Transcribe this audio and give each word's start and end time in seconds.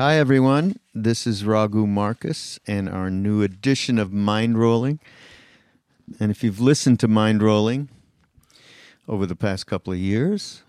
Hi, 0.00 0.16
everyone. 0.16 0.76
This 0.94 1.26
is 1.26 1.44
Raghu 1.44 1.86
Markus 1.86 2.58
and 2.66 2.88
our 2.88 3.10
new 3.10 3.42
edition 3.42 3.98
of 3.98 4.14
Mind 4.14 4.58
Rolling. 4.58 4.98
And 6.18 6.30
if 6.30 6.42
you've 6.42 6.58
listened 6.58 6.98
to 7.00 7.06
Mind 7.06 7.42
Rolling 7.42 7.90
over 9.06 9.26
the 9.26 9.36
past 9.36 9.66
couple 9.66 9.92
of 9.92 9.98
years, 9.98 10.62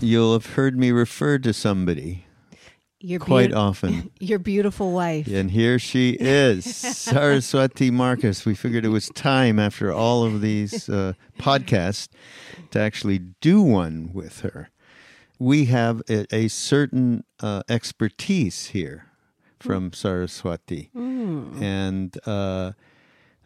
you'll 0.00 0.32
have 0.32 0.54
heard 0.54 0.78
me 0.78 0.92
refer 0.92 1.36
to 1.40 1.52
somebody 1.52 2.24
Your 3.00 3.20
quite 3.20 3.50
beau- 3.50 3.58
often. 3.58 4.10
Your 4.18 4.38
beautiful 4.38 4.92
wife. 4.92 5.26
And 5.26 5.50
here 5.50 5.78
she 5.78 6.16
is, 6.18 6.64
Saraswati 6.74 7.90
Markus. 7.90 8.46
We 8.46 8.54
figured 8.54 8.86
it 8.86 8.88
was 8.88 9.10
time 9.10 9.58
after 9.58 9.92
all 9.92 10.24
of 10.24 10.40
these 10.40 10.88
uh, 10.88 11.12
podcasts 11.38 12.08
to 12.70 12.80
actually 12.80 13.18
do 13.18 13.60
one 13.60 14.08
with 14.14 14.40
her. 14.40 14.70
We 15.38 15.66
have 15.66 16.02
a, 16.08 16.26
a 16.34 16.48
certain 16.48 17.24
uh, 17.40 17.62
expertise 17.68 18.66
here 18.66 19.06
from 19.58 19.92
Saraswati. 19.92 20.90
And 21.62 22.16
uh, 22.26 22.72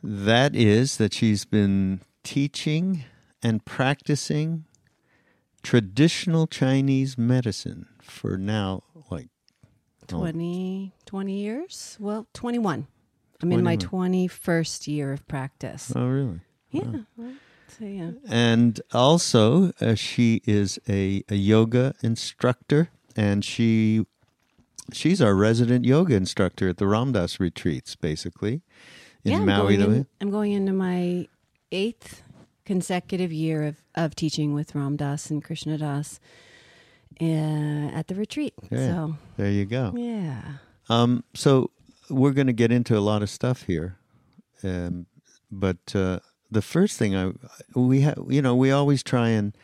that 0.02 0.54
is 0.54 0.96
that 0.98 1.14
she's 1.14 1.44
been 1.44 2.00
teaching 2.22 3.04
and 3.42 3.64
practicing 3.64 4.64
traditional 5.62 6.46
Chinese 6.46 7.16
medicine 7.16 7.86
for 8.00 8.36
now, 8.36 8.82
like, 9.10 9.28
oh, 10.12 10.18
20, 10.18 10.92
20 11.06 11.32
years? 11.32 11.96
Well, 12.00 12.26
21. 12.34 12.86
I'm 13.40 13.52
in 13.52 13.62
my 13.62 13.76
21st 13.76 14.88
year 14.88 15.12
of 15.12 15.26
practice. 15.28 15.92
oh 15.94 16.06
really? 16.06 16.40
yeah. 16.72 16.82
well, 17.16 17.32
So, 17.78 17.84
yeah. 17.84 18.10
And 18.28 18.80
also, 18.92 19.72
uh, 19.80 19.94
she 19.94 20.42
is 20.46 20.78
a, 20.88 21.22
a 21.28 21.34
yoga 21.36 21.94
instructor, 22.02 22.90
and 23.16 23.44
she 23.44 24.04
she's 24.92 25.20
our 25.20 25.34
resident 25.34 25.84
yoga 25.84 26.14
instructor 26.14 26.68
at 26.68 26.78
the 26.78 26.86
Ram 26.86 27.12
Dass 27.12 27.38
retreats, 27.38 27.94
basically 27.94 28.62
in 29.24 29.32
yeah, 29.32 29.38
I'm 29.38 29.46
Maui. 29.46 29.76
going, 29.76 29.94
in, 29.96 30.06
I'm 30.20 30.30
going 30.30 30.52
into 30.52 30.72
my 30.72 31.28
eighth 31.72 32.22
consecutive 32.64 33.32
year 33.32 33.62
of, 33.64 33.76
of 33.94 34.14
teaching 34.14 34.54
with 34.54 34.74
Ram 34.74 34.96
Dass 34.96 35.30
and 35.30 35.42
Krishna 35.42 35.78
Das 35.78 36.20
uh, 37.20 37.24
at 37.24 38.08
the 38.08 38.14
retreat. 38.14 38.54
Yeah. 38.70 38.78
So, 38.78 39.16
There 39.36 39.50
you 39.50 39.64
go. 39.64 39.92
yeah. 39.96 40.42
Um, 40.88 41.24
so 41.34 41.70
we're 42.08 42.32
going 42.32 42.46
to 42.46 42.52
get 42.52 42.72
into 42.72 42.96
a 42.96 43.00
lot 43.00 43.22
of 43.22 43.28
stuff 43.28 43.62
here, 43.64 43.98
um, 44.62 45.06
but 45.50 45.94
uh, 45.94 46.20
the 46.50 46.62
first 46.62 46.98
thing 46.98 47.16
I 47.16 47.32
we 47.74 48.02
have, 48.02 48.18
you 48.28 48.42
know, 48.42 48.54
we 48.54 48.70
always 48.70 49.02
try 49.02 49.28
and 49.28 49.56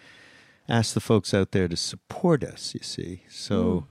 ask 0.68 0.94
the 0.94 1.00
folks 1.00 1.34
out 1.34 1.52
there 1.52 1.68
to 1.68 1.76
support 1.76 2.44
us. 2.44 2.74
You 2.74 2.82
see, 2.82 3.22
so 3.28 3.86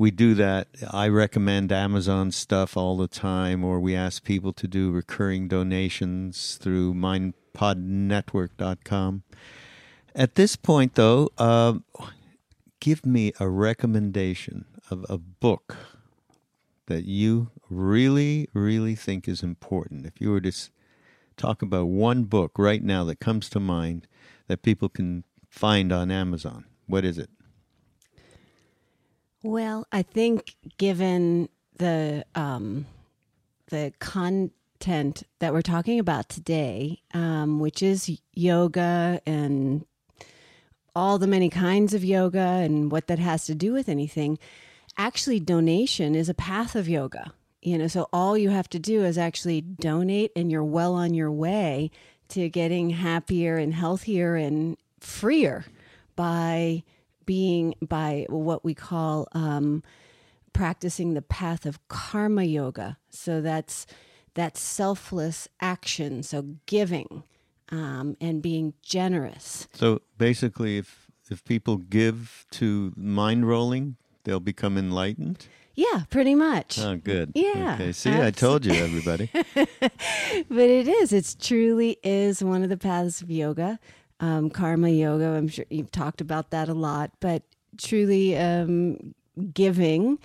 we 0.00 0.10
do 0.10 0.34
that. 0.34 0.66
I 0.90 1.06
recommend 1.08 1.70
Amazon 1.72 2.30
stuff 2.30 2.76
all 2.76 2.96
the 2.96 3.06
time, 3.06 3.62
or 3.62 3.78
we 3.80 3.94
ask 3.94 4.24
people 4.24 4.54
to 4.54 4.66
do 4.66 4.90
recurring 4.90 5.46
donations 5.46 6.56
through 6.56 6.94
mindpodnetwork.com. 6.94 9.22
At 10.14 10.36
this 10.36 10.56
point, 10.56 10.94
though, 10.94 11.28
um, 11.36 11.84
give 12.80 13.04
me 13.04 13.34
a 13.38 13.46
recommendation 13.48 14.64
of 14.90 15.04
a 15.08 15.18
book 15.18 15.76
that 16.86 17.04
you 17.04 17.50
really, 17.68 18.48
really 18.54 18.94
think 18.94 19.28
is 19.28 19.42
important. 19.42 20.06
If 20.06 20.18
you 20.20 20.30
were 20.30 20.40
to 20.40 20.52
talk 21.36 21.62
about 21.62 21.86
one 21.86 22.24
book 22.24 22.52
right 22.58 22.82
now 22.82 23.04
that 23.04 23.20
comes 23.20 23.48
to 23.50 23.60
mind 23.60 24.06
that 24.48 24.62
people 24.62 24.88
can 24.88 25.24
find 25.48 25.92
on 25.92 26.10
Amazon, 26.10 26.64
what 26.86 27.04
is 27.04 27.18
it? 27.18 27.30
Well, 29.42 29.86
I 29.90 30.02
think 30.02 30.56
given 30.76 31.48
the 31.76 32.24
um, 32.34 32.86
the 33.68 33.92
content 34.00 35.22
that 35.38 35.52
we're 35.52 35.62
talking 35.62 35.98
about 35.98 36.28
today, 36.28 37.00
um, 37.14 37.58
which 37.58 37.82
is 37.82 38.10
yoga 38.34 39.20
and 39.24 39.86
all 40.94 41.18
the 41.18 41.26
many 41.26 41.48
kinds 41.48 41.94
of 41.94 42.04
yoga 42.04 42.38
and 42.38 42.90
what 42.90 43.06
that 43.06 43.18
has 43.18 43.46
to 43.46 43.54
do 43.54 43.72
with 43.72 43.88
anything, 43.88 44.38
actually 44.98 45.40
donation 45.40 46.14
is 46.14 46.28
a 46.28 46.34
path 46.34 46.74
of 46.74 46.88
yoga. 46.88 47.32
You 47.62 47.78
know, 47.78 47.88
so 47.88 48.08
all 48.12 48.38
you 48.38 48.50
have 48.50 48.70
to 48.70 48.78
do 48.78 49.04
is 49.04 49.18
actually 49.18 49.60
donate, 49.60 50.32
and 50.34 50.50
you're 50.50 50.64
well 50.64 50.94
on 50.94 51.12
your 51.14 51.30
way 51.30 51.90
to 52.28 52.48
getting 52.48 52.90
happier 52.90 53.56
and 53.56 53.74
healthier 53.74 54.36
and 54.36 54.76
freer 54.98 55.64
by 56.16 56.82
being 57.26 57.74
by 57.82 58.26
what 58.28 58.64
we 58.64 58.74
call 58.74 59.28
um, 59.32 59.82
practicing 60.52 61.14
the 61.14 61.22
path 61.22 61.66
of 61.66 61.86
karma 61.88 62.44
yoga. 62.44 62.98
So 63.10 63.40
that's 63.40 63.86
that's 64.34 64.60
selfless 64.60 65.48
action. 65.60 66.22
So 66.22 66.56
giving 66.66 67.24
um, 67.70 68.16
and 68.20 68.42
being 68.42 68.74
generous. 68.82 69.68
So 69.74 70.00
basically, 70.18 70.78
if 70.78 71.10
if 71.30 71.44
people 71.44 71.76
give 71.76 72.46
to 72.52 72.92
mind 72.96 73.48
rolling, 73.48 73.96
they'll 74.24 74.40
become 74.40 74.76
enlightened. 74.76 75.46
Yeah, 75.74 76.02
pretty 76.10 76.34
much. 76.34 76.78
Oh, 76.78 76.96
good. 76.96 77.32
Yeah, 77.34 77.74
Okay. 77.74 77.92
See, 77.92 78.10
I 78.12 78.30
told 78.30 78.66
you, 78.66 78.72
everybody. 78.72 79.30
but 79.54 80.68
it 80.68 80.88
is. 80.88 81.12
It's 81.12 81.34
truly 81.34 81.98
is 82.02 82.42
one 82.42 82.62
of 82.62 82.68
the 82.68 82.76
paths 82.76 83.22
of 83.22 83.30
yoga, 83.30 83.78
um, 84.20 84.50
karma 84.50 84.90
yoga. 84.90 85.26
I'm 85.28 85.48
sure 85.48 85.64
you've 85.70 85.90
talked 85.92 86.20
about 86.20 86.50
that 86.50 86.68
a 86.68 86.74
lot, 86.74 87.12
but 87.20 87.42
truly 87.78 88.36
um, 88.36 89.14
giving 89.54 90.18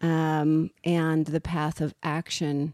um, 0.00 0.70
and 0.84 1.26
the 1.26 1.40
path 1.40 1.80
of 1.80 1.94
action 2.02 2.72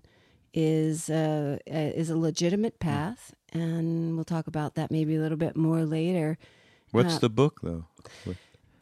is 0.52 1.08
uh, 1.10 1.58
is 1.66 2.10
a 2.10 2.16
legitimate 2.16 2.78
path, 2.80 3.34
and 3.52 4.14
we'll 4.16 4.24
talk 4.24 4.46
about 4.46 4.74
that 4.74 4.90
maybe 4.90 5.16
a 5.16 5.20
little 5.20 5.38
bit 5.38 5.56
more 5.56 5.84
later. 5.84 6.38
What's 6.92 7.16
Uh, 7.16 7.20
the 7.20 7.30
book, 7.30 7.60
though? 7.62 7.86
What- 8.24 8.36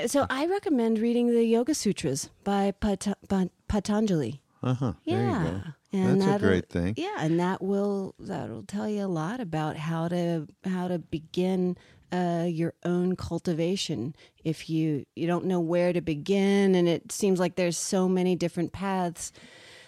So 0.06 0.26
I 0.30 0.46
recommend 0.46 0.98
reading 1.00 1.28
the 1.28 1.44
Yoga 1.44 1.74
Sutras 1.74 2.30
by 2.44 2.70
Pat- 2.70 3.18
Pat- 3.28 3.50
Patanjali. 3.68 4.40
Uh-huh. 4.62 4.92
There 5.06 5.20
you 5.24 5.26
Yeah, 5.26 5.62
and 5.92 6.20
That's 6.20 6.42
a 6.42 6.46
great 6.46 6.68
thing. 6.68 6.94
Yeah, 6.96 7.16
and 7.18 7.38
that 7.40 7.62
will 7.62 8.14
that'll 8.18 8.62
tell 8.62 8.88
you 8.88 9.04
a 9.04 9.06
lot 9.08 9.40
about 9.40 9.76
how 9.76 10.08
to 10.08 10.46
how 10.64 10.88
to 10.88 10.98
begin 10.98 11.76
uh, 12.12 12.46
your 12.48 12.74
own 12.84 13.16
cultivation. 13.16 14.14
If 14.44 14.70
you 14.70 15.04
you 15.16 15.26
don't 15.26 15.46
know 15.46 15.60
where 15.60 15.92
to 15.92 16.00
begin, 16.00 16.74
and 16.74 16.88
it 16.88 17.10
seems 17.12 17.38
like 17.40 17.56
there's 17.56 17.76
so 17.78 18.08
many 18.08 18.36
different 18.36 18.72
paths, 18.72 19.32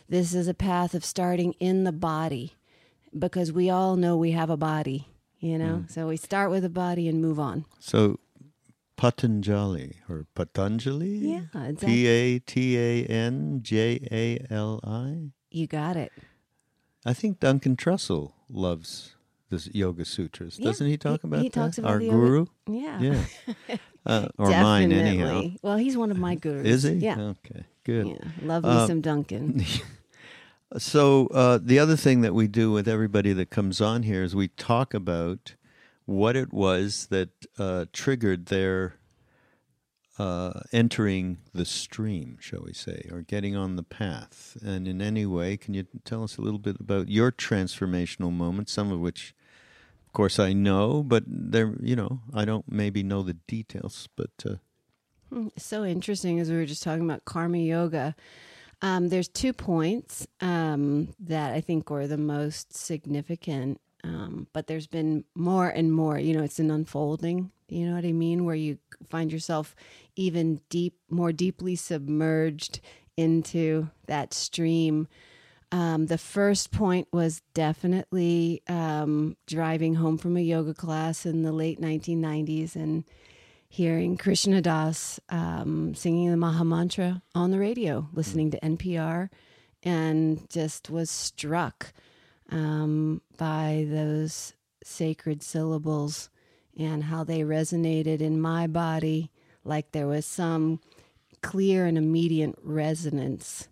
this 0.08 0.34
is 0.34 0.48
a 0.48 0.54
path 0.54 0.94
of 0.94 1.04
starting 1.04 1.52
in 1.60 1.84
the 1.84 1.92
body, 1.92 2.54
because 3.16 3.52
we 3.52 3.70
all 3.70 3.96
know 3.96 4.16
we 4.16 4.32
have 4.32 4.50
a 4.50 4.56
body. 4.56 5.06
You 5.38 5.56
know, 5.56 5.84
Mm. 5.86 5.90
so 5.90 6.06
we 6.08 6.16
start 6.18 6.50
with 6.50 6.62
the 6.64 6.68
body 6.68 7.08
and 7.08 7.20
move 7.22 7.38
on. 7.40 7.64
So 7.78 8.18
Patanjali 9.00 9.96
or 10.10 10.26
Patanjali? 10.34 11.16
Yeah, 11.16 11.40
exactly. 11.54 11.86
P 11.86 12.06
A 12.06 12.38
T 12.38 12.78
A 12.78 13.04
N 13.06 13.60
J 13.62 13.98
A 14.12 14.52
L 14.52 14.78
I. 14.84 15.30
You 15.50 15.66
got 15.66 15.96
it. 15.96 16.12
I 17.06 17.14
think 17.14 17.40
Duncan 17.40 17.76
Trussell 17.76 18.32
loves 18.50 19.14
the 19.48 19.66
Yoga 19.72 20.04
Sutras. 20.04 20.58
Yeah, 20.58 20.66
Doesn't 20.66 20.86
he 20.86 20.98
talk 20.98 21.22
he- 21.22 21.28
about 21.28 21.40
he 21.40 21.48
that? 21.48 21.54
talks 21.54 21.78
about 21.78 21.92
Our 21.92 21.98
the 21.98 22.04
yoga- 22.04 22.16
guru? 22.18 22.46
Yeah. 22.68 23.00
Yeah. 23.00 23.76
Uh, 24.06 24.28
or 24.38 24.48
mine, 24.50 24.90
anyhow. 24.92 25.26
Definitely. 25.26 25.58
Well, 25.60 25.76
he's 25.76 25.94
one 25.94 26.10
of 26.10 26.16
my 26.16 26.34
gurus. 26.44 26.66
Is 26.66 26.82
he? 26.84 26.92
Yeah. 26.92 27.20
Okay, 27.20 27.64
good. 27.84 28.06
Yeah. 28.08 28.16
Love 28.42 28.64
me 28.64 28.70
Uh, 28.70 28.86
some 28.86 29.00
Duncan. 29.02 29.62
So 30.78 31.26
uh, 31.28 31.58
the 31.60 31.78
other 31.78 31.96
thing 31.96 32.20
that 32.20 32.32
we 32.32 32.46
do 32.46 32.70
with 32.72 32.86
everybody 32.88 33.32
that 33.32 33.50
comes 33.50 33.80
on 33.80 34.04
here 34.04 34.22
is 34.22 34.34
we 34.36 34.48
talk 34.48 34.94
about 34.94 35.54
what 36.06 36.34
it 36.36 36.52
was 36.52 37.08
that 37.10 37.30
uh, 37.58 37.86
triggered 37.92 38.46
their 38.46 38.94
uh, 40.20 40.60
entering 40.70 41.38
the 41.54 41.64
stream, 41.64 42.36
shall 42.40 42.60
we 42.62 42.74
say, 42.74 43.08
or 43.10 43.22
getting 43.22 43.56
on 43.56 43.76
the 43.76 43.82
path. 43.82 44.54
And 44.62 44.86
in 44.86 45.00
any 45.00 45.24
way, 45.24 45.56
can 45.56 45.72
you 45.72 45.86
tell 46.04 46.22
us 46.22 46.36
a 46.36 46.42
little 46.42 46.58
bit 46.58 46.76
about 46.78 47.08
your 47.08 47.32
transformational 47.32 48.30
moments? 48.30 48.70
Some 48.70 48.92
of 48.92 49.00
which, 49.00 49.34
of 50.06 50.12
course, 50.12 50.38
I 50.38 50.52
know, 50.52 51.02
but 51.02 51.24
they're 51.26 51.74
you 51.80 51.96
know 51.96 52.20
I 52.34 52.44
don't 52.44 52.70
maybe 52.70 53.02
know 53.02 53.22
the 53.22 53.38
details, 53.48 54.10
but. 54.14 54.30
Uh, 54.44 54.56
so 55.56 55.84
interesting 55.84 56.38
as 56.38 56.50
we 56.50 56.56
were 56.56 56.66
just 56.66 56.82
talking 56.82 57.04
about 57.04 57.24
karma 57.24 57.56
yoga. 57.56 58.14
Um, 58.82 59.08
there's 59.08 59.28
two 59.28 59.54
points 59.54 60.26
um, 60.42 61.14
that 61.20 61.54
I 61.54 61.62
think 61.62 61.88
were 61.88 62.06
the 62.06 62.18
most 62.18 62.76
significant, 62.76 63.80
um, 64.04 64.48
but 64.52 64.66
there's 64.66 64.86
been 64.86 65.24
more 65.34 65.68
and 65.68 65.90
more. 65.92 66.18
You 66.18 66.34
know, 66.34 66.42
it's 66.42 66.58
an 66.58 66.70
unfolding. 66.70 67.52
You 67.70 67.86
know 67.86 67.94
what 67.94 68.04
I 68.04 68.12
mean? 68.12 68.44
Where 68.44 68.56
you 68.56 68.78
find 69.08 69.32
yourself 69.32 69.74
even 70.20 70.60
deep, 70.68 70.94
more 71.08 71.32
deeply 71.32 71.74
submerged 71.74 72.80
into 73.16 73.88
that 74.06 74.34
stream. 74.34 75.08
Um, 75.72 76.06
the 76.06 76.18
first 76.18 76.72
point 76.72 77.08
was 77.10 77.40
definitely 77.54 78.62
um, 78.68 79.36
driving 79.46 79.94
home 79.94 80.18
from 80.18 80.36
a 80.36 80.40
yoga 80.40 80.74
class 80.74 81.24
in 81.24 81.42
the 81.42 81.52
late 81.52 81.80
1990s 81.80 82.76
and 82.76 83.04
hearing 83.66 84.18
Krishna 84.18 84.60
Das 84.60 85.20
um, 85.30 85.94
singing 85.94 86.30
the 86.30 86.36
Maha 86.36 86.64
Mantra 86.64 87.22
on 87.34 87.50
the 87.50 87.58
radio, 87.58 88.06
listening 88.12 88.50
to 88.50 88.60
NPR, 88.60 89.30
and 89.82 90.50
just 90.50 90.90
was 90.90 91.08
struck 91.08 91.94
um, 92.50 93.22
by 93.38 93.86
those 93.88 94.52
sacred 94.84 95.42
syllables 95.42 96.28
and 96.78 97.04
how 97.04 97.24
they 97.24 97.40
resonated 97.40 98.20
in 98.20 98.38
my 98.38 98.66
body 98.66 99.30
like 99.64 99.92
there 99.92 100.06
was 100.06 100.26
some 100.26 100.80
clear 101.42 101.86
and 101.86 101.96
immediate 101.96 102.54
resonance, 102.62 103.68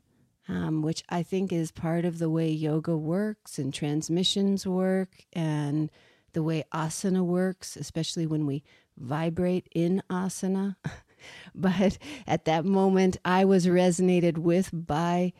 um, 0.49 0.83
which 0.83 1.03
I 1.09 1.23
think 1.23 1.53
is 1.53 1.71
part 1.71 2.05
of 2.05 2.19
the 2.19 2.31
way 2.31 2.49
yoga 2.49 2.97
works 2.97 3.59
and 3.59 3.73
transmissions 3.73 4.67
work 4.67 5.11
and 5.33 5.91
the 6.33 6.43
way 6.43 6.65
asana 6.73 7.25
works, 7.25 7.77
especially 7.77 8.27
when 8.27 8.47
we 8.47 8.63
vibrate 8.97 9.69
in 9.75 10.03
asana. 10.11 10.77
but 11.55 11.99
at 12.27 12.45
that 12.45 12.65
moment, 12.65 13.17
I 13.25 13.45
was 13.45 13.67
resonated 13.67 14.39
with 14.39 14.71
by 14.73 15.33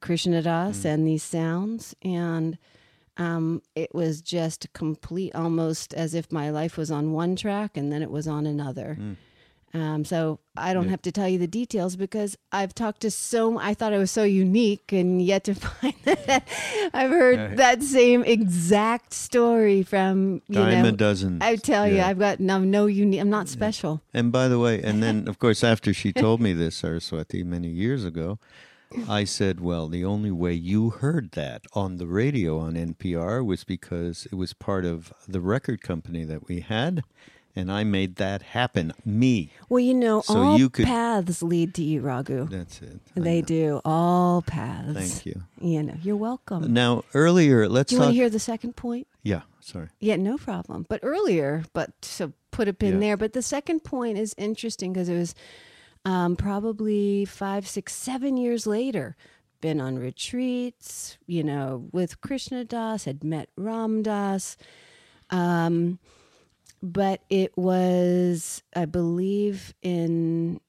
Krishna 0.00 0.42
Das 0.42 0.80
mm. 0.80 0.84
and 0.86 1.06
these 1.06 1.22
sounds. 1.22 1.94
And 2.02 2.58
um, 3.16 3.62
it 3.74 3.94
was 3.94 4.20
just 4.20 4.72
complete, 4.72 5.34
almost 5.34 5.94
as 5.94 6.14
if 6.14 6.30
my 6.30 6.50
life 6.50 6.76
was 6.76 6.90
on 6.90 7.12
one 7.12 7.36
track 7.36 7.76
and 7.76 7.90
then 7.90 8.02
it 8.02 8.10
was 8.10 8.28
on 8.28 8.46
another. 8.46 8.96
Mm. 9.00 9.16
Um, 9.74 10.04
so 10.04 10.38
I 10.56 10.72
don't 10.72 10.84
yeah. 10.84 10.90
have 10.90 11.02
to 11.02 11.12
tell 11.12 11.28
you 11.28 11.38
the 11.38 11.46
details 11.46 11.96
because 11.96 12.36
I've 12.50 12.74
talked 12.74 13.00
to 13.02 13.10
so. 13.10 13.58
I 13.58 13.74
thought 13.74 13.92
I 13.92 13.98
was 13.98 14.10
so 14.10 14.22
unique, 14.22 14.92
and 14.92 15.20
yet 15.20 15.44
to 15.44 15.54
find 15.56 15.94
that 16.04 16.48
I've 16.94 17.10
heard 17.10 17.38
yeah. 17.38 17.54
that 17.56 17.82
same 17.82 18.24
exact 18.24 19.12
story 19.12 19.82
from 19.82 20.40
you 20.48 20.60
dime 20.60 20.82
know, 20.82 20.88
a 20.88 20.92
dozen. 20.92 21.42
I 21.42 21.56
tell 21.56 21.86
yeah. 21.86 21.94
you, 21.94 22.02
I've 22.02 22.18
got 22.18 22.40
no, 22.40 22.60
no 22.60 22.86
unique. 22.86 23.20
I'm 23.20 23.30
not 23.30 23.48
special. 23.48 24.00
And 24.14 24.32
by 24.32 24.48
the 24.48 24.58
way, 24.58 24.82
and 24.82 25.02
then 25.02 25.28
of 25.28 25.38
course 25.38 25.62
after 25.62 25.92
she 25.92 26.12
told 26.12 26.40
me 26.40 26.52
this, 26.52 26.76
Saraswati, 26.76 27.42
many 27.42 27.68
years 27.68 28.04
ago, 28.04 28.38
I 29.08 29.24
said, 29.24 29.60
well, 29.60 29.88
the 29.88 30.04
only 30.04 30.30
way 30.30 30.52
you 30.54 30.90
heard 30.90 31.32
that 31.32 31.64
on 31.72 31.96
the 31.96 32.06
radio 32.06 32.58
on 32.58 32.74
NPR 32.74 33.44
was 33.44 33.64
because 33.64 34.26
it 34.26 34.36
was 34.36 34.52
part 34.52 34.84
of 34.84 35.12
the 35.26 35.40
record 35.40 35.82
company 35.82 36.24
that 36.24 36.48
we 36.48 36.60
had. 36.60 37.02
And 37.58 37.72
I 37.72 37.84
made 37.84 38.16
that 38.16 38.42
happen, 38.42 38.92
me. 39.02 39.50
Well, 39.70 39.80
you 39.80 39.94
know, 39.94 40.20
so 40.20 40.36
all 40.36 40.58
you 40.58 40.68
could, 40.68 40.84
paths 40.84 41.42
lead 41.42 41.72
to 41.76 41.82
you, 41.82 42.02
Raghu. 42.02 42.46
That's 42.48 42.82
it. 42.82 43.00
they 43.14 43.40
do. 43.40 43.80
All 43.82 44.42
paths. 44.42 44.92
Thank 44.92 45.24
you. 45.24 45.42
You 45.58 45.82
know, 45.82 45.94
you're 46.02 46.16
welcome. 46.16 46.74
Now, 46.74 47.04
earlier, 47.14 47.66
let's. 47.66 47.88
Do 47.88 47.96
you 47.96 47.98
talk... 48.00 48.06
want 48.08 48.12
to 48.12 48.16
hear 48.16 48.28
the 48.28 48.38
second 48.38 48.76
point? 48.76 49.06
Yeah, 49.22 49.40
sorry. 49.60 49.88
Yeah, 50.00 50.16
no 50.16 50.36
problem. 50.36 50.84
But 50.86 51.00
earlier, 51.02 51.64
but 51.72 51.92
so 52.02 52.34
put 52.50 52.68
a 52.68 52.74
pin 52.74 52.94
yeah. 52.94 53.00
there. 53.00 53.16
But 53.16 53.32
the 53.32 53.42
second 53.42 53.84
point 53.84 54.18
is 54.18 54.34
interesting 54.36 54.92
because 54.92 55.08
it 55.08 55.16
was 55.16 55.34
um, 56.04 56.36
probably 56.36 57.24
five, 57.24 57.66
six, 57.66 57.94
seven 57.94 58.36
years 58.36 58.66
later, 58.66 59.16
been 59.62 59.80
on 59.80 59.98
retreats, 59.98 61.16
you 61.26 61.42
know, 61.42 61.88
with 61.90 62.20
Krishna 62.20 62.64
Das, 62.64 63.04
had 63.04 63.24
met 63.24 63.48
Ram 63.56 64.02
Dass. 64.02 64.58
Um, 65.30 65.98
but 66.82 67.22
it 67.30 67.56
was, 67.56 68.62
I 68.74 68.84
believe, 68.84 69.72
in 69.82 70.60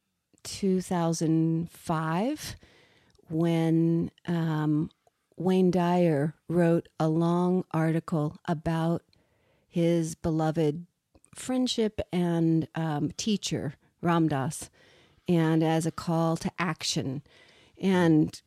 2005 0.43 2.55
when 3.29 4.11
um, 4.25 4.89
Wayne 5.35 5.71
Dyer 5.71 6.33
wrote 6.47 6.87
a 6.99 7.07
long 7.07 7.63
article 7.71 8.37
about 8.45 9.03
his 9.67 10.15
beloved 10.15 10.85
friendship 11.35 12.01
and 12.11 12.67
um, 12.73 13.11
teacher, 13.17 13.75
Ram 14.01 14.27
Dass, 14.27 14.71
and 15.27 15.63
as 15.63 15.85
a 15.85 15.91
call 15.91 16.37
to 16.37 16.51
action. 16.57 17.21
And 17.79 18.41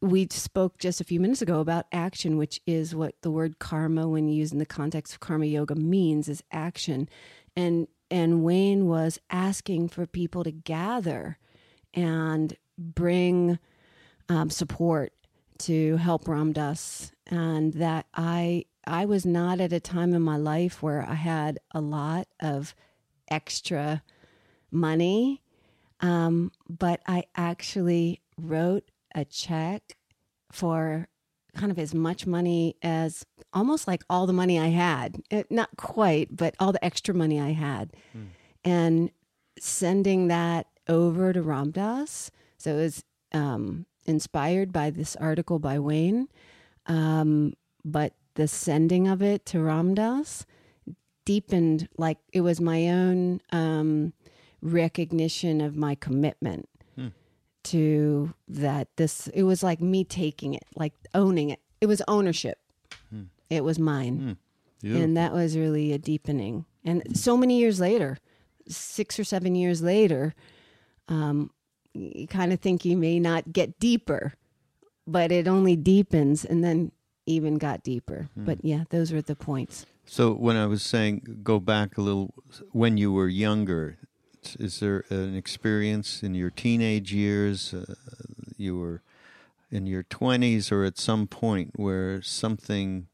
we 0.00 0.26
spoke 0.30 0.78
just 0.78 1.00
a 1.00 1.04
few 1.04 1.20
minutes 1.20 1.42
ago 1.42 1.60
about 1.60 1.86
action, 1.92 2.36
which 2.36 2.60
is 2.66 2.94
what 2.94 3.20
the 3.22 3.30
word 3.30 3.58
karma, 3.58 4.08
when 4.08 4.28
used 4.28 4.52
in 4.52 4.58
the 4.58 4.66
context 4.66 5.14
of 5.14 5.20
karma 5.20 5.46
yoga, 5.46 5.74
means 5.74 6.28
is 6.28 6.42
action. 6.50 7.08
And 7.56 7.88
and 8.10 8.42
Wayne 8.42 8.86
was 8.86 9.18
asking 9.30 9.88
for 9.88 10.06
people 10.06 10.42
to 10.44 10.50
gather 10.50 11.38
and 11.94 12.56
bring 12.76 13.58
um, 14.28 14.50
support 14.50 15.12
to 15.58 15.96
help 15.98 16.26
Ram 16.26 16.52
Dass, 16.52 17.12
and 17.26 17.74
that 17.74 18.06
I 18.14 18.64
I 18.86 19.04
was 19.04 19.26
not 19.26 19.60
at 19.60 19.72
a 19.72 19.80
time 19.80 20.14
in 20.14 20.22
my 20.22 20.36
life 20.36 20.82
where 20.82 21.02
I 21.08 21.14
had 21.14 21.58
a 21.72 21.80
lot 21.80 22.26
of 22.40 22.74
extra 23.28 24.02
money 24.72 25.42
um, 26.00 26.50
but 26.68 27.00
I 27.06 27.24
actually 27.36 28.20
wrote 28.38 28.84
a 29.14 29.24
check 29.24 29.96
for 30.52 31.08
kind 31.56 31.72
of 31.72 31.78
as 31.78 31.94
much 31.94 32.26
money 32.26 32.76
as 32.82 33.24
almost 33.52 33.88
like 33.88 34.02
all 34.08 34.26
the 34.26 34.32
money 34.32 34.58
I 34.58 34.68
had. 34.68 35.20
It, 35.30 35.46
uh, 35.46 35.48
not 35.50 35.70
quite, 35.76 36.36
but 36.36 36.54
all 36.60 36.72
the 36.72 36.84
extra 36.84 37.14
money 37.14 37.40
I 37.40 37.52
had. 37.52 37.92
Mm. 38.16 38.26
And 38.64 39.10
sending 39.58 40.28
that 40.28 40.66
over 40.88 41.32
to 41.32 41.42
Ram 41.42 41.70
Dass. 41.70 42.30
So 42.58 42.74
it 42.74 42.76
was 42.76 43.04
um, 43.32 43.86
inspired 44.06 44.72
by 44.72 44.90
this 44.90 45.16
article 45.16 45.58
by 45.58 45.78
Wayne. 45.78 46.28
Um, 46.86 47.54
but 47.84 48.14
the 48.34 48.48
sending 48.48 49.08
of 49.08 49.22
it 49.22 49.44
to 49.46 49.60
Ram 49.60 49.94
Dass 49.94 50.46
deepened 51.24 51.88
like 51.96 52.18
it 52.32 52.40
was 52.40 52.60
my 52.60 52.88
own 52.88 53.40
um, 53.52 54.12
recognition 54.62 55.60
of 55.60 55.76
my 55.76 55.94
commitment. 55.94 56.68
To 57.70 58.34
that 58.48 58.88
this 58.96 59.28
it 59.28 59.44
was 59.44 59.62
like 59.62 59.80
me 59.80 60.04
taking 60.04 60.54
it 60.54 60.64
like 60.76 60.92
owning 61.14 61.50
it. 61.50 61.60
It 61.80 61.86
was 61.86 62.02
ownership. 62.08 62.58
Hmm. 63.10 63.24
it 63.48 63.64
was 63.64 63.78
mine. 63.78 64.36
Hmm. 64.82 64.96
and 64.96 65.16
that 65.16 65.32
was 65.32 65.56
really 65.56 65.92
a 65.92 65.98
deepening. 65.98 66.64
And 66.84 67.16
so 67.16 67.36
many 67.36 67.58
years 67.58 67.78
later 67.80 68.18
six 68.68 69.18
or 69.18 69.24
seven 69.24 69.54
years 69.54 69.82
later 69.82 70.34
um, 71.08 71.50
you 71.92 72.26
kind 72.26 72.52
of 72.52 72.60
think 72.60 72.84
you 72.84 72.96
may 72.96 73.18
not 73.18 73.52
get 73.52 73.78
deeper 73.78 74.34
but 75.06 75.32
it 75.32 75.48
only 75.48 75.76
deepens 75.76 76.44
and 76.44 76.62
then 76.62 76.92
even 77.26 77.56
got 77.58 77.82
deeper. 77.82 78.28
Hmm. 78.34 78.44
but 78.44 78.64
yeah 78.64 78.84
those 78.90 79.12
were 79.12 79.22
the 79.22 79.36
points. 79.36 79.86
So 80.06 80.32
when 80.32 80.56
i 80.56 80.66
was 80.66 80.82
saying 80.82 81.40
go 81.44 81.60
back 81.60 81.96
a 81.96 82.00
little 82.00 82.34
when 82.72 82.96
you 82.96 83.12
were 83.12 83.28
younger 83.28 83.98
is 84.58 84.80
there 84.80 85.04
an 85.10 85.36
experience 85.36 86.22
in 86.22 86.34
your 86.34 86.50
teenage 86.50 87.12
years, 87.12 87.74
uh, 87.74 87.94
you 88.56 88.78
were 88.78 89.02
in 89.70 89.86
your 89.86 90.02
20s, 90.02 90.72
or 90.72 90.84
at 90.84 90.98
some 90.98 91.26
point 91.26 91.72
where 91.76 92.20
something 92.22 93.06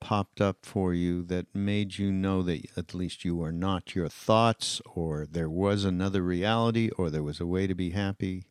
popped 0.00 0.40
up 0.40 0.58
for 0.62 0.94
you 0.94 1.22
that 1.24 1.46
made 1.54 1.98
you 1.98 2.12
know 2.12 2.42
that 2.42 2.66
at 2.76 2.94
least 2.94 3.24
you 3.24 3.42
are 3.42 3.52
not 3.52 3.94
your 3.94 4.08
thoughts, 4.08 4.80
or 4.94 5.26
there 5.30 5.50
was 5.50 5.84
another 5.84 6.22
reality, 6.22 6.90
or 6.96 7.10
there 7.10 7.22
was 7.22 7.40
a 7.40 7.46
way 7.46 7.66
to 7.66 7.74
be 7.74 7.90
happy? 7.90 8.44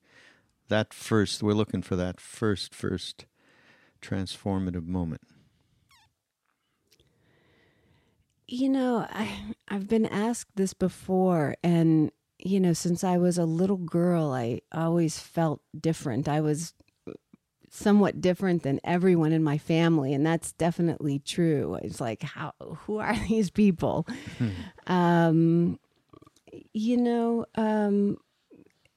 That 0.67 0.93
first, 0.93 1.43
we're 1.43 1.53
looking 1.53 1.81
for 1.81 1.95
that 1.95 2.19
first, 2.19 2.73
first 2.73 3.25
transformative 4.01 4.85
moment. 4.85 5.21
You 8.47 8.69
know, 8.69 9.07
I 9.09 9.55
I've 9.67 9.87
been 9.87 10.05
asked 10.05 10.55
this 10.55 10.73
before 10.73 11.55
and 11.63 12.11
you 12.37 12.59
know, 12.59 12.73
since 12.73 13.03
I 13.03 13.17
was 13.17 13.37
a 13.37 13.45
little 13.45 13.77
girl, 13.77 14.31
I 14.31 14.61
always 14.71 15.17
felt 15.19 15.61
different. 15.79 16.27
I 16.27 16.41
was 16.41 16.73
somewhat 17.69 18.21
different 18.21 18.63
than 18.63 18.79
everyone 18.83 19.31
in 19.31 19.43
my 19.43 19.57
family, 19.57 20.13
and 20.13 20.25
that's 20.25 20.51
definitely 20.53 21.19
true. 21.19 21.77
It's 21.81 21.99
like, 21.99 22.23
how? 22.23 22.53
Who 22.85 22.97
are 22.97 23.15
these 23.29 23.49
people? 23.49 24.07
Hmm. 24.37 24.49
Um, 24.93 25.79
you 26.73 26.97
know, 26.97 27.45
um, 27.55 28.17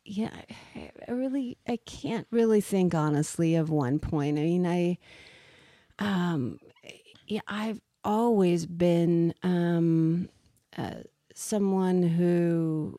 yeah, 0.04 0.30
I 0.76 1.10
really, 1.10 1.58
I 1.66 1.78
can't 1.86 2.26
really 2.30 2.60
think 2.60 2.94
honestly 2.94 3.56
of 3.56 3.70
one 3.70 3.98
point. 3.98 4.38
I 4.38 4.42
mean, 4.42 4.66
I, 4.66 4.98
um, 5.98 6.58
yeah, 7.26 7.40
I've 7.48 7.80
always 8.04 8.66
been 8.66 9.34
um, 9.42 10.28
uh, 10.76 11.02
someone 11.34 12.02
who 12.02 12.98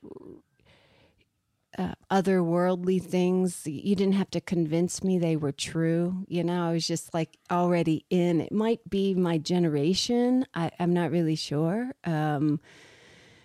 uh, 1.77 1.94
otherworldly 2.12 3.01
things. 3.01 3.65
You 3.65 3.96
didn't 3.96 4.13
have 4.13 4.29
to 4.32 4.41
convince 4.41 5.03
me 5.03 5.18
they 5.18 5.38
were 5.38 5.51
true. 5.51 6.25
You 6.27 6.44
know, 6.44 6.68
I 6.68 6.74
was 6.74 6.86
just 6.86 7.13
like 7.13 7.38
already 7.50 8.06
in. 8.10 8.41
It 8.41 8.51
might 8.51 8.88
be 8.89 9.13
my 9.13 9.38
generation. 9.38 10.46
I, 10.53 10.72
am 10.79 10.94
not 10.94 11.12
really 11.12 11.36
sure. 11.36 11.91
Um, 12.03 12.60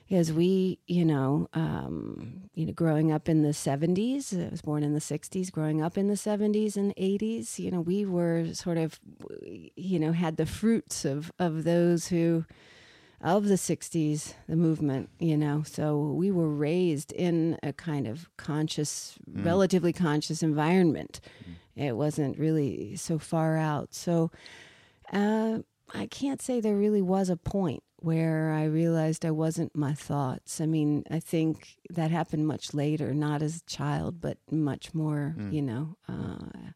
because 0.09 0.33
we, 0.33 0.79
you 0.87 1.05
know, 1.05 1.49
um, 1.55 2.24
you 2.55 2.67
know, 2.67 2.73
growing 2.73 3.11
up 3.11 3.29
in 3.29 3.43
the 3.43 3.51
70s, 3.51 4.47
I 4.47 4.49
was 4.49 4.63
born 4.63 4.83
in 4.83 4.95
the 4.95 5.01
60s, 5.01 5.51
growing 5.51 5.83
up 5.83 5.99
in 5.99 6.09
the 6.09 6.15
70s 6.15 6.77
and 6.77 6.95
80s, 6.97 7.59
you 7.59 7.71
know, 7.71 7.81
we 7.81 8.05
were 8.05 8.55
sort 8.55 8.79
of, 8.79 9.01
you 9.43 9.99
know, 9.99 10.13
had 10.13 10.37
the 10.37 10.47
fruits 10.47 11.05
of, 11.05 11.33
of 11.39 11.65
those 11.65 12.09
who, 12.09 12.45
of 13.21 13.47
the 13.47 13.55
60s, 13.55 14.35
the 14.49 14.57
movement, 14.57 15.11
you 15.19 15.37
know. 15.37 15.63
So 15.67 15.99
we 15.99 16.31
were 16.31 16.49
raised 16.49 17.13
in 17.13 17.59
a 17.63 17.73
kind 17.73 18.07
of 18.07 18.29
conscious, 18.37 19.19
mm. 19.29 19.45
relatively 19.45 19.93
conscious 19.93 20.43
environment. 20.43 21.21
Mm. 21.77 21.87
It 21.87 21.97
wasn't 21.97 22.39
really 22.39 22.97
so 22.97 23.19
far 23.19 23.57
out. 23.57 23.95
So 23.95 24.31
uh, 25.13 25.59
I 25.93 26.07
can't 26.07 26.43
say 26.43 26.61
there 26.61 26.77
really 26.77 27.03
was 27.03 27.31
a 27.31 27.37
point 27.37 27.83
where 28.05 28.53
I 28.53 28.65
realized 28.65 29.25
I 29.25 29.31
wasn't 29.31 29.75
my 29.75 29.95
thoughts. 29.95 30.61
I 30.61 30.67
mean, 30.67 31.05
I 31.11 31.21
think 31.21 31.77
that 31.89 32.11
happened 32.11 32.47
much 32.47 32.75
later, 32.75 33.15
not 33.15 33.41
as 33.41 33.57
a 33.57 33.65
child, 33.65 34.21
but 34.21 34.37
much 34.51 34.93
more, 34.93 35.35
mm. 35.39 35.51
you 35.51 35.63
know, 35.63 35.97
uh, 36.07 36.73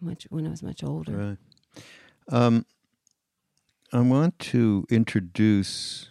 much 0.00 0.26
when 0.30 0.44
I 0.44 0.50
was 0.50 0.62
much 0.62 0.82
older. 0.82 1.12
Right. 1.12 1.38
Um, 2.28 2.66
I 3.92 4.00
want 4.00 4.36
to 4.40 4.86
introduce 4.90 6.08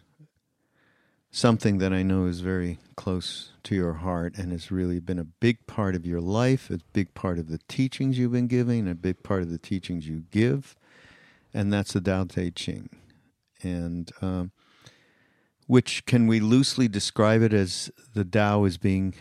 something 1.30 1.80
that 1.80 1.92
I 1.92 2.02
know 2.02 2.26
is 2.26 2.40
very 2.40 2.78
close 2.96 3.52
to 3.64 3.76
your 3.76 3.94
heart 3.96 4.38
and 4.38 4.54
has 4.54 4.72
really 4.72 5.02
been 5.02 5.20
a 5.20 5.26
big 5.26 5.68
part 5.68 5.96
of 5.96 6.06
your 6.06 6.22
life, 6.22 6.70
a 6.70 6.80
big 6.94 7.14
part 7.14 7.40
of 7.40 7.50
the 7.50 7.60
teachings 7.68 8.18
you've 8.18 8.32
been 8.32 8.48
giving, 8.48 8.88
a 8.88 8.96
big 8.96 9.22
part 9.22 9.42
of 9.42 9.50
the 9.50 9.58
teachings 9.58 10.08
you 10.08 10.24
give, 10.32 10.78
and 11.54 11.74
that's 11.74 11.92
the 11.92 12.00
Tao 12.00 12.24
Te 12.24 12.52
Ching. 12.52 12.90
And 13.64 14.12
um, 14.22 14.52
which 15.68 16.06
can 16.06 16.28
we 16.28 16.40
loosely 16.40 16.88
describe 16.88 17.42
it 17.42 17.54
as 17.54 17.92
the 18.14 18.26
Tao 18.26 18.66
as 18.66 18.78
being 18.78 19.16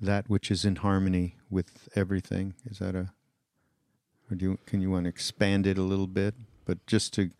that 0.00 0.30
which 0.30 0.50
is 0.50 0.64
in 0.64 0.76
harmony 0.76 1.36
with 1.50 1.88
everything? 1.94 2.54
Is 2.70 2.78
that 2.78 2.94
a, 2.94 3.12
or 4.30 4.36
do 4.36 4.44
you, 4.44 4.58
can 4.66 4.80
you 4.80 4.90
want 4.90 5.04
to 5.04 5.10
expand 5.10 5.66
it 5.66 5.76
a 5.76 5.82
little 5.82 6.06
bit? 6.06 6.34
But 6.64 6.86
just 6.86 7.12
to 7.14 7.30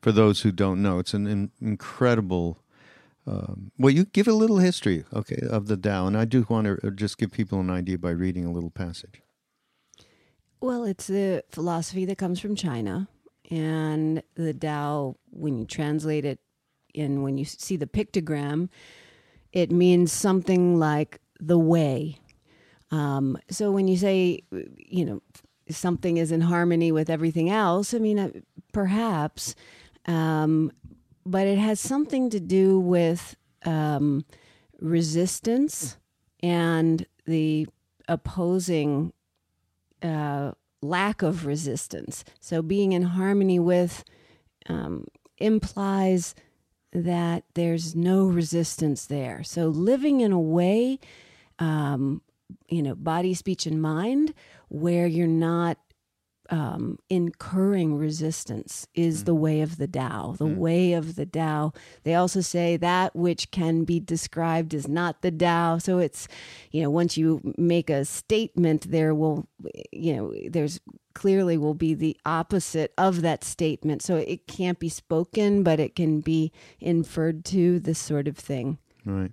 for 0.00 0.12
those 0.12 0.42
who 0.42 0.52
don't 0.52 0.82
know. 0.82 0.98
It's 0.98 1.14
an 1.14 1.26
in, 1.26 1.50
incredible. 1.60 2.58
Um, 3.26 3.72
well, 3.78 3.92
you 3.92 4.04
give 4.04 4.28
a 4.28 4.32
little 4.32 4.58
history, 4.58 5.04
okay, 5.12 5.40
of 5.48 5.66
the 5.66 5.76
Tao, 5.76 6.06
and 6.06 6.16
I 6.16 6.24
do 6.24 6.46
want 6.48 6.66
to 6.66 6.86
uh, 6.86 6.90
just 6.90 7.18
give 7.18 7.30
people 7.30 7.60
an 7.60 7.70
idea 7.70 7.98
by 7.98 8.10
reading 8.10 8.44
a 8.44 8.52
little 8.52 8.70
passage. 8.70 9.20
Well, 10.60 10.84
it's 10.84 11.06
the 11.06 11.44
philosophy 11.50 12.04
that 12.06 12.18
comes 12.18 12.40
from 12.40 12.56
China, 12.56 13.08
and 13.50 14.22
the 14.34 14.54
Tao, 14.54 15.16
when 15.30 15.58
you 15.58 15.64
translate 15.64 16.24
it, 16.24 16.40
and 16.94 17.22
when 17.22 17.38
you 17.38 17.44
see 17.44 17.76
the 17.76 17.86
pictogram, 17.86 18.68
it 19.52 19.70
means 19.70 20.12
something 20.12 20.78
like 20.78 21.20
the 21.40 21.58
way. 21.58 22.18
Um, 22.90 23.38
so 23.50 23.70
when 23.70 23.88
you 23.88 23.96
say, 23.96 24.42
you 24.50 25.04
know, 25.04 25.22
something 25.70 26.16
is 26.16 26.32
in 26.32 26.40
harmony 26.40 26.90
with 26.90 27.10
everything 27.10 27.50
else, 27.50 27.92
I 27.92 27.98
mean, 27.98 28.18
uh, 28.18 28.30
perhaps 28.72 29.54
um, 30.08 30.72
but 31.24 31.46
it 31.46 31.58
has 31.58 31.78
something 31.78 32.30
to 32.30 32.40
do 32.40 32.80
with 32.80 33.36
um, 33.66 34.24
resistance 34.80 35.98
and 36.42 37.06
the 37.26 37.68
opposing 38.08 39.12
uh, 40.02 40.52
lack 40.80 41.22
of 41.22 41.46
resistance. 41.46 42.24
So 42.40 42.62
being 42.62 42.92
in 42.92 43.02
harmony 43.02 43.58
with 43.58 44.04
um, 44.68 45.06
implies 45.38 46.34
that 46.92 47.44
there's 47.54 47.94
no 47.94 48.26
resistance 48.26 49.06
there. 49.06 49.42
So 49.42 49.68
living 49.68 50.20
in 50.20 50.32
a 50.32 50.40
way, 50.40 50.98
um, 51.58 52.22
you 52.68 52.82
know, 52.82 52.94
body, 52.94 53.34
speech, 53.34 53.66
and 53.66 53.80
mind, 53.80 54.32
where 54.68 55.06
you're 55.06 55.26
not 55.26 55.78
um, 56.50 56.98
incurring 57.10 57.96
resistance 57.96 58.86
is 58.94 59.22
mm. 59.22 59.26
the 59.26 59.34
way 59.34 59.60
of 59.60 59.76
the 59.76 59.86
Tao, 59.86 60.34
the 60.38 60.46
mm. 60.46 60.56
way 60.56 60.92
of 60.94 61.16
the 61.16 61.26
Tao. 61.26 61.72
They 62.04 62.14
also 62.14 62.40
say 62.40 62.76
that 62.78 63.14
which 63.14 63.50
can 63.50 63.84
be 63.84 64.00
described 64.00 64.72
is 64.72 64.88
not 64.88 65.22
the 65.22 65.30
Tao. 65.30 65.78
So 65.78 65.98
it's, 65.98 66.26
you 66.70 66.82
know, 66.82 66.90
once 66.90 67.16
you 67.16 67.54
make 67.58 67.90
a 67.90 68.04
statement, 68.04 68.90
there 68.90 69.14
will, 69.14 69.46
you 69.92 70.16
know, 70.16 70.34
there's 70.48 70.80
clearly 71.14 71.58
will 71.58 71.74
be 71.74 71.94
the 71.94 72.16
opposite 72.24 72.94
of 72.96 73.22
that 73.22 73.44
statement. 73.44 74.02
So 74.02 74.16
it 74.16 74.46
can't 74.46 74.78
be 74.78 74.88
spoken, 74.88 75.62
but 75.62 75.80
it 75.80 75.96
can 75.96 76.20
be 76.20 76.52
inferred 76.80 77.44
to, 77.46 77.80
this 77.80 77.98
sort 77.98 78.28
of 78.28 78.36
thing. 78.36 78.78
Right. 79.04 79.32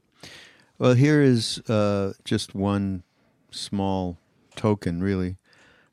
Well, 0.77 0.93
here 0.93 1.21
is 1.21 1.59
uh, 1.69 2.13
just 2.25 2.55
one 2.55 3.03
small 3.51 4.17
token, 4.55 5.01
really, 5.01 5.37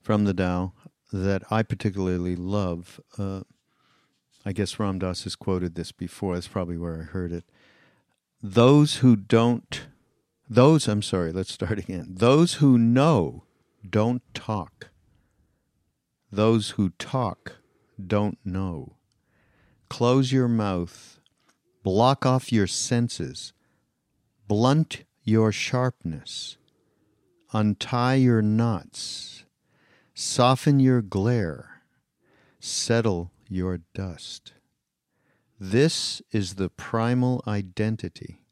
from 0.00 0.24
the 0.24 0.34
Tao 0.34 0.72
that 1.12 1.42
I 1.50 1.62
particularly 1.62 2.34
love. 2.34 3.00
Uh, 3.18 3.42
I 4.44 4.52
guess 4.52 4.78
Ram 4.78 4.98
Dass 4.98 5.24
has 5.24 5.36
quoted 5.36 5.74
this 5.74 5.92
before. 5.92 6.34
That's 6.34 6.48
probably 6.48 6.78
where 6.78 7.00
I 7.00 7.04
heard 7.04 7.32
it. 7.32 7.44
Those 8.42 8.96
who 8.96 9.14
don't, 9.14 9.86
those, 10.48 10.88
I'm 10.88 11.02
sorry, 11.02 11.30
let's 11.32 11.52
start 11.52 11.78
again. 11.78 12.08
Those 12.10 12.54
who 12.54 12.78
know 12.78 13.44
don't 13.88 14.22
talk. 14.34 14.88
Those 16.30 16.70
who 16.70 16.90
talk 16.98 17.56
don't 18.04 18.38
know. 18.44 18.96
Close 19.88 20.32
your 20.32 20.48
mouth, 20.48 21.20
block 21.82 22.24
off 22.24 22.50
your 22.50 22.66
senses, 22.66 23.52
blunt 24.48 25.04
your 25.22 25.52
sharpness, 25.52 26.56
untie 27.52 28.14
your 28.14 28.40
knots 28.40 29.41
Soften 30.14 30.78
your 30.78 31.00
glare, 31.00 31.82
settle 32.60 33.30
your 33.48 33.80
dust. 33.94 34.52
This 35.58 36.20
is 36.32 36.56
the 36.56 36.68
primal 36.68 37.42
identity. 37.46 38.44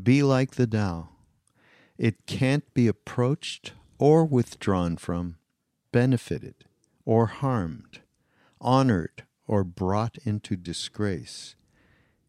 Be 0.00 0.22
like 0.22 0.52
the 0.52 0.68
Tao. 0.68 1.08
It 1.98 2.26
can't 2.26 2.72
be 2.72 2.86
approached 2.86 3.72
or 3.98 4.24
withdrawn 4.24 4.96
from, 4.96 5.38
benefited 5.90 6.54
or 7.04 7.26
harmed, 7.26 8.00
honored 8.60 9.24
or 9.48 9.64
brought 9.64 10.18
into 10.24 10.54
disgrace. 10.54 11.56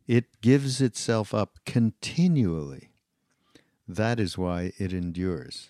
It 0.07 0.41
gives 0.41 0.81
itself 0.81 1.31
up 1.31 1.59
continually. 1.65 2.89
That 3.87 4.19
is 4.19 4.35
why 4.35 4.73
it 4.79 4.93
endures. 4.93 5.69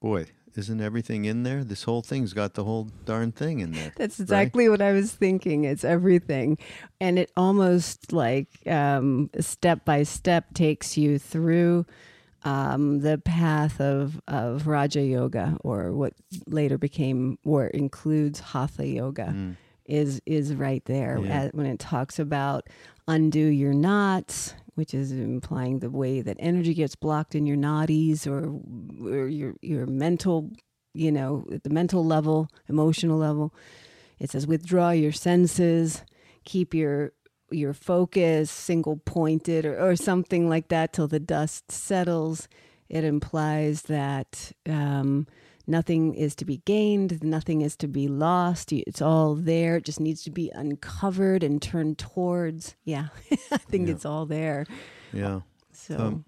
Boy, 0.00 0.26
isn't 0.56 0.80
everything 0.80 1.24
in 1.24 1.42
there? 1.42 1.64
This 1.64 1.82
whole 1.82 2.02
thing's 2.02 2.32
got 2.32 2.54
the 2.54 2.64
whole 2.64 2.88
darn 3.04 3.32
thing 3.32 3.60
in 3.60 3.72
there. 3.72 3.92
That's 3.96 4.20
exactly 4.20 4.68
right? 4.68 4.70
what 4.70 4.82
I 4.82 4.92
was 4.92 5.12
thinking. 5.12 5.64
It's 5.64 5.84
everything. 5.84 6.58
And 7.00 7.18
it 7.18 7.30
almost 7.36 8.12
like 8.12 8.48
um, 8.66 9.30
step 9.40 9.84
by 9.84 10.02
step 10.04 10.54
takes 10.54 10.96
you 10.96 11.18
through 11.18 11.86
um, 12.44 13.00
the 13.00 13.18
path 13.18 13.80
of, 13.80 14.20
of 14.28 14.66
Raja 14.66 15.02
Yoga, 15.02 15.56
or 15.64 15.92
what 15.92 16.12
later 16.46 16.78
became, 16.78 17.38
or 17.44 17.66
includes 17.68 18.40
Hatha 18.40 18.86
Yoga. 18.86 19.34
Mm. 19.34 19.56
Is 19.86 20.22
is 20.24 20.54
right 20.54 20.82
there 20.86 21.18
yeah. 21.18 21.50
when 21.52 21.66
it 21.66 21.78
talks 21.78 22.18
about 22.18 22.68
undo 23.06 23.38
your 23.38 23.74
knots, 23.74 24.54
which 24.74 24.94
is 24.94 25.12
implying 25.12 25.78
the 25.78 25.90
way 25.90 26.20
that 26.20 26.36
energy 26.40 26.74
gets 26.74 26.96
blocked 26.96 27.34
in 27.34 27.46
your 27.46 27.56
nadis 27.56 28.26
or, 28.26 28.60
or 29.06 29.28
your 29.28 29.54
your 29.62 29.86
mental, 29.86 30.50
you 30.92 31.12
know, 31.12 31.46
at 31.52 31.62
the 31.62 31.70
mental 31.70 32.04
level, 32.04 32.48
emotional 32.68 33.18
level. 33.18 33.54
It 34.18 34.30
says 34.30 34.46
withdraw 34.46 34.90
your 34.90 35.12
senses, 35.12 36.02
keep 36.44 36.74
your 36.74 37.12
your 37.50 37.74
focus 37.74 38.50
single 38.50 38.96
pointed 38.96 39.64
or, 39.64 39.80
or 39.80 39.96
something 39.96 40.48
like 40.48 40.68
that 40.68 40.92
till 40.92 41.08
the 41.08 41.20
dust 41.20 41.70
settles. 41.70 42.48
It 42.88 43.04
implies 43.04 43.82
that 43.82 44.52
um, 44.68 45.26
nothing 45.66 46.14
is 46.14 46.34
to 46.36 46.44
be 46.44 46.58
gained, 46.64 47.22
nothing 47.22 47.60
is 47.60 47.76
to 47.76 47.88
be 47.88 48.08
lost. 48.08 48.72
It's 48.72 49.02
all 49.02 49.34
there. 49.34 49.76
It 49.76 49.84
just 49.84 50.00
needs 50.00 50.22
to 50.24 50.30
be 50.30 50.50
uncovered 50.54 51.42
and 51.42 51.60
turned 51.60 51.98
towards. 51.98 52.76
Yeah, 52.84 53.08
I 53.50 53.58
think 53.58 53.88
yeah. 53.88 53.94
it's 53.94 54.04
all 54.04 54.26
there. 54.26 54.66
Yeah. 55.12 55.40
So. 55.72 55.98
Um, 55.98 56.24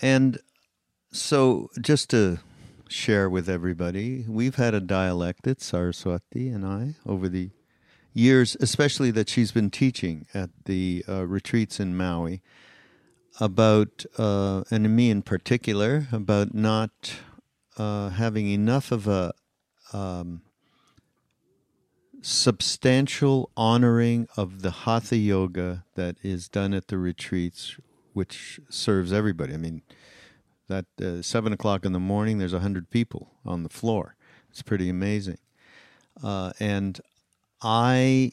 and 0.00 0.38
so, 1.12 1.68
just 1.80 2.10
to 2.10 2.40
share 2.88 3.30
with 3.30 3.48
everybody, 3.48 4.24
we've 4.28 4.56
had 4.56 4.74
a 4.74 4.80
dialectic, 4.80 5.60
Saraswati 5.60 6.48
and 6.48 6.66
I, 6.66 6.96
over 7.06 7.28
the 7.28 7.50
years, 8.12 8.56
especially 8.60 9.10
that 9.12 9.28
she's 9.28 9.52
been 9.52 9.70
teaching 9.70 10.26
at 10.34 10.50
the 10.64 11.04
uh, 11.08 11.26
retreats 11.26 11.78
in 11.78 11.96
Maui 11.96 12.42
about, 13.40 14.04
uh, 14.18 14.64
and 14.70 14.94
me 14.94 15.10
in 15.10 15.22
particular, 15.22 16.08
about 16.12 16.54
not 16.54 17.14
uh, 17.76 18.10
having 18.10 18.48
enough 18.48 18.92
of 18.92 19.06
a 19.08 19.32
um, 19.92 20.42
substantial 22.22 23.50
honoring 23.56 24.28
of 24.36 24.62
the 24.62 24.70
hatha 24.70 25.16
yoga 25.16 25.84
that 25.94 26.16
is 26.22 26.48
done 26.48 26.72
at 26.72 26.88
the 26.88 26.98
retreats, 26.98 27.76
which 28.12 28.60
serves 28.68 29.12
everybody. 29.12 29.54
I 29.54 29.56
mean, 29.56 29.82
that 30.68 30.86
uh, 31.00 31.22
seven 31.22 31.52
o'clock 31.52 31.84
in 31.84 31.92
the 31.92 32.00
morning, 32.00 32.38
there's 32.38 32.52
a 32.52 32.60
hundred 32.60 32.90
people 32.90 33.32
on 33.44 33.62
the 33.62 33.68
floor. 33.68 34.16
It's 34.50 34.62
pretty 34.62 34.88
amazing, 34.88 35.38
uh, 36.22 36.52
and 36.60 37.00
I 37.62 38.32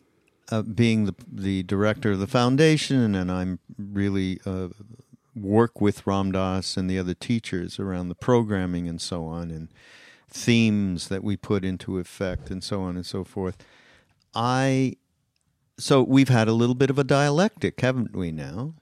uh, 0.51 0.61
being 0.61 1.05
the 1.05 1.15
the 1.31 1.63
director 1.63 2.11
of 2.11 2.19
the 2.19 2.27
foundation, 2.27 3.15
and 3.15 3.31
I'm 3.31 3.59
really 3.77 4.39
uh, 4.45 4.69
work 5.41 5.81
with 5.81 6.05
Ram 6.05 6.31
Dass 6.31 6.77
and 6.77 6.89
the 6.89 6.99
other 6.99 7.13
teachers 7.13 7.79
around 7.79 8.09
the 8.09 8.15
programming 8.15 8.87
and 8.87 9.01
so 9.01 9.25
on, 9.25 9.51
and 9.51 9.69
themes 10.27 11.07
that 11.07 11.23
we 11.23 11.37
put 11.37 11.65
into 11.65 11.97
effect, 11.97 12.49
and 12.49 12.63
so 12.63 12.81
on 12.81 12.95
and 12.95 13.05
so 13.05 13.23
forth. 13.23 13.57
I 14.35 14.95
so 15.77 16.03
we've 16.03 16.29
had 16.29 16.47
a 16.47 16.53
little 16.53 16.75
bit 16.75 16.89
of 16.89 16.99
a 16.99 17.03
dialectic, 17.03 17.79
haven't 17.79 18.15
we? 18.15 18.31
Now, 18.31 18.73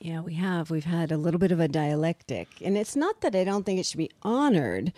Yeah, 0.00 0.20
we 0.20 0.34
have. 0.34 0.70
We've 0.70 0.84
had 0.84 1.12
a 1.12 1.16
little 1.16 1.38
bit 1.38 1.52
of 1.52 1.60
a 1.60 1.68
dialectic. 1.68 2.48
And 2.60 2.76
it's 2.76 2.96
not 2.96 3.20
that 3.20 3.34
I 3.34 3.44
don't 3.44 3.64
think 3.64 3.78
it 3.78 3.86
should 3.86 3.98
be 3.98 4.10
honored. 4.22 4.92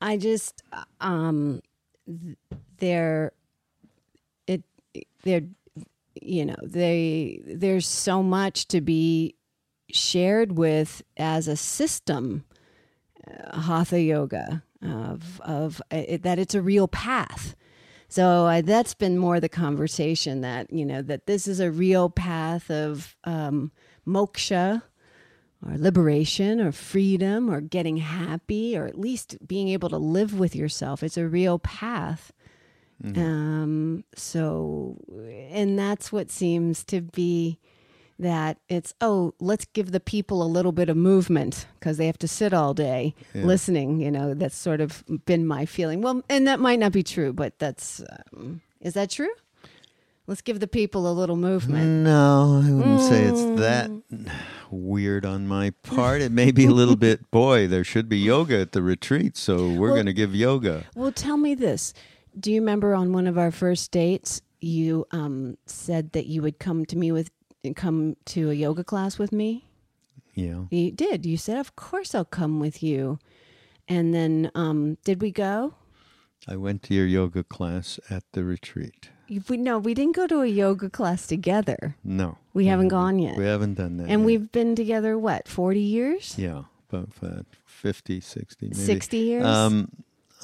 I 0.00 0.16
just 0.16 0.62
um 1.00 1.60
th- 2.06 2.36
they're 2.78 3.32
it 4.46 4.62
they're 5.22 5.42
you 6.22 6.46
know, 6.46 6.56
they 6.62 7.40
there's 7.44 7.86
so 7.88 8.22
much 8.22 8.68
to 8.68 8.80
be 8.80 9.34
shared 9.90 10.56
with 10.56 11.02
as 11.16 11.48
a 11.48 11.56
system 11.56 12.44
uh, 13.26 13.60
hatha 13.60 14.00
yoga 14.00 14.62
of 14.82 15.40
of 15.42 15.80
uh, 15.92 15.96
it, 15.96 16.22
that 16.22 16.38
it's 16.38 16.54
a 16.54 16.62
real 16.62 16.88
path. 16.88 17.54
So 18.08 18.46
uh, 18.46 18.60
that's 18.60 18.94
been 18.94 19.18
more 19.18 19.40
the 19.40 19.48
conversation 19.48 20.40
that 20.42 20.72
you 20.72 20.84
know 20.84 21.02
that 21.02 21.26
this 21.26 21.48
is 21.48 21.60
a 21.60 21.70
real 21.70 22.10
path 22.10 22.70
of 22.70 23.16
um, 23.24 23.72
moksha 24.06 24.82
or 25.66 25.78
liberation 25.78 26.60
or 26.60 26.72
freedom 26.72 27.50
or 27.50 27.60
getting 27.60 27.96
happy 27.96 28.76
or 28.76 28.86
at 28.86 28.98
least 28.98 29.36
being 29.46 29.68
able 29.68 29.88
to 29.88 29.98
live 29.98 30.38
with 30.38 30.54
yourself. 30.54 31.02
It's 31.02 31.16
a 31.16 31.26
real 31.26 31.58
path. 31.58 32.32
Um, 33.18 34.04
so, 34.14 34.96
and 35.50 35.78
that's 35.78 36.12
what 36.12 36.30
seems 36.30 36.84
to 36.84 37.00
be 37.02 37.58
that 38.18 38.58
it's, 38.68 38.94
oh, 39.00 39.34
let's 39.40 39.64
give 39.72 39.90
the 39.92 40.00
people 40.00 40.42
a 40.42 40.46
little 40.46 40.72
bit 40.72 40.88
of 40.88 40.96
movement 40.96 41.66
because 41.78 41.96
they 41.96 42.06
have 42.06 42.18
to 42.18 42.28
sit 42.28 42.52
all 42.54 42.72
day 42.74 43.14
listening. 43.34 44.00
You 44.00 44.10
know, 44.10 44.34
that's 44.34 44.56
sort 44.56 44.80
of 44.80 45.02
been 45.26 45.46
my 45.46 45.66
feeling. 45.66 46.00
Well, 46.00 46.22
and 46.28 46.46
that 46.46 46.60
might 46.60 46.78
not 46.78 46.92
be 46.92 47.02
true, 47.02 47.32
but 47.32 47.58
that's, 47.58 48.02
um, 48.32 48.60
is 48.80 48.94
that 48.94 49.10
true? 49.10 49.30
Let's 50.26 50.40
give 50.40 50.60
the 50.60 50.66
people 50.68 51.10
a 51.10 51.12
little 51.12 51.36
movement. 51.36 51.84
no, 52.04 52.62
I 52.64 52.70
wouldn't 52.70 53.02
say 53.02 53.24
it's 53.24 53.60
that 53.60 53.90
weird 54.70 55.26
on 55.26 55.46
my 55.46 55.70
part. 55.82 56.22
It 56.22 56.32
may 56.32 56.50
be 56.50 56.64
a 56.64 56.70
little 56.70 56.96
bit. 56.96 57.30
Boy, 57.30 57.66
there 57.66 57.84
should 57.84 58.08
be 58.08 58.18
yoga 58.18 58.58
at 58.60 58.72
the 58.72 58.80
retreat, 58.82 59.36
so 59.36 59.68
we're 59.68 59.88
Well- 59.88 59.96
going 59.96 60.06
to 60.06 60.12
give 60.14 60.34
yoga. 60.34 60.84
Well, 60.94 61.12
tell 61.12 61.36
me 61.36 61.54
this. 61.54 61.92
Do 62.38 62.50
you 62.50 62.60
remember 62.60 62.94
on 62.94 63.12
one 63.12 63.26
of 63.26 63.36
our 63.36 63.50
first 63.50 63.90
dates, 63.90 64.40
you 64.60 65.06
um, 65.10 65.58
said 65.66 66.12
that 66.12 66.26
you 66.26 66.40
would 66.42 66.58
come 66.58 66.86
to 66.86 66.96
me 66.96 67.12
with 67.12 67.30
come 67.72 68.16
to 68.26 68.50
a 68.50 68.54
yoga 68.54 68.84
class 68.84 69.18
with 69.18 69.32
me? 69.32 69.64
Yeah, 70.34 70.64
You 70.70 70.90
did. 70.90 71.24
You 71.24 71.36
said, 71.38 71.58
"Of 71.58 71.76
course, 71.76 72.14
I'll 72.14 72.24
come 72.26 72.58
with 72.60 72.82
you." 72.82 73.18
And 73.88 74.12
then, 74.12 74.50
um, 74.54 74.98
did 75.04 75.22
we 75.22 75.30
go? 75.30 75.74
I 76.48 76.56
went 76.56 76.82
to 76.84 76.94
your 76.94 77.06
yoga 77.06 77.44
class 77.44 77.98
at 78.10 78.24
the 78.32 78.44
retreat. 78.44 79.10
We, 79.48 79.56
no, 79.56 79.78
we 79.78 79.94
didn't 79.94 80.16
go 80.16 80.26
to 80.26 80.42
a 80.42 80.46
yoga 80.46 80.90
class 80.90 81.26
together. 81.26 81.96
No, 82.04 82.36
We 82.52 82.66
haven't 82.66 82.88
gone 82.88 83.18
yet. 83.18 83.38
we 83.38 83.44
haven't 83.44 83.74
done 83.74 83.96
that. 83.96 84.08
and 84.10 84.20
yet. 84.20 84.26
we've 84.26 84.52
been 84.52 84.74
together 84.76 85.16
what 85.16 85.48
forty 85.48 85.80
years, 85.80 86.34
yeah, 86.36 86.64
about 86.90 87.08
uh, 87.22 87.42
50, 87.64 88.20
60, 88.20 88.66
maybe. 88.66 88.74
sixty 88.74 89.18
years. 89.18 89.46
Um, 89.46 89.88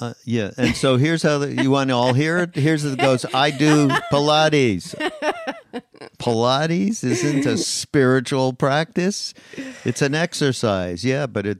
uh, 0.01 0.13
yeah, 0.25 0.49
and 0.57 0.75
so 0.75 0.97
here's 0.97 1.21
how 1.21 1.37
the, 1.37 1.61
you 1.61 1.69
want 1.69 1.89
to 1.91 1.95
all 1.95 2.13
hear 2.13 2.39
it. 2.39 2.55
Here's 2.55 2.83
how 2.83 2.89
it 2.89 2.99
goes. 2.99 3.23
I 3.33 3.51
do 3.51 3.87
Pilates. 4.11 4.95
Pilates 6.17 7.03
isn't 7.03 7.45
a 7.45 7.57
spiritual 7.57 8.53
practice; 8.53 9.33
it's 9.85 10.01
an 10.01 10.15
exercise. 10.15 11.05
Yeah, 11.05 11.27
but 11.27 11.45
it. 11.45 11.59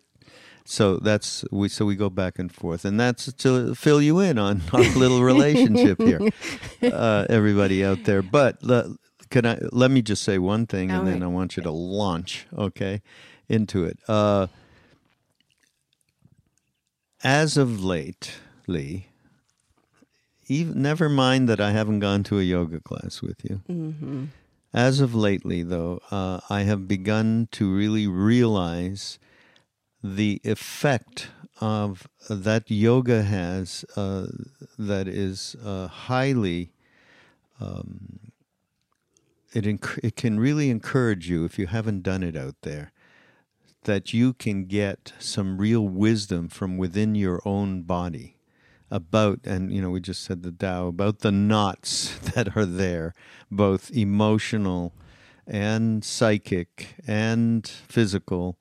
So 0.66 0.98
that's 0.98 1.46
we. 1.52 1.70
So 1.70 1.86
we 1.86 1.96
go 1.96 2.10
back 2.10 2.40
and 2.40 2.52
forth, 2.52 2.84
and 2.84 3.00
that's 3.00 3.32
to 3.32 3.76
fill 3.76 4.02
you 4.02 4.20
in 4.20 4.40
on 4.40 4.62
our 4.74 4.82
little 4.96 5.22
relationship 5.22 6.02
here, 6.02 6.22
uh, 6.82 7.26
everybody 7.30 7.86
out 7.86 8.06
there. 8.06 8.24
But 8.24 8.64
le, 8.64 8.96
can 9.30 9.46
I? 9.46 9.60
Let 9.72 9.92
me 9.92 10.02
just 10.02 10.24
say 10.24 10.40
one 10.40 10.66
thing, 10.66 10.90
and 10.90 11.00
All 11.00 11.06
then. 11.06 11.22
I 11.22 11.28
want 11.28 11.58
you 11.58 11.64
to 11.64 11.72
launch, 11.72 12.48
okay, 12.58 13.02
into 13.48 13.86
it. 13.86 14.00
Uh, 14.08 14.48
as 17.24 17.58
of 17.58 17.84
lately, 17.84 19.08
even, 20.48 20.82
never 20.82 21.10
mind 21.10 21.48
that 21.50 21.60
I 21.62 21.72
haven't 21.72 22.00
gone 22.00 22.24
to 22.24 22.40
a 22.40 22.44
yoga 22.44 22.80
class 22.80 23.22
with 23.22 23.44
you. 23.44 23.62
mm-hmm. 23.70 24.26
As 24.74 25.02
of 25.02 25.14
lately, 25.14 25.64
though, 25.64 26.00
uh, 26.12 26.40
I 26.50 26.62
have 26.62 26.88
begun 26.88 27.50
to 27.52 27.74
really 27.74 28.08
realize 28.08 29.20
the 30.02 30.40
effect 30.46 31.28
of 31.60 32.08
that 32.30 32.72
yoga 32.72 33.24
has 33.24 33.84
uh, 33.98 34.28
that 34.80 35.08
is 35.10 35.58
uh, 35.64 35.88
highly. 35.88 36.72
Um, 37.60 38.32
it 39.54 39.66
enc- 39.66 40.00
it 40.02 40.16
can 40.16 40.40
really 40.40 40.70
encourage 40.70 41.30
you 41.30 41.44
if 41.44 41.60
you 41.60 41.68
haven't 41.68 42.02
done 42.02 42.24
it 42.24 42.38
out 42.38 42.56
there 42.62 42.94
that 43.84 44.14
you 44.14 44.34
can 44.34 44.66
get 44.66 45.14
some 45.20 45.58
real 45.58 45.88
wisdom 45.88 46.48
from 46.48 46.78
within 46.78 47.16
your 47.16 47.42
own 47.46 47.82
body 47.84 48.38
about 48.92 49.40
and 49.46 49.72
you 49.72 49.82
know 49.82 49.90
we 49.90 50.02
just 50.02 50.24
said 50.24 50.44
the 50.44 50.52
Tao 50.52 50.88
about 50.88 51.20
the 51.20 51.32
knots 51.32 52.18
that 52.36 52.56
are 52.56 52.66
there 52.66 53.14
both 53.50 53.90
emotional 53.92 54.94
and 55.48 56.04
psychic 56.04 56.96
and 57.08 57.68
physical 57.68 58.58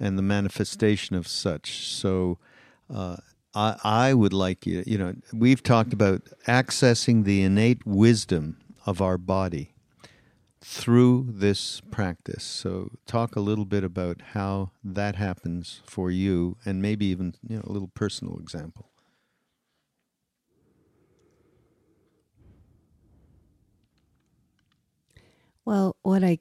and 0.00 0.18
the 0.18 0.22
manifestation 0.22 1.14
of 1.14 1.28
such. 1.28 1.86
So 1.86 2.38
uh, 2.92 3.18
I, 3.54 3.76
I 3.84 4.14
would 4.14 4.32
like 4.32 4.66
you 4.66 4.82
you 4.86 4.98
know 4.98 5.14
we've 5.32 5.62
talked 5.62 5.92
about 5.92 6.22
accessing 6.48 7.24
the 7.24 7.42
innate 7.42 7.86
wisdom 7.86 8.56
of 8.86 9.00
our 9.00 9.18
body 9.18 9.73
through 10.64 11.26
this 11.28 11.82
practice. 11.90 12.42
So, 12.42 12.92
talk 13.06 13.36
a 13.36 13.40
little 13.40 13.66
bit 13.66 13.84
about 13.84 14.22
how 14.32 14.70
that 14.82 15.16
happens 15.16 15.82
for 15.84 16.10
you, 16.10 16.56
and 16.64 16.80
maybe 16.80 17.04
even 17.06 17.34
you 17.46 17.56
know 17.56 17.62
a 17.66 17.72
little 17.72 17.88
personal 17.88 18.38
example. 18.38 18.90
Well, 25.66 25.96
what 26.02 26.24
I, 26.24 26.38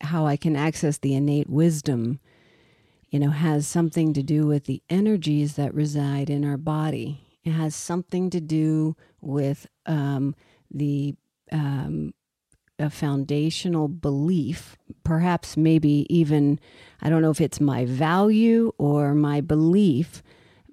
how 0.00 0.26
I 0.26 0.36
can 0.36 0.56
access 0.56 0.98
the 0.98 1.14
innate 1.14 1.48
wisdom, 1.48 2.20
you 3.10 3.18
know, 3.18 3.30
has 3.30 3.66
something 3.66 4.12
to 4.14 4.22
do 4.22 4.46
with 4.46 4.64
the 4.64 4.82
energies 4.88 5.54
that 5.56 5.74
reside 5.74 6.30
in 6.30 6.44
our 6.44 6.56
body. 6.56 7.20
It 7.44 7.50
has 7.50 7.74
something 7.74 8.30
to 8.30 8.40
do 8.40 8.96
with 9.20 9.66
um, 9.86 10.34
the 10.70 11.14
um, 11.50 12.14
a 12.82 12.90
foundational 12.90 13.88
belief, 13.88 14.76
perhaps 15.04 15.56
maybe 15.56 16.06
even, 16.08 16.58
I 17.00 17.08
don't 17.08 17.22
know 17.22 17.30
if 17.30 17.40
it's 17.40 17.60
my 17.60 17.84
value 17.84 18.72
or 18.78 19.14
my 19.14 19.40
belief 19.40 20.22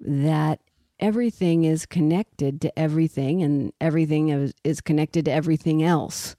that 0.00 0.60
everything 0.98 1.64
is 1.64 1.86
connected 1.86 2.60
to 2.60 2.78
everything 2.78 3.42
and 3.42 3.72
everything 3.80 4.52
is, 4.64 4.80
connected 4.80 5.24
to 5.24 5.32
everything 5.32 5.82
else. 5.82 6.36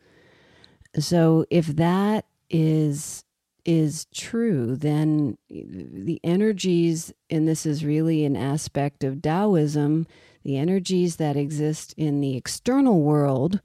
So 0.99 1.45
if 1.49 1.67
that 1.67 2.25
is 2.49 3.23
is 3.63 4.07
true, 4.13 4.75
then 4.75 5.37
the 5.49 6.19
energies, 6.23 7.13
and 7.29 7.47
this 7.47 7.63
is 7.63 7.85
really 7.85 8.25
an 8.25 8.35
aspect 8.35 9.03
of 9.03 9.21
Taoism, 9.21 10.07
the 10.43 10.57
energies 10.57 11.17
that 11.17 11.37
exist 11.37 11.93
in 11.95 12.21
the 12.21 12.35
external 12.35 13.01
world 13.01 13.61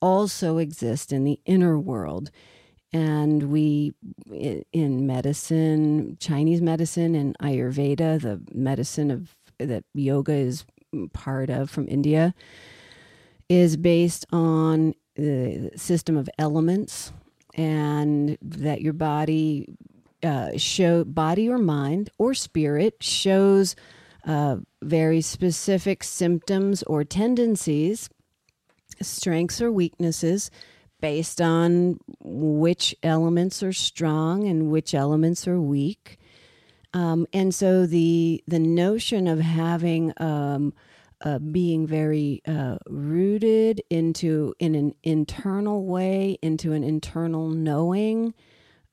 also 0.00 0.58
exist 0.58 1.12
in 1.12 1.24
the 1.24 1.40
inner 1.44 1.78
world. 1.78 2.30
And 2.92 3.50
we, 3.50 3.94
in 4.72 5.06
medicine, 5.06 6.16
Chinese 6.20 6.62
medicine 6.62 7.14
and 7.14 7.36
Ayurveda, 7.38 8.20
the 8.20 8.40
medicine 8.54 9.10
of 9.10 9.34
that 9.58 9.84
yoga 9.94 10.32
is 10.32 10.64
part 11.12 11.50
of 11.50 11.68
from 11.68 11.88
India, 11.88 12.34
is 13.48 13.76
based 13.76 14.26
on 14.32 14.94
the 15.16 15.70
system 15.76 16.16
of 16.16 16.28
elements 16.38 17.12
and 17.54 18.36
that 18.40 18.82
your 18.82 18.92
body 18.92 19.66
uh, 20.22 20.56
show 20.56 21.04
body 21.04 21.48
or 21.48 21.58
mind 21.58 22.10
or 22.18 22.34
spirit 22.34 23.02
shows 23.02 23.76
uh, 24.26 24.56
very 24.82 25.20
specific 25.20 26.02
symptoms 26.02 26.82
or 26.84 27.04
tendencies 27.04 28.10
strengths 29.02 29.60
or 29.60 29.70
weaknesses 29.70 30.50
based 31.00 31.40
on 31.40 31.98
which 32.20 32.94
elements 33.02 33.62
are 33.62 33.72
strong 33.72 34.46
and 34.48 34.70
which 34.70 34.94
elements 34.94 35.46
are 35.46 35.60
weak 35.60 36.18
um, 36.96 37.26
and 37.34 37.54
so 37.54 37.84
the 37.84 38.42
the 38.48 38.58
notion 38.58 39.28
of 39.28 39.38
having 39.38 40.14
um, 40.16 40.72
uh, 41.20 41.38
being 41.38 41.86
very 41.86 42.40
uh, 42.48 42.78
rooted 42.88 43.82
into 43.90 44.54
in 44.58 44.74
an 44.74 44.94
internal 45.02 45.84
way, 45.84 46.38
into 46.40 46.72
an 46.72 46.82
internal 46.82 47.50
knowing. 47.50 48.32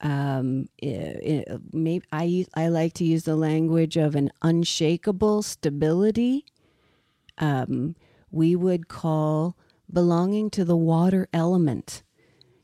Um, 0.02 0.68
it, 0.80 1.48
it, 1.48 1.62
maybe 1.72 2.06
I 2.12 2.46
I 2.56 2.68
like 2.68 2.92
to 2.96 3.06
use 3.06 3.24
the 3.24 3.38
language 3.38 3.96
of 3.96 4.16
an 4.16 4.32
unshakable 4.42 5.42
stability. 5.42 6.46
Um, 7.38 7.96
we 8.32 8.54
would 8.54 8.90
call 8.90 9.56
belonging 9.94 10.50
to 10.50 10.66
the 10.66 10.76
water 10.76 11.30
element, 11.32 12.04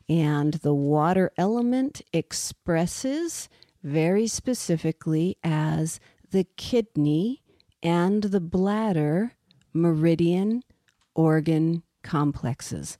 and 0.09 0.55
the 0.55 0.73
water 0.73 1.31
element 1.37 2.01
expresses 2.11 3.47
very 3.83 4.27
specifically 4.27 5.37
as 5.43 5.99
the 6.31 6.45
kidney 6.57 7.43
and 7.81 8.23
the 8.23 8.41
bladder 8.41 9.33
meridian 9.73 10.63
organ 11.15 11.83
complexes. 12.03 12.97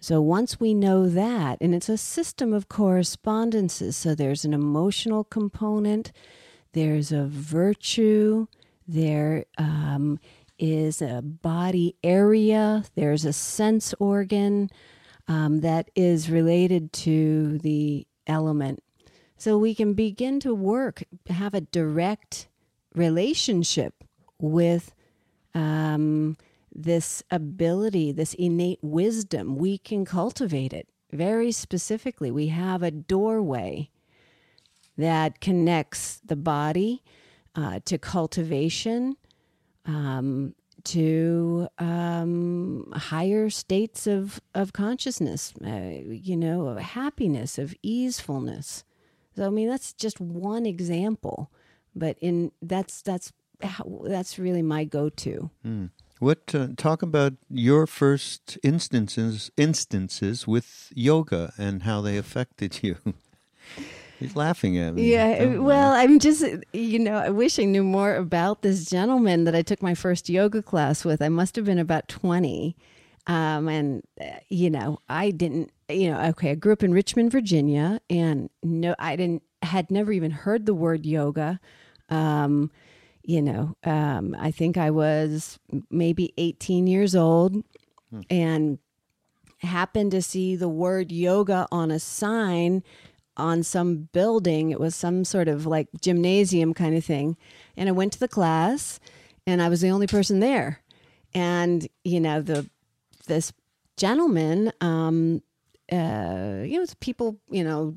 So 0.00 0.20
once 0.20 0.60
we 0.60 0.74
know 0.74 1.08
that, 1.08 1.58
and 1.60 1.74
it's 1.74 1.88
a 1.88 1.96
system 1.96 2.52
of 2.52 2.68
correspondences, 2.68 3.96
so 3.96 4.14
there's 4.14 4.44
an 4.44 4.54
emotional 4.54 5.24
component, 5.24 6.12
there's 6.72 7.10
a 7.10 7.24
virtue, 7.26 8.46
there 8.86 9.44
um, 9.58 10.20
is 10.58 11.00
a 11.02 11.22
body 11.22 11.96
area, 12.02 12.84
there's 12.94 13.24
a 13.24 13.32
sense 13.32 13.94
organ 13.98 14.70
um, 15.26 15.60
that 15.60 15.90
is 15.94 16.30
related 16.30 16.92
to 16.92 17.58
the 17.58 18.06
element. 18.26 18.82
So 19.36 19.56
we 19.56 19.74
can 19.74 19.94
begin 19.94 20.40
to 20.40 20.54
work, 20.54 21.04
have 21.28 21.54
a 21.54 21.60
direct 21.60 22.48
relationship 22.94 24.04
with 24.40 24.92
um, 25.54 26.36
this 26.74 27.22
ability, 27.30 28.12
this 28.12 28.34
innate 28.34 28.80
wisdom. 28.82 29.56
We 29.56 29.78
can 29.78 30.04
cultivate 30.04 30.72
it 30.72 30.88
very 31.12 31.52
specifically. 31.52 32.30
We 32.30 32.48
have 32.48 32.82
a 32.82 32.90
doorway 32.90 33.90
that 34.96 35.40
connects 35.40 36.20
the 36.24 36.36
body 36.36 37.02
uh, 37.54 37.80
to 37.84 37.98
cultivation, 37.98 39.16
um, 39.88 40.54
to 40.84 41.68
um, 41.78 42.92
higher 42.94 43.50
states 43.50 44.06
of, 44.06 44.40
of 44.54 44.72
consciousness, 44.72 45.52
uh, 45.66 46.02
you 46.08 46.36
know, 46.36 46.68
of 46.68 46.78
happiness, 46.78 47.58
of 47.58 47.74
easefulness. 47.82 48.84
So, 49.34 49.46
I 49.46 49.50
mean, 49.50 49.68
that's 49.68 49.92
just 49.92 50.20
one 50.20 50.66
example, 50.66 51.50
but 51.96 52.16
in 52.20 52.52
that's 52.62 53.02
that's 53.02 53.32
that's 54.04 54.38
really 54.38 54.62
my 54.62 54.84
go-to. 54.84 55.50
Mm. 55.66 55.90
What 56.20 56.54
uh, 56.54 56.68
talk 56.76 57.02
about 57.02 57.34
your 57.48 57.86
first 57.86 58.58
instances 58.62 59.50
instances 59.56 60.46
with 60.46 60.92
yoga 60.94 61.52
and 61.58 61.82
how 61.82 62.00
they 62.00 62.16
affected 62.16 62.78
you? 62.82 62.96
He's 64.18 64.34
laughing 64.34 64.78
at 64.78 64.94
me. 64.94 65.12
Yeah, 65.12 65.56
well, 65.56 65.92
I'm 65.92 66.18
just 66.18 66.44
you 66.72 66.98
know, 66.98 67.14
I 67.14 67.30
wish 67.30 67.58
I 67.58 67.64
knew 67.64 67.84
more 67.84 68.14
about 68.14 68.62
this 68.62 68.86
gentleman 68.86 69.44
that 69.44 69.54
I 69.54 69.62
took 69.62 69.82
my 69.82 69.94
first 69.94 70.28
yoga 70.28 70.62
class 70.62 71.04
with. 71.04 71.22
I 71.22 71.28
must 71.28 71.56
have 71.56 71.64
been 71.64 71.78
about 71.78 72.08
20. 72.08 72.76
Um, 73.28 73.68
and 73.68 74.02
uh, 74.20 74.38
you 74.48 74.70
know, 74.70 75.00
I 75.08 75.30
didn't, 75.30 75.70
you 75.88 76.10
know, 76.10 76.20
okay, 76.30 76.52
I 76.52 76.54
grew 76.54 76.72
up 76.72 76.82
in 76.82 76.94
Richmond, 76.94 77.30
Virginia, 77.30 78.00
and 78.08 78.48
no, 78.62 78.94
I 78.98 79.16
didn't, 79.16 79.42
had 79.62 79.90
never 79.90 80.12
even 80.12 80.30
heard 80.30 80.64
the 80.64 80.74
word 80.74 81.04
yoga. 81.04 81.60
Um, 82.08 82.70
you 83.22 83.42
know, 83.42 83.76
um, 83.84 84.34
I 84.38 84.50
think 84.50 84.78
I 84.78 84.90
was 84.90 85.58
maybe 85.90 86.32
18 86.38 86.86
years 86.86 87.14
old 87.14 87.62
hmm. 88.10 88.20
and 88.30 88.78
happened 89.58 90.12
to 90.12 90.22
see 90.22 90.56
the 90.56 90.68
word 90.68 91.12
yoga 91.12 91.68
on 91.70 91.90
a 91.90 91.98
sign 91.98 92.82
on 93.38 93.62
some 93.62 94.08
building. 94.12 94.70
It 94.70 94.80
was 94.80 94.94
some 94.94 95.24
sort 95.24 95.48
of 95.48 95.66
like 95.66 95.88
gymnasium 96.00 96.74
kind 96.74 96.96
of 96.96 97.04
thing. 97.04 97.36
And 97.76 97.88
I 97.88 97.92
went 97.92 98.12
to 98.14 98.20
the 98.20 98.28
class 98.28 99.00
and 99.46 99.62
I 99.62 99.68
was 99.68 99.80
the 99.80 99.90
only 99.90 100.06
person 100.06 100.40
there. 100.40 100.80
And, 101.34 101.86
you 102.04 102.20
know, 102.20 102.42
the 102.42 102.68
this 103.26 103.52
gentleman, 103.96 104.72
um, 104.80 105.42
uh, 105.92 106.62
you 106.64 106.78
know, 106.78 106.86
people, 107.00 107.38
you 107.50 107.64
know, 107.64 107.96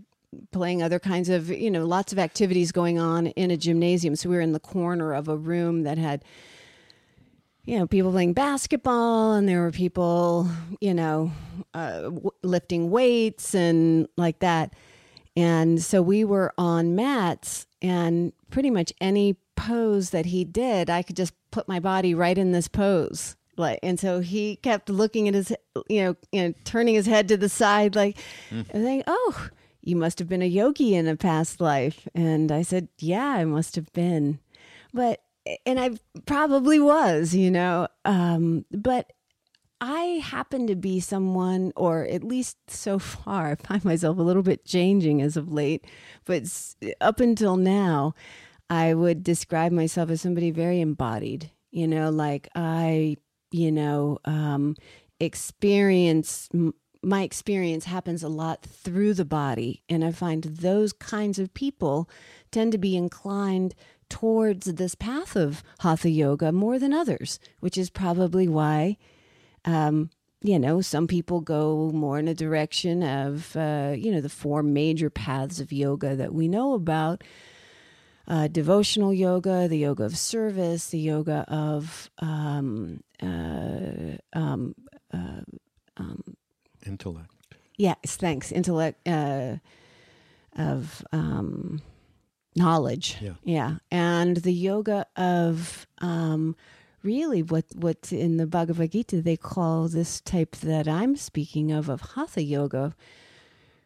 playing 0.52 0.82
other 0.82 1.00
kinds 1.00 1.30
of, 1.30 1.50
you 1.50 1.72
know, 1.72 1.86
lots 1.86 2.14
of 2.14 2.20
activities 2.20 2.72
going 2.72 3.00
on 3.00 3.28
in 3.28 3.52
a 3.52 3.58
gymnasium. 3.58 4.16
So 4.16 4.30
we 4.30 4.36
were 4.36 4.42
in 4.42 4.54
the 4.54 4.60
corner 4.60 5.14
of 5.14 5.28
a 5.28 5.36
room 5.36 5.84
that 5.84 5.98
had, 5.98 6.24
you 7.66 7.78
know, 7.78 7.86
people 7.86 8.12
playing 8.12 8.34
basketball, 8.34 9.34
and 9.34 9.48
there 9.48 9.62
were 9.62 9.72
people, 9.72 10.50
you 10.80 10.94
know, 10.94 11.32
uh, 11.74 12.02
w- 12.02 12.32
lifting 12.44 12.90
weights 12.90 13.54
and 13.54 14.08
like 14.18 14.40
that. 14.40 14.74
And 15.36 15.82
so 15.82 16.02
we 16.02 16.24
were 16.24 16.54
on 16.58 16.96
mats, 16.96 17.68
and 17.82 18.34
pretty 18.50 18.70
much 18.70 18.92
any 19.00 19.38
pose 19.56 20.10
that 20.10 20.26
he 20.26 20.44
did, 20.44 20.90
I 20.90 21.04
could 21.04 21.16
just 21.16 21.34
put 21.52 21.68
my 21.68 21.80
body 21.80 22.14
right 22.14 22.38
in 22.38 22.52
this 22.52 22.68
pose. 22.68 23.36
Like, 23.58 23.80
and 23.84 24.00
so 24.00 24.20
he 24.20 24.58
kept 24.58 24.90
looking 24.90 25.28
at 25.28 25.34
his, 25.34 25.54
you 25.88 26.04
know, 26.04 26.16
you 26.32 26.44
know, 26.44 26.54
turning 26.64 26.96
his 26.96 27.06
head 27.06 27.28
to 27.30 27.38
the 27.38 27.50
side, 27.50 27.96
like, 27.96 28.18
mm. 28.50 28.66
and 28.70 28.84
saying, 28.84 29.04
"Oh, 29.08 29.50
you 29.82 29.96
must 29.96 30.20
have 30.20 30.30
been 30.30 30.42
a 30.42 30.48
yogi 30.48 30.96
in 30.96 31.08
a 31.08 31.16
past 31.16 31.60
life. 31.60 32.08
And 32.14 32.52
I 32.52 32.62
said, 32.62 32.88
Yeah, 33.00 33.26
I 33.26 33.46
must 33.46 33.76
have 33.76 33.92
been. 33.94 34.40
But, 34.94 35.22
and 35.66 35.80
I 35.80 35.92
probably 36.26 36.80
was, 36.80 37.34
you 37.36 37.50
know. 37.50 37.88
Um, 38.06 38.66
but 38.72 39.12
I 39.82 40.22
happen 40.24 40.68
to 40.68 40.76
be 40.76 41.00
someone, 41.00 41.74
or 41.76 42.06
at 42.06 42.24
least 42.24 42.58
so 42.70 43.00
far, 43.00 43.52
I 43.52 43.56
find 43.56 43.84
myself 43.84 44.18
a 44.18 44.22
little 44.22 44.44
bit 44.44 44.64
changing 44.64 45.22
as 45.22 45.36
of 45.36 45.52
late. 45.52 45.86
But 46.26 46.44
up 47.02 47.20
until 47.20 47.58
now, 47.58 48.14
I 48.70 48.94
would 48.94 49.24
describe 49.24 49.72
myself 49.72 50.12
as 50.12 50.22
somebody 50.22 50.52
very 50.52 50.80
embodied, 50.80 51.52
you 51.72 51.88
know, 51.88 52.10
like 52.12 52.48
I, 52.56 53.18
you 53.52 53.72
know, 53.72 54.20
um, 54.24 54.76
experience 55.20 56.48
my 57.04 57.24
experience 57.24 57.86
happens 57.86 58.22
a 58.24 58.30
lot 58.30 58.62
through 58.64 59.14
the 59.14 59.26
body. 59.26 59.82
And 59.90 60.06
I 60.06 60.12
find 60.12 60.44
those 60.44 60.94
kinds 60.94 61.40
of 61.40 61.54
people 61.54 62.10
tend 62.52 62.72
to 62.74 62.78
be 62.78 62.96
inclined 62.96 63.74
towards 64.10 64.66
this 64.74 64.94
path 64.94 65.36
of 65.36 65.64
hatha 65.80 66.10
yoga 66.10 66.52
more 66.52 66.78
than 66.78 66.94
others, 66.94 67.40
which 67.60 67.78
is 67.78 67.90
probably 67.90 68.48
why, 68.48 68.98
um, 69.66 70.10
you 70.44 70.58
know, 70.58 70.82
some 70.82 71.08
people 71.08 71.40
go 71.40 71.92
more 71.94 72.18
in 72.18 72.28
a 72.28 72.34
direction 72.34 73.04
of, 73.04 73.56
uh, 73.56 73.94
you 73.96 74.12
know, 74.12 74.22
the 74.22 74.30
four 74.30 74.64
major 74.64 75.10
paths 75.10 75.60
of 75.60 75.72
yoga 75.72 76.16
that 76.16 76.34
we 76.34 76.48
know 76.48 76.74
about. 76.74 77.24
Uh, 78.28 78.48
devotional 78.48 79.14
yoga, 79.14 79.68
the 79.68 79.78
yoga 79.78 80.04
of 80.04 80.18
service, 80.18 80.90
the 80.90 81.00
yoga 81.00 81.44
of 81.48 82.10
um, 82.20 83.02
uh, 83.22 84.18
um, 84.34 84.74
uh, 85.14 85.42
um, 85.98 86.24
intellect. 86.86 87.30
Yes, 87.78 87.98
thanks. 88.06 88.52
Intellect 88.52 89.08
uh, 89.08 89.58
of 90.56 91.04
um, 91.12 91.82
knowledge. 92.56 93.18
Yeah. 93.20 93.34
yeah, 93.44 93.76
and 93.92 94.38
the 94.38 94.54
yoga 94.54 95.08
of 95.16 95.88
um, 96.00 96.56
really 97.04 97.42
what 97.42 97.66
what 97.76 98.12
in 98.12 98.38
the 98.38 98.48
Bhagavad 98.48 98.92
Gita 98.92 99.22
they 99.22 99.38
call 99.38 99.88
this 99.88 100.22
type 100.22 100.56
that 100.58 100.88
I'm 100.88 101.16
speaking 101.16 101.72
of 101.72 101.90
of 101.90 102.02
hatha 102.16 102.44
yoga, 102.44 102.96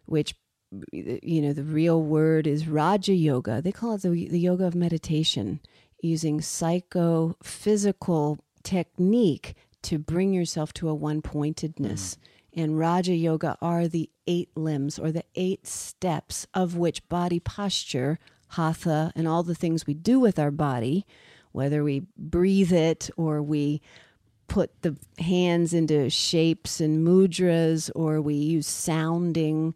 which 0.06 0.36
you 0.92 1.42
know 1.42 1.54
the 1.54 1.64
real 1.64 2.02
word 2.02 2.48
is 2.48 2.68
Raja 2.68 3.14
Yoga. 3.14 3.62
They 3.62 3.72
call 3.72 3.94
it 3.96 4.02
the, 4.02 4.10
the 4.10 4.40
yoga 4.40 4.66
of 4.66 4.76
meditation, 4.76 5.60
using 6.02 6.42
psychophysical 6.42 8.40
technique 8.64 9.56
to 9.84 10.00
bring 10.00 10.34
yourself 10.34 10.74
to 10.74 10.90
a 10.90 10.96
one 10.96 11.22
pointedness. 11.22 12.16
Mm 12.16 12.18
and 12.56 12.80
Raja 12.80 13.14
Yoga 13.14 13.58
are 13.62 13.88
the 13.88 14.10
eight 14.28 14.50
limbs 14.56 14.98
or 14.98 15.12
the 15.12 15.26
eight 15.36 15.68
steps 15.68 16.48
of 16.54 16.76
which 16.78 17.08
body 17.10 17.40
posture, 17.40 18.18
hatha, 18.50 19.12
and 19.16 19.28
all 19.28 19.44
the 19.44 19.56
things 19.56 19.86
we 19.86 19.94
do 19.94 20.20
with 20.20 20.40
our 20.40 20.52
body, 20.52 21.06
whether 21.56 21.84
we 21.84 22.06
breathe 22.18 22.74
it 22.74 23.10
or 23.16 23.42
we 23.42 23.82
put 24.48 24.82
the 24.82 24.96
hands 25.18 25.74
into 25.74 26.10
shapes 26.10 26.80
and 26.80 27.08
mudras 27.08 27.90
or 27.96 28.22
we 28.22 28.36
use 28.36 28.68
sounding, 28.68 29.74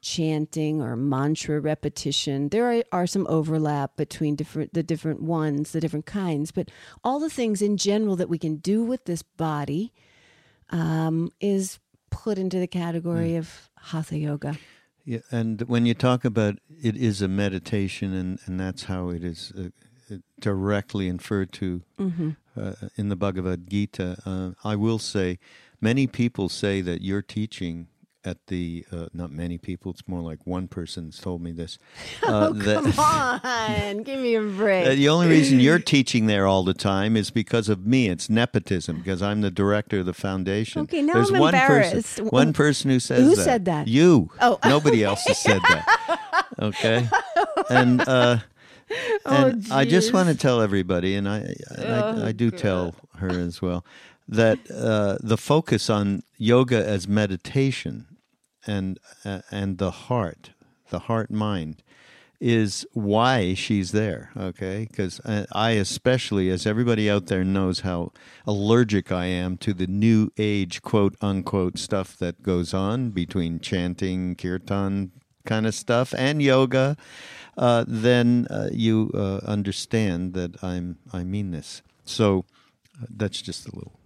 chanting, 0.00 0.82
or 0.82 0.94
mantra 0.94 1.58
repetition. 1.60 2.50
There 2.50 2.70
are, 2.70 2.84
are 2.92 3.06
some 3.06 3.26
overlap 3.28 3.96
between 3.96 4.36
different 4.36 4.74
the 4.74 4.82
different 4.82 5.22
ones, 5.22 5.72
the 5.72 5.80
different 5.80 6.06
kinds, 6.06 6.52
but 6.52 6.70
all 7.02 7.18
the 7.18 7.30
things 7.30 7.62
in 7.62 7.76
general 7.76 8.14
that 8.16 8.28
we 8.28 8.38
can 8.38 8.56
do 8.56 8.84
with 8.84 9.06
this 9.06 9.22
body 9.22 9.92
um, 10.70 11.30
is 11.40 11.78
put 12.10 12.38
into 12.38 12.58
the 12.58 12.66
category 12.66 13.30
mm. 13.30 13.38
of 13.38 13.70
hatha 13.78 14.18
yoga. 14.18 14.58
Yeah, 15.04 15.20
and 15.32 15.62
when 15.62 15.84
you 15.86 15.94
talk 15.94 16.24
about 16.24 16.58
it 16.80 16.96
is 16.96 17.22
a 17.22 17.28
meditation, 17.28 18.12
and, 18.12 18.38
and 18.46 18.60
that's 18.60 18.84
how 18.84 19.08
it 19.08 19.24
is 19.24 19.52
uh, 19.58 19.70
directly 20.38 21.08
inferred 21.08 21.52
to 21.52 21.82
mm-hmm. 21.98 22.30
uh, 22.56 22.72
in 22.96 23.08
the 23.08 23.16
Bhagavad 23.16 23.68
Gita. 23.68 24.18
Uh, 24.24 24.50
I 24.64 24.76
will 24.76 24.98
say, 24.98 25.38
many 25.80 26.06
people 26.06 26.48
say 26.48 26.80
that 26.80 27.02
your 27.02 27.22
teaching 27.22 27.88
at 28.24 28.46
the 28.46 28.84
uh, 28.92 29.06
not 29.12 29.30
many 29.30 29.58
people 29.58 29.90
it's 29.90 30.06
more 30.06 30.20
like 30.20 30.46
one 30.46 30.68
person's 30.68 31.18
told 31.18 31.42
me 31.42 31.50
this 31.50 31.78
uh, 32.22 32.52
oh, 32.52 32.60
come 32.62 32.92
on. 32.98 34.02
Give 34.02 34.20
me 34.20 34.36
a 34.36 34.42
break. 34.42 34.86
Uh, 34.86 34.90
the 34.90 35.08
only 35.08 35.28
reason 35.28 35.60
you're 35.60 35.78
teaching 35.94 36.26
there 36.26 36.46
all 36.46 36.62
the 36.62 36.74
time 36.74 37.16
is 37.16 37.30
because 37.30 37.68
of 37.68 37.86
me. 37.86 38.08
It's 38.08 38.28
nepotism 38.28 38.98
because 38.98 39.22
i'm 39.22 39.40
the 39.40 39.50
director 39.50 40.00
of 40.00 40.06
the 40.06 40.14
foundation. 40.14 40.82
Okay 40.82 41.02
now 41.02 41.14
There's 41.14 41.30
I'm 41.30 41.40
one 41.40 41.54
embarrassed. 41.54 41.92
person 41.92 42.26
one 42.26 42.52
person 42.52 42.90
who 42.90 43.00
says 43.00 43.22
who 43.22 43.34
that. 43.34 43.44
said 43.44 43.64
that? 43.66 43.88
You. 43.88 44.30
Oh. 44.40 44.58
Nobody 44.64 45.02
else 45.04 45.24
has 45.26 45.38
said 45.38 45.60
that. 45.62 46.44
Okay? 46.60 47.08
And 47.70 48.02
uh 48.92 49.18
Oh, 49.26 49.46
and 49.46 49.66
I 49.72 49.84
just 49.84 50.12
want 50.12 50.28
to 50.28 50.34
tell 50.34 50.60
everybody, 50.60 51.14
and 51.14 51.28
I, 51.28 51.54
and 51.76 51.92
I, 51.92 52.00
Oh, 52.12 52.26
I 52.26 52.32
do 52.32 52.50
God. 52.50 52.58
tell 52.58 52.94
her 53.16 53.30
as 53.30 53.60
well, 53.62 53.84
that 54.28 54.58
uh, 54.70 55.18
the 55.20 55.36
focus 55.36 55.88
on 55.90 56.22
yoga 56.38 56.84
as 56.86 57.06
meditation 57.08 58.06
and 58.66 58.98
uh, 59.24 59.42
and 59.50 59.78
the 59.78 59.90
heart, 59.90 60.50
the 60.90 61.00
heart 61.00 61.30
mind, 61.30 61.82
is 62.40 62.86
why 62.92 63.54
she's 63.54 63.92
there. 63.92 64.30
Okay, 64.36 64.86
because 64.90 65.20
I 65.52 65.70
especially, 65.72 66.50
as 66.50 66.66
everybody 66.66 67.08
out 67.10 67.26
there 67.26 67.44
knows, 67.44 67.80
how 67.80 68.12
allergic 68.46 69.12
I 69.12 69.26
am 69.26 69.56
to 69.58 69.72
the 69.72 69.86
new 69.86 70.30
age 70.38 70.82
quote 70.82 71.14
unquote 71.20 71.78
stuff 71.78 72.16
that 72.18 72.42
goes 72.42 72.74
on 72.74 73.10
between 73.10 73.60
chanting, 73.60 74.34
kirtan 74.36 75.12
kind 75.44 75.66
of 75.66 75.74
stuff, 75.74 76.14
and 76.16 76.42
yoga. 76.42 76.96
Uh, 77.56 77.84
then 77.86 78.46
uh, 78.50 78.68
you 78.72 79.10
uh, 79.14 79.40
understand 79.44 80.32
that 80.34 80.62
I'm 80.64 80.96
I 81.12 81.22
mean 81.24 81.50
this. 81.50 81.82
So 82.04 82.44
uh, 83.00 83.06
that's 83.10 83.42
just 83.42 83.68
a 83.68 83.74
little 83.74 83.98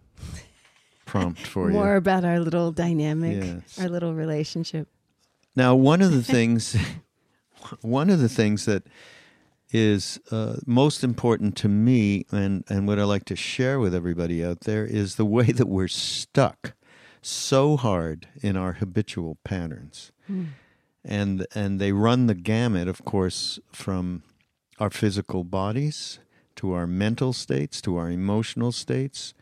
prompt 1.05 1.47
for 1.47 1.69
you. 1.71 1.77
more 1.77 1.95
about 1.97 2.25
our 2.25 2.41
little 2.41 2.73
dynamic 2.73 3.37
Yes. 3.43 3.79
our 3.79 3.89
little 3.89 4.13
relationship 4.15 4.89
Now, 5.55 5.75
one 5.77 6.03
of 6.03 6.11
the 6.11 6.23
things, 6.35 6.77
one 7.81 8.11
of 8.11 8.19
the 8.19 8.29
things 8.29 8.65
that 8.65 8.83
is 9.73 10.19
uh, 10.31 10.57
most 10.67 11.03
important 11.05 11.57
to 11.57 11.69
me, 11.69 12.25
and 12.33 12.65
and 12.69 12.87
what 12.89 12.99
I 12.99 13.05
like 13.05 13.25
to 13.27 13.37
share 13.37 13.79
with 13.81 13.95
everybody 13.95 14.45
out 14.45 14.61
there, 14.61 14.85
is 14.85 15.15
the 15.17 15.25
way 15.25 15.53
that 15.53 15.69
we're 15.69 15.89
stuck 15.89 16.75
so 17.23 17.77
hard 17.77 18.29
in 18.43 18.57
our 18.57 18.75
habitual 18.75 19.39
patterns, 19.45 20.13
and 21.07 21.47
and 21.55 21.81
they 21.81 21.93
run 21.93 22.27
the 22.27 22.35
gamut, 22.35 22.89
of 22.89 23.05
course, 23.05 23.59
from 23.73 24.23
our 24.79 24.91
physical 24.91 25.45
bodies 25.45 26.19
to 26.57 26.73
our 26.73 26.87
mental 26.87 27.33
states 27.33 27.81
to 27.83 27.97
our 27.97 28.11
emotional 28.11 28.73
states 28.73 29.33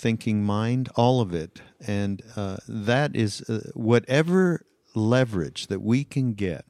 thinking 0.00 0.42
mind, 0.42 0.88
all 0.96 1.20
of 1.20 1.34
it. 1.34 1.60
And 1.86 2.22
uh, 2.34 2.56
that 2.66 3.14
is 3.14 3.42
uh, 3.42 3.70
whatever 3.74 4.64
leverage 4.94 5.66
that 5.66 5.82
we 5.82 6.04
can 6.04 6.32
get 6.32 6.64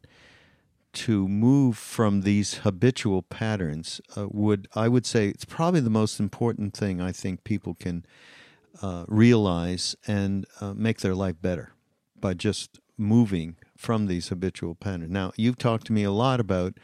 to 0.93 1.29
move 1.29 1.79
from 1.79 2.23
these 2.23 2.55
habitual 2.59 3.23
patterns 3.23 4.01
uh, 4.17 4.27
would, 4.29 4.67
I 4.75 4.89
would 4.89 5.07
say, 5.07 5.29
it's 5.29 5.45
probably 5.45 5.81
the 5.81 5.91
most 5.91 6.19
important 6.19 6.75
thing 6.75 7.01
I 7.01 7.13
think 7.13 7.45
people 7.45 7.75
can 7.75 8.05
uh, 8.83 9.05
realize 9.07 9.95
and 10.07 10.47
uh, 10.61 10.75
make 10.75 11.01
their 11.01 11.15
life 11.15 11.37
better 11.41 11.73
by 12.21 12.35
just 12.35 12.81
moving 12.99 13.57
from 13.81 14.07
these 14.07 14.29
habitual 14.29 14.75
patterns. 14.75 15.11
Now, 15.11 15.33
you've 15.37 15.57
talked 15.57 15.87
to 15.87 15.95
me 15.95 16.05
a 16.05 16.11
lot 16.11 16.39
about 16.39 16.75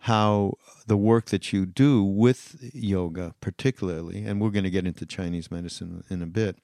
how 0.00 0.58
the 0.86 0.96
work 0.98 1.26
that 1.26 1.54
you 1.54 1.64
do 1.64 2.04
with 2.04 2.70
yoga, 2.74 3.34
particularly, 3.40 4.22
and 4.26 4.42
we're 4.42 4.50
going 4.50 4.64
to 4.64 4.70
get 4.70 4.86
into 4.86 5.06
Chinese 5.06 5.50
medicine 5.50 6.04
in 6.10 6.20
a 6.20 6.26
bit, 6.26 6.58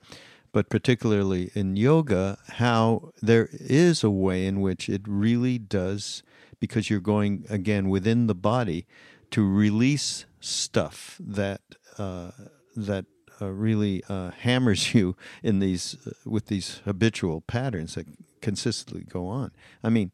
but 0.53 0.69
particularly 0.69 1.51
in 1.55 1.77
yoga, 1.77 2.37
how 2.49 3.11
there 3.23 3.49
is 3.53 4.05
a 4.05 4.11
way 4.11 4.45
in 4.45 4.61
which 4.61 4.91
it 4.91 5.01
really 5.07 5.57
does, 5.57 6.23
because 6.61 6.91
you're 6.91 7.01
going 7.01 7.47
again 7.49 7.89
within 7.89 8.27
the 8.27 8.35
body, 8.35 8.87
to 9.31 9.49
release 9.49 10.27
stuff 10.41 11.17
that 11.19 11.63
uh, 11.97 12.33
that 12.77 13.07
uh, 13.41 13.47
really 13.47 14.03
uh, 14.11 14.31
hammers 14.31 14.95
you 14.95 15.17
in 15.43 15.61
these 15.61 15.97
uh, 16.07 16.11
with 16.27 16.49
these 16.49 16.83
habitual 16.85 17.41
patterns 17.41 17.95
that 17.95 18.07
consistently 18.41 19.05
go 19.05 19.27
on. 19.27 19.51
I 19.83 19.89
mean, 19.91 20.11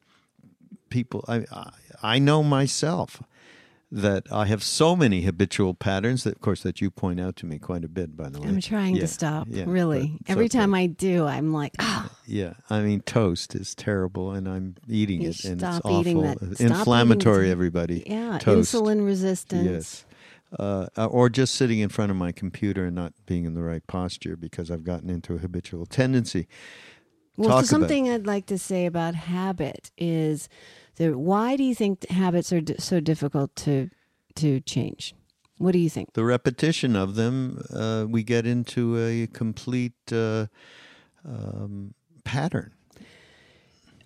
people 0.89 1.25
I, 1.29 1.45
I 1.51 1.71
I 2.03 2.19
know 2.19 2.43
myself 2.43 3.23
that 3.91 4.25
I 4.33 4.47
have 4.47 4.63
so 4.65 4.97
many 4.97 5.23
habitual 5.23 5.73
patterns 5.73 6.25
that 6.25 6.35
of 6.35 6.41
course 6.41 6.63
that 6.65 6.81
you 6.81 6.91
point 6.91 7.21
out 7.21 7.37
to 7.37 7.47
me 7.47 7.59
quite 7.59 7.85
a 7.85 7.89
bit 7.89 8.17
by 8.17 8.29
the 8.29 8.41
way. 8.41 8.49
i'm 8.49 8.61
trying 8.61 8.97
Yeah, 8.97 9.03
to 9.03 9.07
stop 9.09 9.47
yeah, 9.49 9.63
really 9.67 10.19
every 10.27 10.47
okay. 10.47 10.59
time 10.59 10.75
i 10.75 10.87
do 10.87 11.25
i'm 11.25 11.53
like 11.53 11.73
oh 11.79 12.09
Yeah, 12.27 12.55
I 12.69 12.81
mean 12.81 13.01
toast 13.03 13.55
is 13.55 13.77
terrible 13.77 14.33
and 14.33 14.49
I'm 14.49 14.75
eating 14.89 15.23
You 15.23 15.31
it 15.31 15.45
and 15.45 15.63
it's 15.63 15.63
awful. 15.63 16.01
eating 16.01 16.21
that- 16.23 16.39
stop 16.39 16.53
eating 16.55 16.67
inflammatory 16.67 17.51
everybody. 17.51 18.03
yeah 18.07 18.39
Toast. 18.39 18.75
insulin 18.75 19.05
resistance 19.07 19.65
Yes. 19.71 20.05
Uh, 20.59 20.87
uh, 20.97 21.07
or 21.07 21.29
just 21.29 21.55
sitting 21.57 21.81
in 21.81 21.89
front 21.89 22.11
of 22.11 22.17
my 22.17 22.31
computer 22.33 22.87
and 22.87 22.95
not 22.95 23.13
being 23.27 23.45
in 23.45 23.55
the 23.55 23.63
right 23.63 23.85
posture 23.89 24.37
because 24.37 24.71
I've 24.71 24.85
gotten 24.85 25.11
into 25.11 25.35
a 25.35 25.39
habitual 25.39 25.87
tendency. 25.87 26.47
Well, 27.37 27.63
something 27.65 28.09
I'd 28.09 28.27
like 28.27 28.47
to 28.47 28.59
say 28.59 28.87
about 28.87 29.15
habit 29.15 29.91
is 29.99 30.49
that 30.97 31.17
why 31.17 31.57
do 31.57 31.63
you 31.65 31.75
think 31.75 32.09
habits 32.09 32.53
are 32.53 32.61
d- 32.61 32.77
so 32.79 33.01
difficult 33.01 33.55
to 33.57 33.91
to 34.37 34.61
change? 34.61 35.15
What 35.59 35.73
do 35.73 35.79
you 35.79 35.89
think? 35.89 36.13
the 36.13 36.25
repetition 36.25 36.95
of 36.97 37.15
them, 37.15 37.63
uh, 37.75 38.05
we 38.09 38.23
get 38.23 38.47
into 38.47 38.99
a 38.99 39.27
complete 39.29 39.95
uh, 40.13 40.47
um, 41.27 41.95
pattern. 42.25 42.73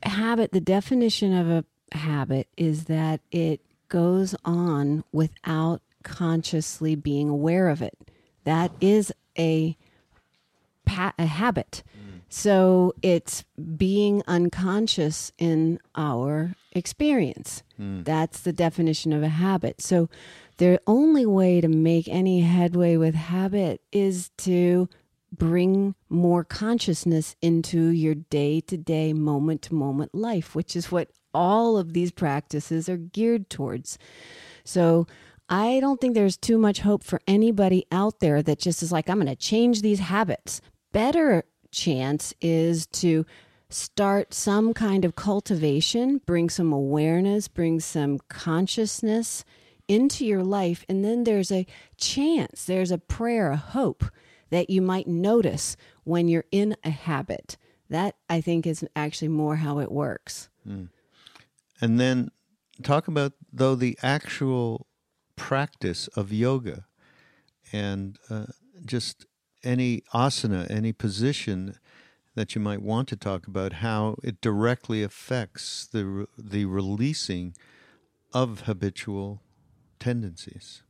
Habit, 0.03 0.53
the 0.53 0.61
definition 0.61 1.35
of 1.37 1.49
a 1.51 1.64
habit 1.97 2.49
is 2.57 2.85
that 2.85 3.21
it 3.33 3.61
goes 3.88 4.35
on 4.45 5.03
without 5.12 5.83
consciously 6.05 6.95
being 6.95 7.29
aware 7.29 7.69
of 7.69 7.83
it. 7.83 7.99
That 8.45 8.71
is 8.81 9.12
a 9.37 9.77
pa- 10.87 11.12
a 11.19 11.27
habit. 11.27 11.83
So 12.31 12.95
it's 13.03 13.45
being 13.77 14.23
unconscious 14.29 15.33
in 15.37 15.81
our 15.97 16.55
experience. 16.73 17.64
Hmm. 17.77 18.05
That's 18.05 18.40
the 18.40 18.53
definition 18.53 19.12
of 19.12 19.25
a 19.25 19.29
habit. 19.29 19.83
So 19.83 20.09
the 20.59 20.81
only 20.87 21.27
way 21.27 21.61
to 21.61 21.69
make 21.69 22.07
any 22.09 22.40
headway 22.40 22.97
with 22.97 23.16
habit 23.16 23.83
is 23.90 24.31
to 24.38 24.88
bring 25.33 25.97
more 26.09 26.45
consciousness 26.45 27.35
into 27.43 27.88
your 27.88 28.14
day 28.14 28.61
to 28.61 28.77
day, 28.77 29.12
moment 29.12 29.62
to 29.62 29.75
moment 29.75 30.14
life, 30.14 30.55
which 30.55 30.77
is 30.77 30.93
what 30.93 31.11
all 31.35 31.77
of 31.77 31.95
these 31.95 32.12
practices 32.12 32.88
are 32.88 32.97
geared 32.97 33.51
towards. 33.51 33.99
So 34.64 35.09
I 35.49 35.81
don't 35.81 36.01
think 36.01 36.14
there's 36.14 36.37
too 36.37 36.59
much 36.59 36.81
hope 36.81 37.03
for 37.03 37.21
anybody 37.27 37.87
out 37.90 38.21
there 38.21 38.40
that 38.40 38.61
just 38.61 38.85
is 38.85 38.93
like, 38.93 39.11
I'm 39.11 39.16
going 39.16 39.27
to 39.27 39.35
change 39.37 39.83
these 39.83 39.99
habits. 39.99 40.61
Better 40.93 41.45
chance 41.71 42.35
is 42.41 42.87
to 42.87 43.25
start 43.69 44.35
some 44.35 44.75
kind 44.75 45.05
of 45.05 45.15
cultivation, 45.15 46.21
bring 46.27 46.51
some 46.51 46.73
awareness, 46.73 47.49
bring 47.49 47.81
some 47.81 48.19
consciousness 48.29 49.45
into 49.89 50.25
your 50.27 50.43
life. 50.43 50.85
And 50.89 51.05
then 51.05 51.25
there's 51.25 51.53
a 51.53 51.67
chance, 51.97 52.65
there's 52.65 52.91
a 52.91 52.99
prayer, 52.99 53.51
a 53.51 53.57
hope 53.57 54.05
that 54.51 54.71
you 54.71 54.83
might 54.83 55.07
notice 55.07 55.77
when 56.05 56.29
you're 56.29 56.45
in 56.51 56.77
a 56.85 56.91
habit. 56.91 57.57
That 57.89 58.17
I 58.29 58.41
think 58.41 58.67
is 58.67 58.85
actually 58.95 59.29
more 59.29 59.57
how 59.57 59.79
it 59.81 59.91
works. 59.91 60.49
And 61.81 61.99
then 61.99 62.31
talk 62.83 63.09
about, 63.09 63.33
though, 63.53 63.75
the 63.75 63.99
actual 64.03 64.87
practice 65.37 66.07
of 66.09 66.33
yoga 66.33 66.85
and 67.73 68.19
uh, 68.29 68.47
just 68.85 69.27
any 69.62 70.03
asana, 70.14 70.70
any 70.70 70.92
position 70.92 71.77
that 72.35 72.55
you 72.55 72.61
might 72.61 72.83
want 72.83 73.09
to 73.09 73.16
talk 73.16 73.46
about, 73.46 73.75
how 73.75 74.16
it 74.23 74.40
directly 74.40 75.03
affects 75.03 75.87
the, 75.87 76.27
the 76.38 76.64
releasing 76.64 77.55
of 78.33 78.62
habitual 78.62 79.42
tendencies. 79.99 80.83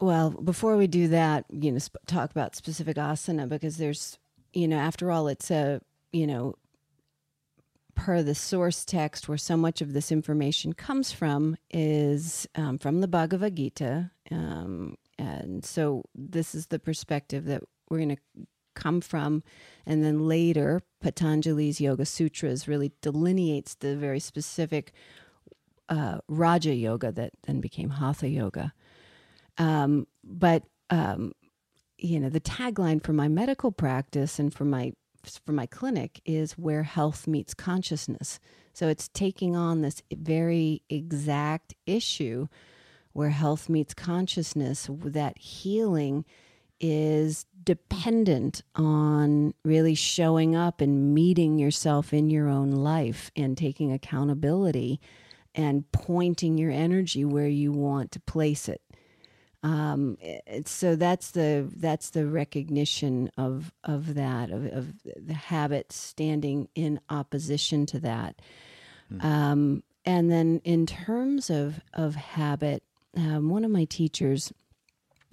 Well, 0.00 0.30
before 0.30 0.76
we 0.76 0.86
do 0.86 1.08
that, 1.08 1.44
you 1.50 1.72
know, 1.72 1.78
sp- 1.78 2.02
talk 2.06 2.30
about 2.30 2.56
specific 2.56 2.96
asana 2.96 3.48
because 3.48 3.76
there's, 3.76 4.18
you 4.52 4.66
know, 4.66 4.76
after 4.76 5.10
all, 5.10 5.28
it's 5.28 5.50
a, 5.50 5.80
you 6.12 6.26
know, 6.26 6.56
per 7.94 8.22
the 8.22 8.34
source 8.34 8.84
text 8.84 9.28
where 9.28 9.38
so 9.38 9.56
much 9.56 9.80
of 9.80 9.92
this 9.92 10.10
information 10.10 10.72
comes 10.72 11.12
from 11.12 11.56
is 11.70 12.46
um, 12.56 12.76
from 12.76 13.00
the 13.00 13.08
Bhagavad 13.08 13.54
Gita. 13.54 14.10
Um, 14.30 14.96
and 15.18 15.64
so 15.64 16.02
this 16.14 16.54
is 16.54 16.68
the 16.68 16.78
perspective 16.78 17.44
that 17.46 17.62
we're 17.88 17.98
going 17.98 18.16
to 18.16 18.46
come 18.74 19.00
from. 19.00 19.42
And 19.86 20.04
then 20.04 20.26
later, 20.26 20.82
Patanjali's 21.00 21.80
Yoga 21.80 22.04
Sutras 22.04 22.66
really 22.66 22.92
delineates 23.00 23.74
the 23.76 23.96
very 23.96 24.20
specific 24.20 24.92
uh, 25.88 26.18
Raja 26.28 26.74
Yoga 26.74 27.12
that 27.12 27.32
then 27.46 27.60
became 27.60 27.90
Hatha 27.90 28.28
Yoga. 28.28 28.72
Um, 29.58 30.06
but 30.24 30.64
um, 30.90 31.32
you 31.98 32.20
know, 32.20 32.28
the 32.28 32.40
tagline 32.40 33.02
for 33.02 33.12
my 33.12 33.28
medical 33.28 33.72
practice 33.72 34.38
and 34.38 34.52
for 34.52 34.64
my 34.64 34.92
for 35.46 35.52
my 35.52 35.64
clinic 35.64 36.20
is 36.26 36.52
where 36.52 36.82
health 36.82 37.26
meets 37.26 37.54
consciousness. 37.54 38.38
So 38.74 38.88
it's 38.88 39.08
taking 39.08 39.56
on 39.56 39.80
this 39.80 40.02
very 40.12 40.82
exact 40.90 41.74
issue 41.86 42.48
where 43.14 43.30
health 43.30 43.68
meets 43.70 43.94
consciousness, 43.94 44.90
that 44.90 45.38
healing 45.38 46.26
is 46.80 47.46
dependent 47.62 48.62
on 48.74 49.54
really 49.64 49.94
showing 49.94 50.54
up 50.54 50.80
and 50.80 51.14
meeting 51.14 51.58
yourself 51.58 52.12
in 52.12 52.28
your 52.28 52.48
own 52.48 52.70
life 52.70 53.30
and 53.34 53.56
taking 53.56 53.90
accountability 53.90 55.00
and 55.54 55.90
pointing 55.92 56.58
your 56.58 56.70
energy 56.70 57.24
where 57.24 57.48
you 57.48 57.72
want 57.72 58.12
to 58.12 58.20
place 58.20 58.68
it. 58.68 58.82
Um, 59.62 60.18
so 60.66 60.94
that's 60.94 61.30
the 61.30 61.70
that's 61.76 62.10
the 62.10 62.26
recognition 62.26 63.30
of 63.38 63.72
of 63.82 64.14
that 64.14 64.50
of, 64.50 64.66
of 64.66 64.92
the 65.16 65.32
habit 65.32 65.90
standing 65.90 66.68
in 66.74 67.00
opposition 67.08 67.86
to 67.86 68.00
that. 68.00 68.42
Mm. 69.10 69.24
Um, 69.24 69.82
and 70.04 70.30
then 70.30 70.60
in 70.64 70.84
terms 70.84 71.48
of 71.48 71.80
of 71.94 72.14
habit, 72.14 72.82
um, 73.16 73.48
one 73.48 73.64
of 73.64 73.70
my 73.70 73.84
teachers 73.84 74.52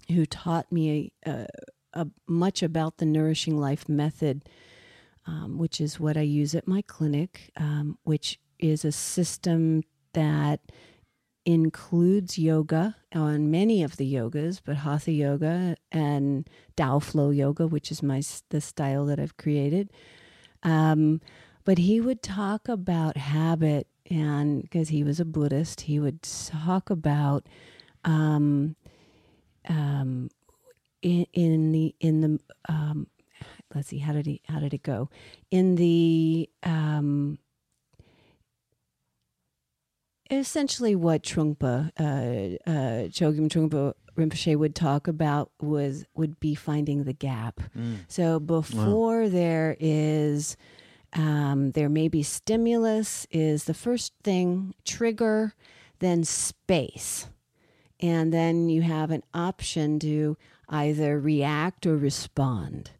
who 0.09 0.25
taught 0.25 0.71
me 0.71 1.13
uh, 1.25 1.45
uh, 1.93 2.05
much 2.27 2.63
about 2.63 2.97
the 2.97 3.05
nourishing 3.05 3.59
life 3.59 3.87
method, 3.87 4.47
um, 5.25 5.57
which 5.57 5.79
is 5.79 5.99
what 5.99 6.17
I 6.17 6.21
use 6.21 6.55
at 6.55 6.67
my 6.67 6.81
clinic, 6.81 7.51
um, 7.57 7.97
which 8.03 8.39
is 8.59 8.85
a 8.85 8.91
system 8.91 9.83
that 10.13 10.59
includes 11.45 12.37
yoga 12.37 12.95
on 13.13 13.49
many 13.49 13.83
of 13.83 13.97
the 13.97 14.13
yogas, 14.13 14.61
but 14.63 14.77
Hatha 14.77 15.11
yoga 15.11 15.75
and 15.91 16.47
Tao 16.75 16.99
flow 16.99 17.31
yoga, 17.31 17.67
which 17.67 17.91
is 17.91 18.03
my 18.03 18.21
the 18.49 18.61
style 18.61 19.05
that 19.07 19.19
I've 19.19 19.37
created. 19.37 19.91
Um, 20.63 21.21
but 21.63 21.79
he 21.79 21.99
would 21.99 22.21
talk 22.21 22.67
about 22.67 23.17
habit, 23.17 23.87
and 24.11 24.61
because 24.61 24.89
he 24.89 25.03
was 25.05 25.21
a 25.21 25.25
Buddhist, 25.25 25.81
he 25.81 25.97
would 25.97 26.21
talk 26.21 26.89
about 26.89 27.47
um, 28.03 28.75
um, 29.69 30.29
in, 31.01 31.25
in 31.33 31.71
the 31.71 31.95
in 32.01 32.19
the 32.19 32.39
um, 32.67 33.07
let's 33.73 33.87
see 33.87 33.99
how 33.99 34.11
did 34.11 34.25
he 34.25 34.41
how 34.49 34.59
did 34.59 34.73
it 34.73 34.83
go 34.83 35.09
in 35.49 35.75
the 35.75 36.49
um, 36.63 37.39
essentially 40.29 40.93
what 40.93 41.23
Trungpa 41.23 41.91
uh, 41.97 42.69
uh, 42.69 43.07
Chogyam 43.07 43.47
Trungpa 43.47 43.93
Rinpoche 44.17 44.57
would 44.57 44.75
talk 44.75 45.07
about 45.07 45.51
was 45.61 46.03
would 46.15 46.37
be 46.41 46.53
finding 46.53 47.05
the 47.05 47.13
gap. 47.13 47.61
Mm. 47.77 47.99
So 48.09 48.41
before 48.41 49.21
wow. 49.21 49.29
there 49.29 49.77
is 49.79 50.57
um, 51.13 51.71
there 51.71 51.89
may 51.89 52.07
be 52.07 52.23
stimulus 52.23 53.27
is 53.31 53.65
the 53.65 53.73
first 53.73 54.13
thing 54.23 54.73
trigger, 54.85 55.53
then 55.99 56.23
space 56.23 57.27
and 58.01 58.33
then 58.33 58.69
you 58.69 58.81
have 58.81 59.11
an 59.11 59.23
option 59.33 59.99
to 59.99 60.37
either 60.69 61.19
react 61.19 61.85
or 61.85 61.95
respond. 61.95 62.91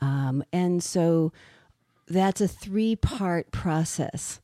Um, 0.00 0.44
and 0.52 0.82
so 0.82 1.32
that's 2.06 2.40
a 2.40 2.48
three 2.48 2.94
part 2.96 3.50
process. 3.50 4.40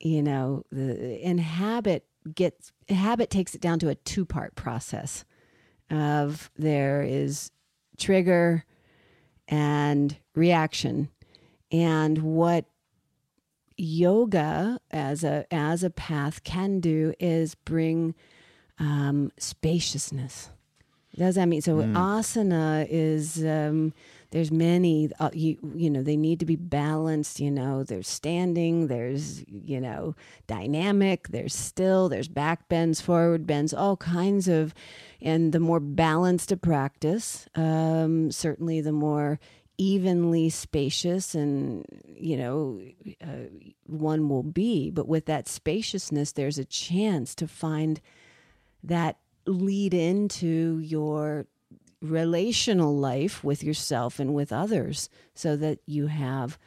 You 0.00 0.22
know, 0.22 0.64
the, 0.70 1.20
and 1.22 1.40
habit 1.40 2.04
gets 2.34 2.72
habit 2.88 3.30
takes 3.30 3.54
it 3.54 3.60
down 3.60 3.78
to 3.80 3.88
a 3.88 3.94
two 3.94 4.24
part 4.24 4.54
process 4.54 5.24
of 5.90 6.50
there 6.56 7.02
is 7.02 7.50
trigger 7.98 8.64
and 9.48 10.16
reaction 10.34 11.08
and 11.72 12.18
what 12.18 12.66
yoga 13.76 14.78
as 14.90 15.24
a 15.24 15.46
as 15.50 15.82
a 15.82 15.90
path 15.90 16.44
can 16.44 16.78
do 16.78 17.14
is 17.18 17.54
bring 17.54 18.14
um, 18.78 19.32
spaciousness. 19.38 20.50
Does 21.16 21.34
that 21.34 21.46
mean? 21.46 21.60
So 21.60 21.76
mm. 21.76 21.92
asana 21.92 22.86
is 22.88 23.44
um, 23.44 23.92
there's 24.30 24.50
many 24.50 25.10
uh, 25.20 25.30
you 25.34 25.58
you 25.74 25.90
know 25.90 26.02
they 26.02 26.16
need 26.16 26.40
to 26.40 26.46
be 26.46 26.56
balanced. 26.56 27.38
You 27.38 27.50
know 27.50 27.84
there's 27.84 28.08
standing, 28.08 28.86
there's 28.86 29.44
you 29.46 29.80
know 29.80 30.14
dynamic, 30.46 31.28
there's 31.28 31.54
still, 31.54 32.08
there's 32.08 32.28
back 32.28 32.68
bends, 32.68 33.00
forward 33.00 33.46
bends, 33.46 33.74
all 33.74 33.96
kinds 33.98 34.48
of, 34.48 34.74
and 35.20 35.52
the 35.52 35.60
more 35.60 35.80
balanced 35.80 36.50
a 36.50 36.56
practice, 36.56 37.46
um, 37.54 38.30
certainly 38.30 38.80
the 38.80 38.92
more 38.92 39.38
evenly 39.78 40.48
spacious 40.50 41.34
and 41.34 41.84
you 42.06 42.36
know 42.36 42.80
uh, 43.22 43.48
one 43.86 44.28
will 44.28 44.42
be. 44.42 44.90
But 44.90 45.08
with 45.08 45.26
that 45.26 45.48
spaciousness, 45.48 46.32
there's 46.32 46.58
a 46.58 46.64
chance 46.64 47.34
to 47.36 47.48
find 47.48 48.00
that 48.82 49.18
lead 49.46 49.94
into 49.94 50.78
your 50.78 51.46
relational 52.00 52.96
life 52.96 53.44
with 53.44 53.62
yourself 53.62 54.18
and 54.18 54.34
with 54.34 54.52
others 54.52 55.08
so 55.34 55.56
that 55.56 55.78
you 55.86 56.08
have 56.08 56.58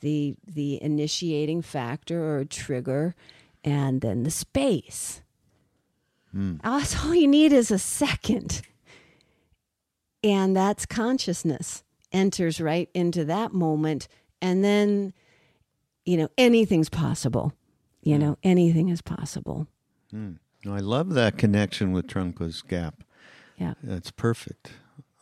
the 0.00 0.36
the 0.46 0.80
initiating 0.82 1.60
factor 1.62 2.36
or 2.38 2.44
trigger 2.44 3.14
and 3.64 4.02
then 4.02 4.22
the 4.22 4.30
space 4.30 5.22
mm. 6.34 6.60
that's 6.62 7.04
all 7.04 7.14
you 7.14 7.26
need 7.26 7.52
is 7.52 7.72
a 7.72 7.78
second 7.78 8.62
and 10.22 10.56
that's 10.56 10.86
consciousness 10.86 11.82
enters 12.14 12.60
right 12.60 12.88
into 12.94 13.24
that 13.26 13.52
moment 13.52 14.08
and 14.40 14.64
then 14.64 15.12
you 16.06 16.16
know 16.16 16.28
anything's 16.38 16.88
possible 16.88 17.52
you 18.02 18.18
know 18.18 18.38
anything 18.42 18.88
is 18.88 19.02
possible 19.02 19.66
mm. 20.12 20.36
I 20.70 20.78
love 20.78 21.12
that 21.14 21.36
connection 21.36 21.92
with 21.92 22.06
Trungpa's 22.06 22.62
Gap. 22.62 23.04
Yeah. 23.58 23.74
That's 23.82 24.10
perfect. 24.10 24.72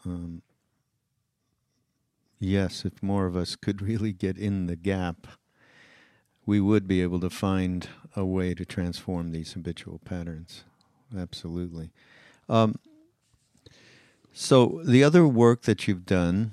Um, 0.04 0.42
yes, 2.38 2.84
if 2.84 3.02
more 3.02 3.26
of 3.26 3.36
us 3.36 3.56
could 3.56 3.82
really 3.88 4.12
get 4.12 4.38
in 4.38 4.66
the 4.66 4.76
gap, 4.76 5.26
we 6.46 6.60
would 6.60 6.86
be 6.86 7.02
able 7.02 7.20
to 7.20 7.30
find 7.30 7.88
a 8.14 8.24
way 8.24 8.54
to 8.54 8.64
transform 8.64 9.30
these 9.30 9.52
habitual 9.52 10.00
patterns. 10.04 10.64
Absolutely. 11.16 11.90
Um, 12.48 12.76
so, 14.32 14.80
the 14.84 15.04
other 15.04 15.26
work 15.26 15.62
that 15.62 15.86
you've 15.86 16.06
done 16.06 16.52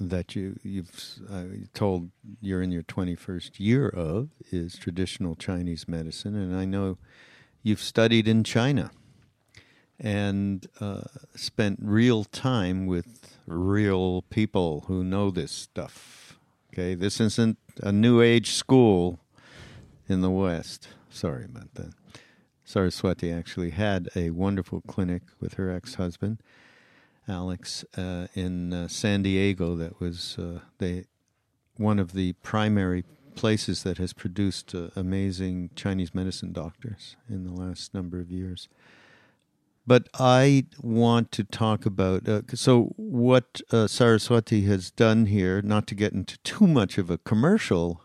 that 0.00 0.36
you 0.36 0.58
you've 0.62 1.18
uh, 1.30 1.44
told 1.74 2.10
you're 2.40 2.62
in 2.62 2.70
your 2.70 2.82
21st 2.82 3.52
year 3.58 3.88
of 3.88 4.30
is 4.50 4.76
traditional 4.76 5.34
Chinese 5.34 5.88
medicine, 5.88 6.34
and 6.34 6.56
I 6.56 6.64
know 6.64 6.98
you've 7.62 7.80
studied 7.80 8.28
in 8.28 8.44
China 8.44 8.90
and 9.98 10.66
uh, 10.80 11.02
spent 11.34 11.78
real 11.82 12.24
time 12.24 12.86
with 12.86 13.38
real 13.46 14.22
people 14.22 14.84
who 14.88 15.02
know 15.02 15.30
this 15.30 15.52
stuff. 15.52 16.38
Okay, 16.72 16.94
this 16.94 17.20
isn't 17.20 17.58
a 17.82 17.92
new 17.92 18.20
age 18.20 18.50
school 18.50 19.18
in 20.08 20.20
the 20.20 20.30
West. 20.30 20.88
Sorry 21.08 21.44
about 21.44 21.74
that. 21.74 21.92
Saraswati 22.64 23.32
actually 23.32 23.70
had 23.70 24.08
a 24.14 24.30
wonderful 24.30 24.82
clinic 24.86 25.22
with 25.40 25.54
her 25.54 25.70
ex 25.70 25.94
husband 25.94 26.42
Alex, 27.28 27.84
uh, 27.96 28.28
in 28.34 28.72
uh, 28.72 28.88
San 28.88 29.22
Diego. 29.22 29.76
That 29.76 30.00
was 30.00 30.36
uh, 30.38 30.60
they 30.78 31.04
one 31.76 31.98
of 31.98 32.12
the 32.12 32.32
primary 32.34 33.04
places 33.34 33.82
that 33.82 33.98
has 33.98 34.12
produced 34.12 34.74
uh, 34.74 34.88
amazing 34.96 35.70
Chinese 35.74 36.14
medicine 36.14 36.52
doctors 36.52 37.16
in 37.28 37.44
the 37.44 37.52
last 37.52 37.92
number 37.92 38.18
of 38.18 38.30
years. 38.30 38.68
But 39.86 40.08
I 40.18 40.66
want 40.80 41.30
to 41.32 41.44
talk 41.44 41.84
about 41.84 42.28
uh, 42.28 42.42
so 42.54 42.94
what 42.96 43.60
uh, 43.70 43.86
Saraswati 43.86 44.62
has 44.62 44.90
done 44.90 45.26
here. 45.26 45.60
Not 45.62 45.86
to 45.88 45.94
get 45.94 46.12
into 46.12 46.38
too 46.38 46.66
much 46.66 46.96
of 46.98 47.10
a 47.10 47.18
commercial 47.18 48.02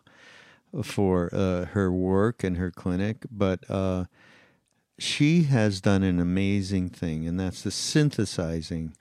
for 0.84 1.30
her 1.74 1.91
work 1.91 2.43
and 2.43 2.57
her 2.57 2.72
clinic, 2.72 3.26
but 3.30 3.65
she 4.97 5.43
has 5.43 5.82
done 5.82 6.03
an 6.03 6.19
amazing 6.19 6.89
thing, 6.89 7.28
and 7.28 7.39
that's 7.39 7.63
the 7.63 7.72
synthesizing 7.72 8.93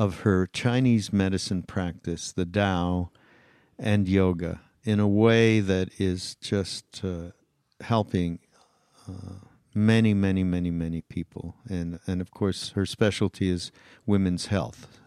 of 0.00 0.20
her 0.20 0.46
Chinese 0.46 1.12
medicine 1.12 1.62
practice, 1.62 2.32
the 2.32 2.46
Tao, 2.46 3.10
and 3.78 4.08
yoga 4.08 4.62
in 4.82 4.98
a 4.98 5.06
way 5.06 5.60
that 5.60 5.90
is 5.98 6.36
just 6.36 7.04
uh, 7.04 7.32
helping 7.82 8.38
uh, 9.06 9.44
many, 9.74 10.14
many, 10.14 10.42
many, 10.42 10.70
many 10.70 11.02
people. 11.02 11.54
And, 11.68 12.00
and 12.06 12.22
of 12.22 12.30
course, 12.30 12.70
her 12.70 12.86
specialty 12.86 13.50
is 13.50 13.70
women's 14.06 14.46
health. 14.46 14.99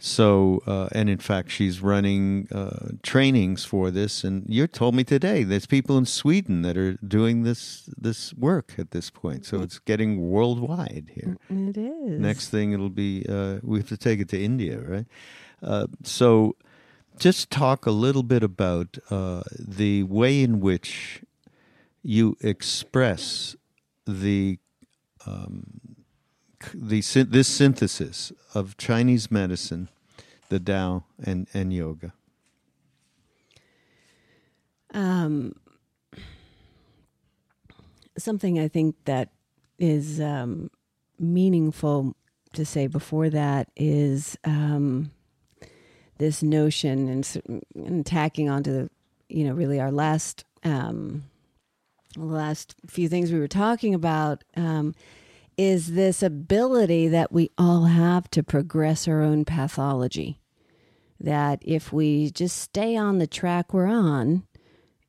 So, 0.00 0.62
uh, 0.64 0.88
and 0.92 1.10
in 1.10 1.18
fact, 1.18 1.50
she's 1.50 1.80
running 1.80 2.46
uh, 2.52 2.90
trainings 3.02 3.64
for 3.64 3.90
this. 3.90 4.22
And 4.22 4.44
you 4.48 4.66
told 4.68 4.94
me 4.94 5.02
today 5.02 5.42
there's 5.42 5.66
people 5.66 5.98
in 5.98 6.06
Sweden 6.06 6.62
that 6.62 6.76
are 6.76 6.92
doing 6.94 7.42
this 7.42 7.88
this 7.96 8.32
work 8.34 8.74
at 8.78 8.92
this 8.92 9.10
point. 9.10 9.44
So 9.44 9.60
it's 9.60 9.80
getting 9.80 10.30
worldwide 10.30 11.10
here. 11.14 11.36
It 11.50 11.76
is. 11.76 12.20
Next 12.20 12.48
thing, 12.50 12.72
it'll 12.72 12.90
be 12.90 13.26
uh, 13.28 13.58
we 13.62 13.78
have 13.78 13.88
to 13.88 13.96
take 13.96 14.20
it 14.20 14.28
to 14.28 14.40
India, 14.40 14.78
right? 14.78 15.06
Uh, 15.60 15.88
so, 16.04 16.54
just 17.18 17.50
talk 17.50 17.84
a 17.84 17.90
little 17.90 18.22
bit 18.22 18.44
about 18.44 18.98
uh, 19.10 19.42
the 19.58 20.04
way 20.04 20.40
in 20.40 20.60
which 20.60 21.22
you 22.04 22.36
express 22.40 23.56
the 24.06 24.60
um, 25.26 25.97
the 26.74 27.00
this 27.00 27.48
synthesis 27.48 28.32
of 28.54 28.76
Chinese 28.76 29.30
medicine, 29.30 29.88
the 30.48 30.60
Tao, 30.60 31.04
and 31.22 31.46
and 31.54 31.72
yoga. 31.72 32.12
Um, 34.94 35.54
something 38.16 38.58
I 38.58 38.68
think 38.68 38.96
that 39.04 39.30
is 39.78 40.20
um, 40.20 40.70
meaningful 41.18 42.14
to 42.54 42.64
say 42.64 42.86
before 42.86 43.30
that 43.30 43.68
is 43.76 44.36
um, 44.44 45.10
this 46.18 46.42
notion 46.42 47.08
and, 47.08 47.62
and 47.74 48.06
tacking 48.06 48.48
onto 48.48 48.72
the, 48.72 48.90
you 49.28 49.44
know, 49.44 49.52
really 49.52 49.80
our 49.80 49.92
last 49.92 50.44
um, 50.64 51.24
last 52.16 52.74
few 52.86 53.08
things 53.08 53.30
we 53.30 53.38
were 53.38 53.46
talking 53.46 53.94
about 53.94 54.42
um, 54.56 54.94
is 55.58 55.94
this 55.94 56.22
ability 56.22 57.08
that 57.08 57.32
we 57.32 57.50
all 57.58 57.84
have 57.84 58.30
to 58.30 58.42
progress 58.44 59.08
our 59.08 59.20
own 59.20 59.44
pathology. 59.44 60.40
That 61.20 61.60
if 61.62 61.92
we 61.92 62.30
just 62.30 62.56
stay 62.56 62.96
on 62.96 63.18
the 63.18 63.26
track 63.26 63.74
we're 63.74 63.88
on, 63.88 64.44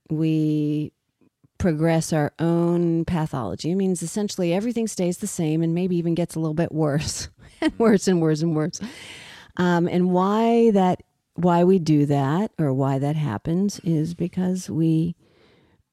we 0.09 0.91
progress 1.59 2.11
our 2.11 2.33
own 2.39 3.05
pathology. 3.05 3.71
It 3.71 3.75
means 3.75 4.01
essentially 4.01 4.51
everything 4.51 4.87
stays 4.87 5.19
the 5.19 5.27
same 5.27 5.61
and 5.61 5.75
maybe 5.75 5.95
even 5.97 6.15
gets 6.15 6.33
a 6.33 6.39
little 6.39 6.55
bit 6.55 6.71
worse 6.71 7.29
and 7.61 7.77
worse 7.77 8.07
and 8.07 8.19
worse 8.19 8.41
and 8.41 8.55
worse. 8.55 8.81
Um, 9.57 9.87
and 9.87 10.09
why 10.09 10.71
that 10.71 11.03
why 11.35 11.63
we 11.63 11.79
do 11.79 12.05
that 12.07 12.51
or 12.57 12.73
why 12.73 12.97
that 12.99 13.15
happens 13.15 13.79
is 13.83 14.15
because 14.15 14.69
we 14.69 15.15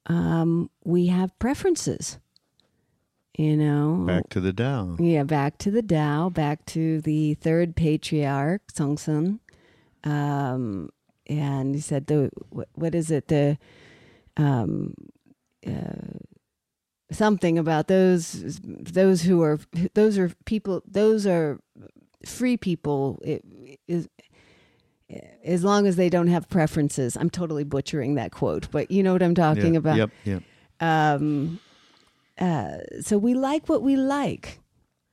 um, 0.07 0.71
we 0.85 1.09
have 1.09 1.39
preferences. 1.39 2.19
You 3.37 3.57
know, 3.57 4.05
back 4.07 4.31
to 4.31 4.41
the 4.41 4.53
Tao. 4.53 4.97
Yeah, 4.99 5.25
back 5.25 5.59
to 5.59 5.71
the 5.71 5.83
Tao, 5.83 6.31
back 6.31 6.65
to 6.67 7.03
the 7.03 7.35
third 7.35 7.77
patriarch, 7.77 8.63
Sengcan. 8.73 9.41
Um, 10.05 10.89
and 11.27 11.75
he 11.75 11.81
said, 11.83 12.07
the 12.07 12.31
what, 12.49 12.69
what 12.75 12.95
is 12.95 13.11
it? 13.11 13.29
The 13.29 13.59
um, 14.39 14.95
uh, 15.67 16.19
something 17.11 17.59
about 17.59 17.89
those 17.89 18.59
those 18.63 19.23
who 19.23 19.43
are 19.43 19.59
those 19.95 20.19
are 20.19 20.33
people 20.47 20.83
those 20.87 21.27
are 21.27 21.61
free 22.25 22.57
people. 22.57 23.21
It 23.23 23.45
is 23.87 24.09
as 25.45 25.63
long 25.63 25.87
as 25.87 25.97
they 25.97 26.09
don't 26.09 26.29
have 26.29 26.49
preferences. 26.49 27.17
I'm 27.17 27.31
totally 27.31 27.65
butchering 27.65 28.15
that 28.15 28.33
quote, 28.33 28.71
but 28.71 28.91
you 28.91 29.03
know 29.03 29.13
what 29.13 29.23
I'm 29.23 29.35
talking 29.35 29.75
yeah, 29.75 29.79
about. 29.79 29.97
Yep, 29.97 30.11
yep. 30.25 30.43
Um, 30.81 31.61
uh, 32.39 32.79
so 33.01 33.19
we 33.19 33.35
like 33.35 33.69
what 33.69 33.83
we 33.83 33.97
like. 33.97 34.61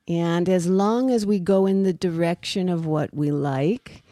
And 0.07 0.49
as 0.49 0.67
long 0.67 1.09
as 1.09 1.25
we 1.25 1.39
go 1.39 1.65
in 1.65 1.83
the 1.83 1.93
direction 1.93 2.67
of 2.67 2.85
what 2.85 3.13
we 3.13 3.31
like, 3.31 4.03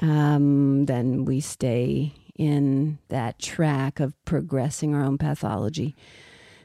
um, 0.00 0.84
then 0.86 1.24
we 1.24 1.40
stay 1.40 2.12
in 2.36 2.98
that 3.08 3.38
track 3.38 4.00
of 4.00 4.12
progressing 4.24 4.94
our 4.94 5.02
own 5.02 5.16
pathology. 5.16 5.96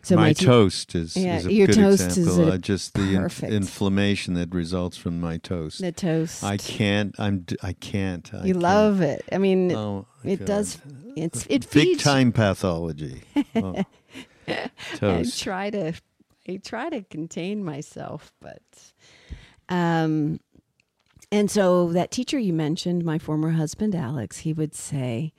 So 0.02 0.16
my, 0.16 0.22
my 0.24 0.34
te- 0.34 0.46
toast 0.46 0.96
is, 0.96 1.16
yeah, 1.16 1.38
is 1.38 1.46
a 1.46 1.54
your 1.54 1.68
good 1.68 1.76
toast 1.76 2.18
example. 2.18 2.48
Is 2.48 2.54
uh, 2.54 2.58
just 2.58 2.94
the 2.94 3.16
in- 3.16 3.54
inflammation 3.54 4.34
that 4.36 4.54
results 4.54 4.98
from 4.98 5.20
my 5.20 5.38
toast. 5.38 5.82
The 5.82 5.92
toast. 5.92 6.44
I 6.44 6.58
can't. 6.58 7.14
I'm. 7.20 7.46
I 7.62 7.74
can't. 7.74 8.34
I 8.34 8.46
you 8.46 8.54
can't. 8.54 8.64
love 8.64 9.02
it. 9.02 9.26
I 9.32 9.38
mean, 9.38 9.72
oh, 9.74 10.06
it 10.24 10.40
God. 10.40 10.46
does. 10.46 10.78
It's 11.18 11.46
it 11.50 11.66
feeds 11.66 11.98
big 11.98 12.00
time 12.00 12.32
pathology. 12.32 13.24
Oh. 13.56 13.84
I 15.02 15.26
try 15.36 15.70
to. 15.70 15.94
I 16.48 16.58
try 16.64 16.90
to 16.90 17.02
contain 17.04 17.64
myself, 17.64 18.34
but. 18.42 18.62
Um, 19.68 20.40
and 21.32 21.52
so 21.52 21.92
that 21.92 22.10
teacher 22.10 22.40
you 22.40 22.54
mentioned, 22.54 23.06
my 23.06 23.20
former 23.20 23.52
husband 23.52 23.94
Alex, 23.94 24.40
he 24.40 24.52
would 24.52 24.74
say, 24.74 25.32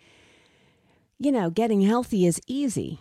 you 1.19 1.33
know, 1.33 1.51
getting 1.51 1.81
healthy 1.81 2.27
is 2.27 2.41
easy 2.47 3.01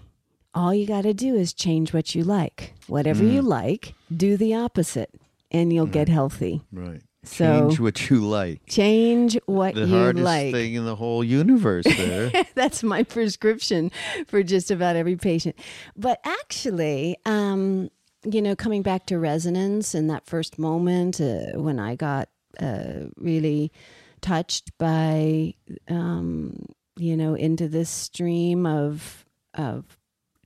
all 0.54 0.74
you 0.74 0.86
got 0.86 1.04
to 1.04 1.14
do 1.14 1.36
is 1.36 1.54
change 1.54 1.94
what 1.94 2.16
you 2.16 2.24
like. 2.24 2.74
Whatever 2.88 3.24
mm. 3.24 3.34
you 3.34 3.42
like, 3.42 3.94
do 4.16 4.38
the 4.38 4.56
opposite, 4.56 5.14
and 5.52 5.72
you'll 5.72 5.88
mm. 5.88 5.94
get 5.94 6.10
healthy. 6.10 6.62
Right. 6.72 7.02
So 7.24 7.46
change 7.46 7.80
what 7.80 8.10
you 8.10 8.26
like. 8.26 8.66
Change 8.68 9.38
what 9.46 9.76
the 9.76 9.86
you 9.86 9.98
hardest 9.98 10.24
like. 10.24 10.54
thing 10.54 10.74
in 10.76 10.86
the 10.86 10.96
whole 10.96 11.24
universe. 11.24 11.86
There. 11.86 12.32
That's 12.56 12.82
my 12.82 13.04
prescription 13.04 13.92
for 14.28 14.42
just 14.42 14.72
about 14.72 14.96
every 14.96 15.18
patient. 15.18 15.58
But 15.98 16.22
actually, 16.24 17.18
um, 17.26 17.90
you 18.24 18.42
know, 18.42 18.56
coming 18.56 18.82
back 18.82 19.06
to 19.08 19.20
resonance 19.20 19.94
in 19.94 20.08
that 20.08 20.26
first 20.26 20.58
moment 20.58 21.20
uh, 21.20 21.60
when 21.60 21.80
I 21.80 21.96
got 21.96 22.30
uh, 22.60 23.08
really 23.18 23.72
touched 24.22 24.78
by, 24.78 25.54
um, 25.90 26.66
you 26.98 27.18
know, 27.18 27.34
into 27.34 27.68
this 27.68 27.90
stream 27.90 28.66
of 28.66 29.26
of 29.56 29.98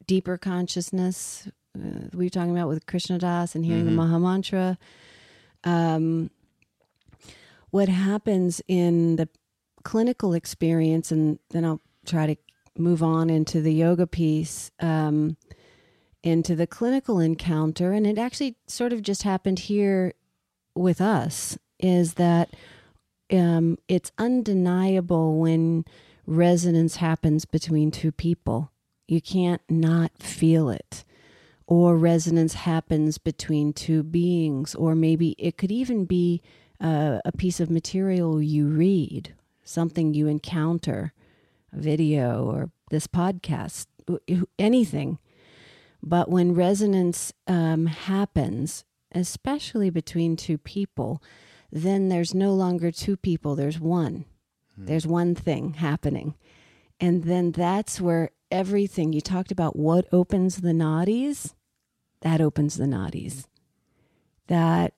deeper 0.07 0.38
consciousness 0.38 1.47
uh, 1.78 2.07
we 2.13 2.26
were 2.26 2.30
talking 2.30 2.51
about 2.51 2.67
with 2.67 2.86
Krishna 2.86 3.17
Das 3.17 3.55
and 3.55 3.65
hearing 3.65 3.86
mm-hmm. 3.86 3.95
the 3.95 4.01
Maha 4.01 4.19
Mantra. 4.19 4.78
Um, 5.63 6.30
what 7.74 7.89
happens 7.89 8.61
in 8.67 9.15
the 9.15 9.28
clinical 9.82 10.36
experience, 10.36 11.11
and 11.11 11.39
then 11.49 11.65
I'll 11.65 11.82
try 12.05 12.28
to 12.28 12.36
move 12.78 13.01
on 13.01 13.32
into 13.32 13.61
the 13.61 13.74
yoga 13.74 14.05
piece, 14.05 14.69
um, 14.80 15.38
into 16.21 16.55
the 16.55 16.67
clinical 16.67 17.19
encounter, 17.19 17.91
and 17.91 18.05
it 18.05 18.19
actually 18.19 18.57
sort 18.67 18.93
of 18.93 19.01
just 19.01 19.24
happened 19.24 19.57
here 19.57 20.13
with 20.76 21.01
us, 21.01 21.57
is 21.80 22.13
that 22.13 22.53
um, 23.32 23.80
it's 23.88 24.11
undeniable 24.19 25.39
when 25.39 25.84
resonance 26.28 26.97
happens 26.97 27.43
between 27.43 27.89
two 27.89 28.11
people. 28.11 28.71
You 29.07 29.19
can't 29.19 29.63
not 29.67 30.11
feel 30.19 30.69
it. 30.69 31.03
Or 31.65 31.97
resonance 31.97 32.53
happens 32.53 33.17
between 33.17 33.74
two 33.74 34.03
beings, 34.03 34.76
or 34.76 34.93
maybe 34.93 35.32
it 35.39 35.57
could 35.57 35.71
even 35.71 36.05
be 36.05 36.43
uh, 36.84 37.19
a 37.23 37.31
piece 37.31 37.59
of 37.59 37.71
material 37.71 38.41
you 38.41 38.67
read, 38.67 39.34
something 39.63 40.13
you 40.13 40.27
encounter, 40.27 41.13
a 41.71 41.79
video 41.79 42.43
or 42.43 42.69
this 42.91 43.07
podcast, 43.07 43.88
anything. 44.59 45.17
But 46.03 46.29
when 46.29 46.53
resonance 46.53 47.31
um, 47.47 47.86
happens, 47.86 48.84
especially 49.13 49.89
between 49.89 50.36
two 50.36 50.57
people, 50.57 51.23
then 51.71 52.09
there's 52.09 52.36
no 52.36 52.53
longer 52.53 52.91
two 52.91 53.15
people, 53.15 53.55
there's 53.55 53.79
one. 53.79 54.25
Hmm. 54.75 54.86
There's 54.86 55.07
one 55.07 55.34
thing 55.34 55.75
happening. 55.75 56.36
And 56.99 57.23
then 57.23 57.51
that's 57.51 57.99
where 57.99 58.31
everything. 58.51 59.13
You 59.13 59.21
talked 59.21 59.51
about 59.51 59.75
what 59.75 60.05
opens 60.11 60.57
the 60.57 60.73
nadis. 60.73 61.53
That 62.21 62.41
opens 62.41 62.77
the 62.77 62.86
nadis. 62.86 63.47
That 64.47 64.93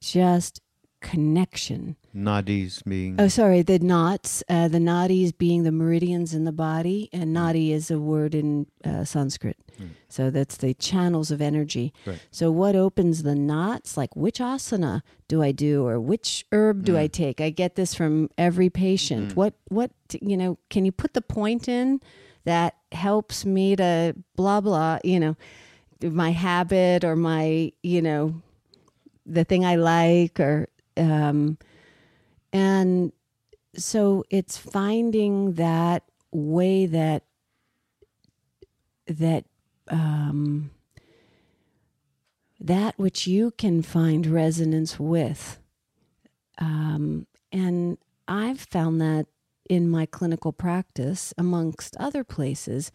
just 0.00 0.61
connection. 1.02 1.96
Nadis 2.16 2.82
being. 2.84 3.16
Oh, 3.20 3.28
sorry. 3.28 3.60
The 3.62 3.78
knots, 3.78 4.42
uh, 4.48 4.68
the 4.68 4.78
nadis 4.78 5.36
being 5.36 5.64
the 5.64 5.72
meridians 5.72 6.32
in 6.32 6.44
the 6.44 6.52
body, 6.52 7.10
and 7.12 7.36
nadi 7.36 7.72
is 7.72 7.90
a 7.90 7.98
word 7.98 8.34
in 8.34 8.66
uh, 8.84 9.04
Sanskrit. 9.04 9.58
Mm. 9.80 9.90
So 10.08 10.30
that's 10.30 10.56
the 10.56 10.74
channels 10.74 11.30
of 11.30 11.42
energy. 11.42 11.92
Right. 12.06 12.20
So 12.30 12.50
what 12.50 12.76
opens 12.76 13.24
the 13.24 13.34
knots? 13.34 13.96
Like 13.96 14.14
which 14.16 14.38
asana 14.38 15.02
do 15.28 15.42
I 15.42 15.52
do, 15.52 15.86
or 15.86 16.00
which 16.00 16.46
herb 16.52 16.84
do 16.84 16.94
mm. 16.94 17.00
I 17.00 17.06
take? 17.08 17.40
I 17.40 17.50
get 17.50 17.74
this 17.74 17.94
from 17.94 18.30
every 18.38 18.70
patient. 18.70 19.30
Mm. 19.32 19.36
What 19.36 19.54
what 19.68 19.90
you 20.20 20.36
know? 20.36 20.58
Can 20.70 20.84
you 20.84 20.92
put 20.92 21.14
the 21.14 21.22
point 21.22 21.68
in 21.68 22.00
that 22.44 22.76
helps 22.92 23.44
me 23.44 23.76
to 23.76 24.14
blah 24.36 24.60
blah? 24.60 24.98
You 25.02 25.20
know, 25.20 25.36
my 26.00 26.30
habit 26.30 27.04
or 27.04 27.16
my 27.16 27.72
you 27.82 28.00
know 28.00 28.40
the 29.26 29.44
thing 29.44 29.64
I 29.64 29.76
like 29.76 30.40
or 30.40 30.68
um, 30.96 31.58
and 32.52 33.12
so 33.74 34.24
it's 34.30 34.58
finding 34.58 35.54
that 35.54 36.04
way 36.30 36.86
that 36.86 37.24
that 39.06 39.44
um, 39.88 40.70
that 42.60 42.98
which 42.98 43.26
you 43.26 43.50
can 43.52 43.82
find 43.82 44.26
resonance 44.26 44.98
with. 44.98 45.58
Um, 46.58 47.26
and 47.50 47.98
I've 48.28 48.60
found 48.60 49.00
that 49.00 49.26
in 49.68 49.88
my 49.88 50.06
clinical 50.06 50.52
practice, 50.52 51.34
amongst 51.36 51.96
other 51.96 52.24
places, 52.24 52.92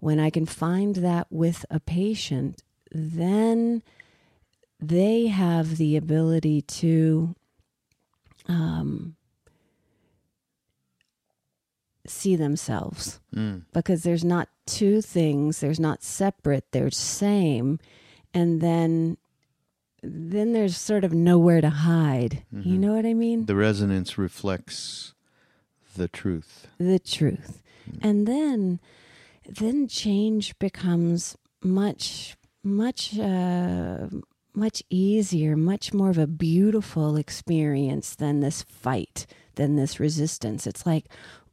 when 0.00 0.20
I 0.20 0.30
can 0.30 0.46
find 0.46 0.96
that 0.96 1.26
with 1.30 1.64
a 1.70 1.80
patient, 1.80 2.62
then 2.92 3.82
they 4.80 5.26
have 5.26 5.76
the 5.76 5.96
ability 5.96 6.62
to 6.62 7.34
um, 8.46 9.16
see 12.06 12.36
themselves. 12.36 13.20
Mm. 13.34 13.64
because 13.72 14.02
there's 14.02 14.24
not 14.24 14.48
two 14.66 15.00
things 15.02 15.60
there's 15.60 15.80
not 15.80 16.02
separate 16.02 16.64
they're 16.72 16.90
same. 16.90 17.78
And 18.34 18.60
then 18.60 19.16
then 20.02 20.52
there's 20.52 20.76
sort 20.76 21.04
of 21.04 21.12
nowhere 21.12 21.60
to 21.60 21.70
hide. 21.70 22.44
You 22.52 22.78
know 22.78 22.94
what 22.94 23.04
i 23.04 23.14
mean? 23.14 23.46
The 23.46 23.56
resonance 23.56 24.16
reflects 24.16 25.14
the 25.96 26.08
truth. 26.08 26.68
the 26.78 26.98
truth. 26.98 27.62
And 28.02 28.26
then 28.26 28.80
then 29.48 29.88
change 29.88 30.58
becomes 30.58 31.36
much 31.62 32.36
much 32.62 33.18
uh, 33.18 34.08
much 34.58 34.82
easier 34.90 35.56
much 35.56 35.92
more 35.92 36.10
of 36.10 36.18
a 36.18 36.26
beautiful 36.26 37.16
experience 37.16 38.14
than 38.14 38.40
this 38.40 38.62
fight 38.62 39.26
than 39.54 39.76
this 39.76 40.00
resistance. 40.00 40.66
It's 40.66 40.84
like 40.84 41.06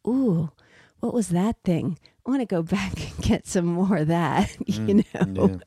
ooh 0.07 0.51
what 0.99 1.13
was 1.13 1.29
that 1.29 1.57
thing? 1.63 1.99
I 2.25 2.29
want 2.29 2.41
to 2.41 2.45
go 2.45 2.63
back 2.77 2.93
and 2.93 3.17
get 3.23 3.47
some 3.47 3.65
more 3.65 3.97
of 3.97 4.07
that 4.07 4.55
you 4.65 5.03
mm, 5.03 5.27
know? 5.27 5.59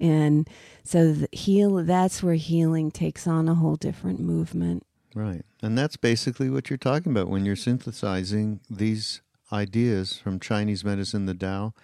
and 0.00 0.48
so 0.84 1.12
the 1.12 1.28
heal 1.32 1.76
that's 1.84 2.22
where 2.22 2.34
healing 2.34 2.90
takes 2.90 3.26
on 3.26 3.48
a 3.48 3.54
whole 3.54 3.76
different 3.76 4.20
movement. 4.20 4.84
Right. 5.14 5.42
And 5.62 5.76
that's 5.76 5.96
basically 5.96 6.50
what 6.50 6.70
you're 6.70 6.76
talking 6.76 7.12
about 7.12 7.28
when 7.28 7.44
you're 7.44 7.56
synthesizing 7.56 8.60
these 8.70 9.20
ideas 9.52 10.18
from 10.18 10.38
Chinese 10.38 10.84
medicine, 10.84 11.26
the 11.26 11.34
Tao, 11.34 11.74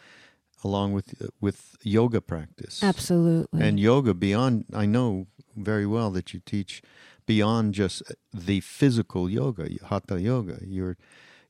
along 0.64 0.92
with 0.92 1.14
with 1.40 1.76
yoga 1.82 2.20
practice. 2.20 2.82
absolutely 2.82 3.60
And 3.62 3.78
yoga 3.78 4.14
beyond 4.14 4.64
I 4.72 4.86
know 4.86 5.26
very 5.56 5.86
well 5.86 6.10
that 6.12 6.32
you 6.34 6.40
teach 6.44 6.82
beyond 7.26 7.74
just 7.74 8.02
the 8.32 8.60
physical 8.60 9.30
yoga, 9.30 9.68
hatha 9.90 10.20
yoga. 10.20 10.58
You're 10.66 10.96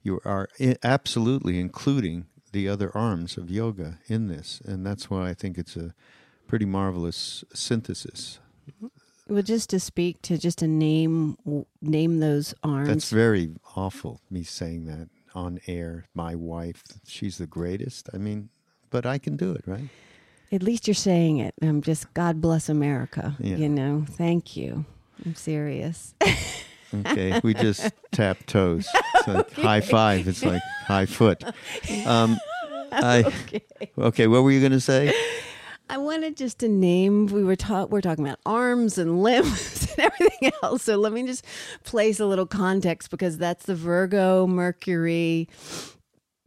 you 0.02 0.20
are 0.24 0.48
i- 0.60 0.76
absolutely 0.82 1.58
including 1.58 2.26
the 2.52 2.68
other 2.68 2.90
arms 2.96 3.36
of 3.38 3.50
yoga 3.50 3.98
in 4.06 4.28
this, 4.28 4.60
and 4.64 4.84
that's 4.86 5.10
why 5.10 5.28
I 5.30 5.34
think 5.34 5.58
it's 5.58 5.76
a 5.76 5.94
pretty 6.46 6.66
marvelous 6.66 7.42
synthesis. 7.54 8.38
Well, 9.26 9.42
just 9.42 9.70
to 9.70 9.80
speak 9.80 10.20
to 10.22 10.36
just 10.38 10.58
to 10.58 10.68
name 10.68 11.36
name 11.80 12.20
those 12.20 12.54
arms. 12.62 12.88
That's 12.88 13.10
very 13.10 13.54
awful, 13.74 14.20
me 14.30 14.42
saying 14.44 14.84
that 14.86 15.08
on 15.34 15.58
air. 15.66 16.04
My 16.14 16.34
wife, 16.34 16.82
she's 17.06 17.38
the 17.38 17.46
greatest. 17.46 18.08
I 18.14 18.18
mean, 18.18 18.50
but 18.94 19.04
I 19.04 19.18
can 19.18 19.36
do 19.36 19.50
it, 19.50 19.64
right? 19.66 19.88
At 20.52 20.62
least 20.62 20.86
you're 20.86 20.94
saying 20.94 21.38
it. 21.38 21.52
I'm 21.60 21.82
just 21.82 22.14
God 22.14 22.40
bless 22.40 22.68
America. 22.68 23.34
Yeah. 23.40 23.56
You 23.56 23.68
know, 23.68 24.04
thank 24.08 24.56
you. 24.56 24.84
I'm 25.26 25.34
serious. 25.34 26.14
Okay, 27.00 27.40
we 27.42 27.54
just 27.54 27.92
tap 28.12 28.38
toes. 28.46 28.88
It's 29.16 29.26
like 29.26 29.52
high 29.54 29.80
five. 29.80 30.28
It's 30.28 30.44
like 30.44 30.62
high 30.86 31.06
foot. 31.06 31.42
Um, 32.06 32.38
I, 32.92 33.24
okay. 33.98 34.28
what 34.28 34.44
were 34.44 34.52
you 34.52 34.60
going 34.60 34.70
to 34.70 34.80
say? 34.80 35.12
I 35.90 35.98
wanted 35.98 36.36
just 36.36 36.60
to 36.60 36.68
name. 36.68 37.26
We 37.26 37.42
were 37.42 37.56
taught. 37.56 37.90
We're 37.90 38.00
talking 38.00 38.24
about 38.24 38.38
arms 38.46 38.96
and 38.96 39.24
limbs 39.24 39.92
and 39.98 40.06
everything 40.06 40.52
else. 40.62 40.84
So 40.84 40.94
let 40.96 41.12
me 41.12 41.26
just 41.26 41.44
place 41.82 42.20
a 42.20 42.26
little 42.26 42.46
context 42.46 43.10
because 43.10 43.38
that's 43.38 43.66
the 43.66 43.74
Virgo 43.74 44.46
Mercury 44.46 45.48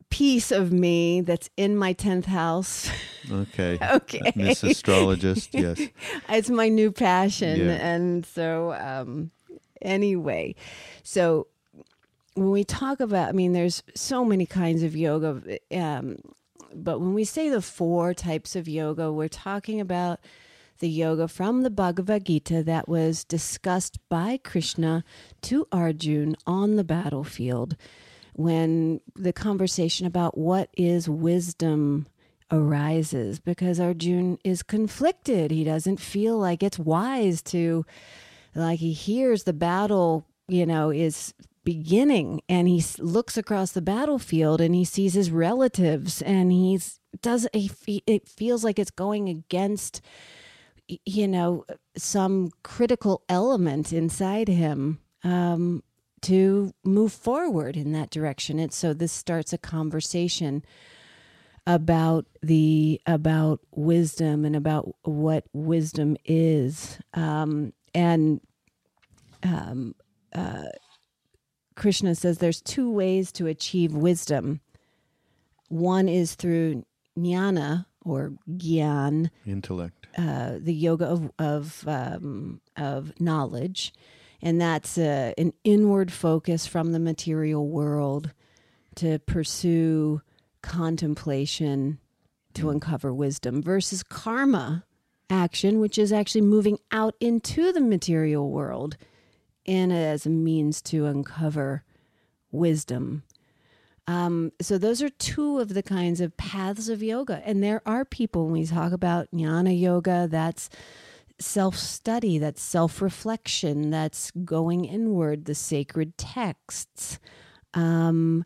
piece 0.09 0.51
of 0.51 0.71
me 0.71 1.21
that's 1.21 1.49
in 1.57 1.75
my 1.75 1.93
tenth 1.93 2.25
house. 2.25 2.89
Okay. 3.31 3.77
okay. 3.91 4.31
Miss 4.35 4.63
Astrologist, 4.63 5.49
yes. 5.53 5.81
it's 6.29 6.49
my 6.49 6.69
new 6.69 6.91
passion 6.91 7.59
Yeah. 7.59 7.71
and 7.73 8.25
so 8.25 8.73
um 8.73 9.31
anyway 9.81 10.55
so 11.03 11.45
when 12.33 12.49
we 12.49 12.63
talk 12.63 12.99
about 12.99 13.29
i 13.29 13.31
mean 13.31 13.53
there's 13.53 13.83
so 13.93 14.25
many 14.25 14.45
kinds 14.47 14.81
of 14.81 14.95
yoga 14.95 15.39
um 15.71 16.17
but 16.73 16.99
when 16.99 17.13
we 17.13 17.23
say 17.23 17.47
the 17.49 17.61
four 17.61 18.13
types 18.15 18.55
of 18.55 18.67
yoga 18.67 19.11
we're 19.11 19.27
talking 19.27 19.79
about 19.79 20.19
the 20.79 20.89
yoga 20.89 21.27
from 21.27 21.61
the 21.63 21.69
Bhagavad 21.71 22.25
Gita 22.25 22.61
that 22.63 22.87
was 22.87 23.23
discussed 23.23 23.97
by 24.09 24.39
Krishna 24.43 25.03
to 25.41 25.67
Arjun 25.71 26.35
on 26.45 26.75
the 26.75 26.83
battlefield 26.83 27.75
when 28.37 29.01
the 29.15 29.33
conversation 29.33 30.05
about 30.05 30.37
what 30.37 30.69
is 30.77 31.09
wisdom 31.09 32.05
arises 32.51 33.39
because 33.39 33.79
Arjun 33.79 34.37
is 34.43 34.61
conflicted. 34.61 35.49
He 35.49 35.63
doesn't 35.63 35.99
feel 35.99 36.37
like 36.37 36.61
it's 36.61 36.77
wise 36.77 37.41
to, 37.43 37.83
like, 38.53 38.79
he 38.79 38.93
hears 38.93 39.43
the 39.43 39.53
battle, 39.53 40.23
you 40.47 40.67
know, 40.67 40.91
is 40.91 41.33
beginning 41.63 42.41
and 42.47 42.67
he 42.67 42.81
looks 42.99 43.37
across 43.37 43.73
the 43.73 43.81
battlefield 43.81 44.61
and 44.61 44.73
he 44.73 44.85
sees 44.85 45.15
his 45.15 45.29
relatives 45.29 46.21
and 46.21 46.49
he's 46.49 47.01
does 47.21 47.45
he, 47.51 47.69
it 48.07 48.25
feels 48.25 48.63
like 48.63 48.79
it's 48.79 48.89
going 48.89 49.27
against 49.27 49.99
you 50.87 51.27
know 51.27 51.65
some 51.97 52.51
critical 52.63 53.21
element 53.27 53.91
inside 53.91 54.47
him 54.47 54.99
um, 55.25 55.83
to 56.27 56.73
move 56.83 57.13
forward 57.13 57.75
in 57.77 57.91
that 57.93 58.09
direction. 58.09 58.59
And 58.59 58.73
so 58.73 58.93
this 58.93 59.11
starts 59.11 59.53
a 59.53 59.57
conversation 59.57 60.63
about 61.65 62.25
the 62.41 63.01
about 63.05 63.59
wisdom 63.75 64.45
and 64.45 64.55
about 64.55 64.95
what 65.03 65.43
wisdom 65.53 66.15
is. 66.25 66.97
Um, 67.13 67.73
and 67.93 68.39
um, 69.43 69.93
uh, 70.33 70.69
krishna 71.75 72.15
says 72.15 72.37
there's 72.37 72.61
two 72.61 72.89
ways 72.91 73.31
to 73.33 73.47
achieve 73.47 73.93
wisdom. 73.93 74.61
One 75.69 76.07
is 76.09 76.35
through 76.35 76.85
jnana 77.17 77.85
or 78.05 78.31
gyan 78.49 79.29
Intellect. 79.45 80.07
uh, 80.17 80.57
the 80.59 80.73
yoga 80.73 81.05
of 81.05 81.31
of 81.37 81.87
um, 81.87 82.61
of 82.77 83.19
knowledge, 83.19 83.93
and 84.47 84.61
that's 84.61 84.97
uh, 84.97 85.33
an 85.37 85.51
inward 85.65 86.09
focus 86.09 86.65
from 86.65 86.93
the 86.93 87.01
material 87.01 87.67
world 87.67 88.31
to 88.95 89.19
pursue 89.19 90.21
contemplation 90.61 91.99
to 92.53 92.69
uncover 92.69 93.13
wisdom 93.13 93.61
versus 93.61 94.03
karma 94.03 94.85
action, 95.29 95.81
which 95.81 95.97
is 95.97 96.13
actually 96.13 96.39
moving 96.39 96.79
out 96.93 97.13
into 97.19 97.73
the 97.73 97.81
material 97.81 98.49
world 98.49 98.95
and 99.65 99.91
as 99.91 100.25
a 100.25 100.29
means 100.29 100.81
to 100.81 101.07
uncover 101.07 101.83
wisdom. 102.49 103.23
Um, 104.07 104.53
so 104.61 104.77
those 104.77 105.01
are 105.01 105.09
two 105.09 105.59
of 105.59 105.73
the 105.73 105.83
kinds 105.83 106.21
of 106.21 106.37
paths 106.37 106.87
of 106.87 107.03
yoga. 107.03 107.41
And 107.43 107.61
there 107.61 107.81
are 107.85 108.05
people 108.05 108.45
when 108.45 108.53
we 108.53 108.65
talk 108.65 108.93
about 108.93 109.27
jnana 109.33 109.77
yoga, 109.77 110.29
that's 110.31 110.69
self-study, 111.39 112.37
that's 112.39 112.61
self-reflection, 112.61 113.89
that's 113.89 114.31
going 114.43 114.85
inward, 114.85 115.45
the 115.45 115.55
sacred 115.55 116.17
texts. 116.17 117.19
Um, 117.73 118.45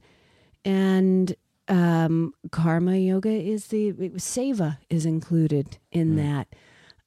and 0.66 1.36
um, 1.68 2.34
karma 2.52 2.98
yoga 2.98 3.30
is 3.30 3.68
the 3.68 3.94
seva 3.94 4.78
is 4.90 5.06
included 5.06 5.78
in 5.92 6.18
that 6.18 6.48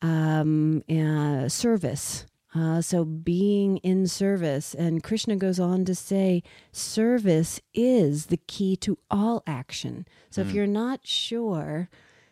um, 0.00 0.82
uh, 0.88 1.48
service. 1.48 2.26
Uh, 2.54 2.80
so 2.80 3.04
being 3.04 3.78
in 3.78 4.06
service, 4.06 4.74
and 4.74 5.02
Krishna 5.02 5.34
goes 5.36 5.58
on 5.58 5.84
to 5.86 5.94
say, 5.94 6.42
service 6.70 7.60
is 7.74 8.26
the 8.26 8.36
key 8.36 8.76
to 8.76 8.96
all 9.10 9.42
action. 9.46 10.06
So 10.30 10.40
if 10.40 10.52
you're 10.52 10.66
not 10.66 11.00
sure 11.04 11.88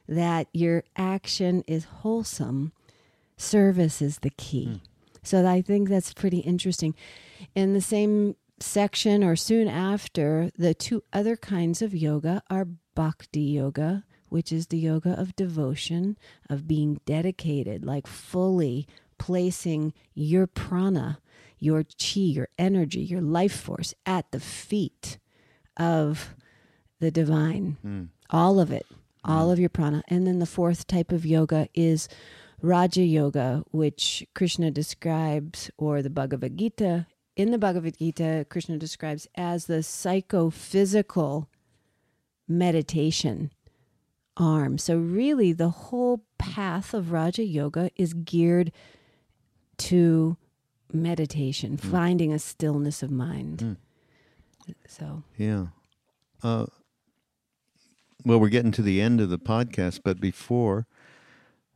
that 0.08 0.46
your 0.52 0.84
action 0.96 1.64
is 1.66 1.84
wholesome, 1.84 2.72
service 3.36 4.02
is 4.02 4.18
the 4.20 4.30
key. 4.30 4.66
Hmm. 4.66 4.76
So 5.22 5.46
I 5.46 5.62
think 5.62 5.88
that's 5.88 6.12
pretty 6.12 6.38
interesting. 6.38 6.94
In 7.54 7.74
the 7.74 7.80
same 7.80 8.36
section 8.60 9.22
or 9.22 9.36
soon 9.36 9.68
after, 9.68 10.50
the 10.56 10.74
two 10.74 11.02
other 11.12 11.36
kinds 11.36 11.82
of 11.82 11.94
yoga 11.94 12.42
are 12.50 12.66
bhakti 12.94 13.40
yoga, 13.40 14.04
which 14.28 14.52
is 14.52 14.68
the 14.68 14.78
yoga 14.78 15.12
of 15.18 15.36
devotion, 15.36 16.16
of 16.48 16.66
being 16.66 17.00
dedicated, 17.04 17.84
like 17.84 18.06
fully 18.06 18.86
placing 19.18 19.92
your 20.14 20.46
prana, 20.46 21.18
your 21.58 21.84
chi, 21.84 22.20
your 22.20 22.48
energy, 22.58 23.00
your 23.00 23.20
life 23.20 23.54
force 23.54 23.94
at 24.04 24.30
the 24.32 24.40
feet 24.40 25.18
of 25.76 26.34
the 26.98 27.10
divine. 27.10 27.76
Hmm. 27.82 28.04
All 28.30 28.58
of 28.58 28.72
it, 28.72 28.86
all 29.24 29.46
hmm. 29.46 29.52
of 29.52 29.60
your 29.60 29.68
prana. 29.68 30.02
And 30.08 30.26
then 30.26 30.38
the 30.38 30.46
fourth 30.46 30.86
type 30.86 31.12
of 31.12 31.26
yoga 31.26 31.68
is 31.74 32.08
Raja 32.62 33.02
Yoga, 33.02 33.64
which 33.72 34.24
Krishna 34.34 34.70
describes, 34.70 35.70
or 35.76 36.00
the 36.00 36.10
Bhagavad 36.10 36.56
Gita 36.56 37.06
in 37.34 37.50
the 37.50 37.58
Bhagavad 37.58 37.98
Gita, 37.98 38.46
Krishna 38.50 38.76
describes 38.76 39.26
as 39.34 39.64
the 39.66 39.82
psychophysical 39.82 41.48
meditation 42.46 43.50
arm. 44.36 44.76
So, 44.78 44.96
really, 44.98 45.52
the 45.52 45.70
whole 45.70 46.24
path 46.38 46.92
of 46.94 47.10
Raja 47.10 47.44
Yoga 47.44 47.90
is 47.96 48.12
geared 48.12 48.70
to 49.78 50.36
meditation, 50.92 51.78
Hmm. 51.78 51.90
finding 51.90 52.32
a 52.32 52.38
stillness 52.38 53.02
of 53.02 53.10
mind. 53.10 53.76
So, 54.86 55.22
Yeah. 55.38 55.68
Uh, 56.42 56.66
well, 58.24 58.38
we're 58.38 58.48
getting 58.50 58.72
to 58.72 58.82
the 58.82 59.00
end 59.00 59.20
of 59.20 59.30
the 59.30 59.38
podcast, 59.38 60.00
but 60.04 60.20
before, 60.20 60.86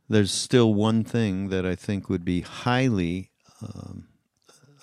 there's 0.09 0.31
still 0.31 0.73
one 0.73 1.03
thing 1.03 1.49
that 1.49 1.65
I 1.65 1.75
think 1.75 2.09
would 2.09 2.23
be 2.23 2.41
highly 2.41 3.31
um, 3.61 4.07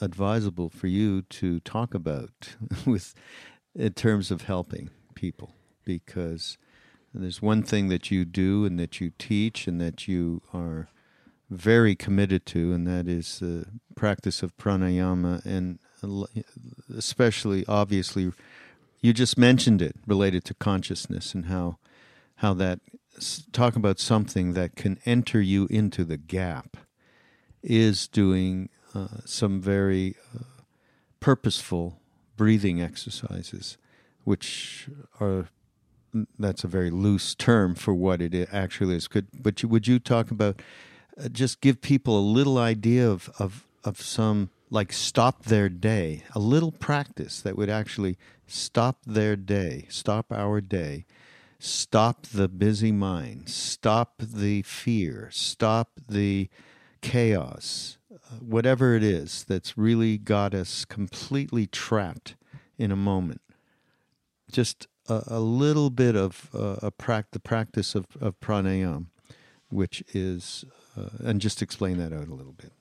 advisable 0.00 0.68
for 0.68 0.86
you 0.86 1.22
to 1.22 1.60
talk 1.60 1.94
about 1.94 2.56
with 2.86 3.14
in 3.74 3.92
terms 3.92 4.30
of 4.30 4.42
helping 4.42 4.90
people, 5.14 5.54
because 5.84 6.58
there's 7.12 7.42
one 7.42 7.62
thing 7.62 7.88
that 7.88 8.10
you 8.10 8.24
do 8.24 8.64
and 8.64 8.78
that 8.78 9.00
you 9.00 9.12
teach 9.18 9.66
and 9.66 9.80
that 9.80 10.06
you 10.06 10.42
are 10.52 10.88
very 11.50 11.94
committed 11.94 12.46
to, 12.46 12.72
and 12.72 12.86
that 12.86 13.08
is 13.08 13.38
the 13.38 13.66
practice 13.94 14.42
of 14.42 14.56
pranayama, 14.56 15.44
and 15.44 15.78
especially, 16.96 17.64
obviously, 17.66 18.32
you 19.00 19.12
just 19.12 19.38
mentioned 19.38 19.82
it 19.82 19.96
related 20.06 20.44
to 20.44 20.54
consciousness 20.54 21.34
and 21.34 21.46
how 21.46 21.78
how 22.36 22.52
that 22.54 22.80
talk 23.52 23.76
about 23.76 23.98
something 23.98 24.54
that 24.54 24.76
can 24.76 24.98
enter 25.04 25.40
you 25.40 25.66
into 25.70 26.04
the 26.04 26.16
gap 26.16 26.76
is 27.62 28.06
doing 28.08 28.68
uh, 28.94 29.08
some 29.24 29.60
very 29.60 30.16
uh, 30.34 30.42
purposeful 31.20 32.00
breathing 32.36 32.80
exercises, 32.80 33.78
which 34.24 34.88
are 35.20 35.48
that's 36.38 36.62
a 36.62 36.68
very 36.68 36.90
loose 36.90 37.34
term 37.34 37.74
for 37.74 37.92
what 37.92 38.22
it 38.22 38.48
actually 38.52 38.96
is. 38.96 39.08
Could 39.08 39.26
but 39.42 39.62
you, 39.62 39.68
would 39.68 39.88
you 39.88 39.98
talk 39.98 40.30
about 40.30 40.62
uh, 41.18 41.28
just 41.28 41.60
give 41.60 41.80
people 41.80 42.18
a 42.18 42.20
little 42.20 42.58
idea 42.58 43.10
of, 43.10 43.30
of 43.38 43.66
of 43.82 44.00
some 44.00 44.50
like 44.70 44.92
stop 44.92 45.44
their 45.44 45.68
day, 45.68 46.22
a 46.34 46.38
little 46.38 46.72
practice 46.72 47.40
that 47.42 47.56
would 47.56 47.70
actually 47.70 48.16
stop 48.46 48.98
their 49.06 49.36
day, 49.36 49.86
stop 49.88 50.32
our 50.32 50.60
day, 50.60 51.04
stop 51.64 52.26
the 52.26 52.48
busy 52.48 52.92
mind, 52.92 53.48
stop 53.48 54.14
the 54.18 54.62
fear, 54.62 55.28
stop 55.32 55.92
the 56.08 56.48
chaos, 57.00 57.96
uh, 58.12 58.36
whatever 58.40 58.94
it 58.94 59.02
is 59.02 59.44
that's 59.44 59.78
really 59.78 60.18
got 60.18 60.54
us 60.54 60.84
completely 60.84 61.66
trapped 61.66 62.36
in 62.76 62.92
a 62.92 62.96
moment. 62.96 63.40
Just 64.50 64.86
a, 65.08 65.22
a 65.26 65.40
little 65.40 65.88
bit 65.90 66.14
of 66.16 66.50
uh, 66.54 66.76
a 66.82 66.90
prac- 66.90 67.30
the 67.32 67.40
practice 67.40 67.94
of, 67.94 68.06
of 68.20 68.38
pranayam, 68.40 69.06
which 69.70 70.04
is, 70.12 70.64
uh, 70.96 71.08
and 71.24 71.40
just 71.40 71.62
explain 71.62 71.96
that 71.96 72.12
out 72.12 72.28
a 72.28 72.34
little 72.34 72.52
bit. 72.52 72.72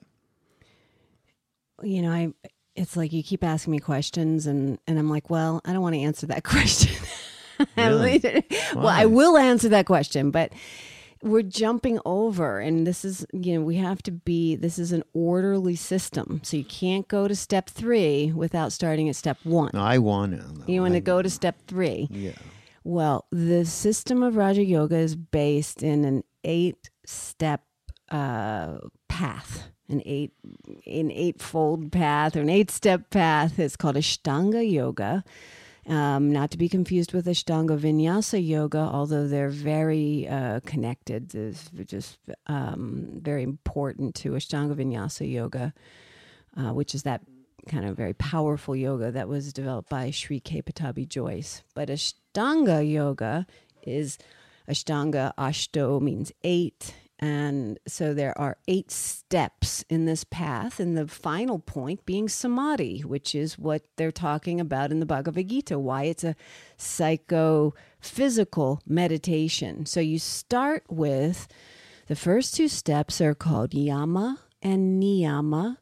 you 1.82 2.02
know, 2.02 2.10
I 2.12 2.32
it's 2.76 2.96
like 2.96 3.12
you 3.12 3.22
keep 3.22 3.44
asking 3.44 3.70
me 3.72 3.78
questions 3.78 4.46
and 4.46 4.78
and 4.86 4.98
I'm 4.98 5.08
like, 5.08 5.30
well, 5.30 5.60
I 5.64 5.72
don't 5.72 5.82
want 5.82 5.94
to 5.94 6.00
answer 6.00 6.26
that 6.26 6.44
question. 6.54 6.94
Really? 7.76 8.44
well, 8.74 8.88
I 8.88 9.06
will 9.06 9.36
answer 9.36 9.68
that 9.68 9.86
question, 9.86 10.30
but 10.30 10.52
we're 11.22 11.42
jumping 11.42 11.98
over 12.04 12.60
and 12.60 12.86
this 12.86 13.04
is, 13.04 13.24
you 13.32 13.54
know, 13.54 13.62
we 13.62 13.76
have 13.76 14.02
to 14.02 14.12
be 14.12 14.56
this 14.56 14.78
is 14.78 14.92
an 14.92 15.02
orderly 15.14 15.74
system. 15.74 16.40
So 16.44 16.56
you 16.56 16.64
can't 16.64 17.08
go 17.08 17.26
to 17.26 17.34
step 17.34 17.70
3 17.70 18.32
without 18.32 18.72
starting 18.72 19.08
at 19.08 19.16
step 19.16 19.38
1. 19.44 19.70
No, 19.74 19.82
I 19.82 19.98
want 19.98 20.32
to. 20.32 20.70
You 20.70 20.82
want 20.82 20.94
to 20.94 21.00
go 21.00 21.22
to 21.22 21.30
step 21.30 21.56
3. 21.66 22.08
Yeah. 22.10 22.32
Well, 22.84 23.26
the 23.32 23.64
system 23.64 24.22
of 24.22 24.36
Raja 24.36 24.62
Yoga 24.62 24.96
is 24.96 25.16
based 25.16 25.82
in 25.82 26.04
an 26.04 26.22
eight 26.44 26.90
step 27.06 27.62
uh, 28.10 28.76
path, 29.08 29.70
an 29.88 30.02
eight 30.04 30.32
an 30.86 31.10
eightfold 31.10 31.90
path 31.90 32.36
or 32.36 32.40
an 32.42 32.50
eight 32.50 32.70
step 32.70 33.08
path. 33.08 33.58
It's 33.58 33.76
called 33.76 33.96
Ashtanga 33.96 34.70
Yoga. 34.70 35.24
Um, 35.86 36.32
not 36.32 36.50
to 36.52 36.58
be 36.58 36.70
confused 36.70 37.12
with 37.12 37.26
Ashtanga 37.26 37.78
Vinyasa 37.78 38.46
Yoga, 38.46 38.78
although 38.78 39.28
they're 39.28 39.50
very 39.50 40.26
uh, 40.26 40.60
connected. 40.64 41.34
It's 41.34 41.70
just 41.84 42.18
um, 42.46 43.20
very 43.20 43.42
important 43.42 44.14
to 44.16 44.30
Ashtanga 44.30 44.74
Vinyasa 44.74 45.30
Yoga, 45.30 45.74
uh, 46.56 46.72
which 46.72 46.94
is 46.94 47.02
that 47.02 47.20
kind 47.68 47.84
of 47.84 47.96
very 47.96 48.14
powerful 48.14 48.76
yoga 48.76 49.10
that 49.10 49.28
was 49.28 49.52
developed 49.52 49.88
by 49.88 50.10
Sri 50.10 50.40
K. 50.40 50.62
Pattabhi 50.62 51.08
Jois. 51.08 51.62
But 51.74 51.88
Ashtanga 51.88 52.88
Yoga 52.88 53.46
is 53.82 54.18
Ashtanga, 54.68 55.32
Ashto 55.36 56.00
means 56.00 56.32
eight. 56.42 56.94
And 57.20 57.78
so 57.86 58.12
there 58.12 58.36
are 58.36 58.58
eight 58.66 58.90
steps 58.90 59.84
in 59.88 60.04
this 60.04 60.24
path, 60.24 60.80
and 60.80 60.96
the 60.96 61.06
final 61.06 61.60
point 61.60 62.04
being 62.04 62.28
samadhi, 62.28 63.00
which 63.00 63.34
is 63.34 63.58
what 63.58 63.82
they're 63.96 64.10
talking 64.10 64.60
about 64.60 64.90
in 64.90 64.98
the 64.98 65.06
Bhagavad 65.06 65.48
Gita, 65.48 65.78
why 65.78 66.04
it's 66.04 66.24
a 66.24 66.34
psychophysical 66.76 68.80
meditation. 68.86 69.86
So 69.86 70.00
you 70.00 70.18
start 70.18 70.84
with 70.88 71.46
the 72.08 72.16
first 72.16 72.54
two 72.54 72.68
steps 72.68 73.20
are 73.20 73.34
called 73.34 73.74
yama 73.74 74.40
and 74.60 75.02
niyama. 75.02 75.78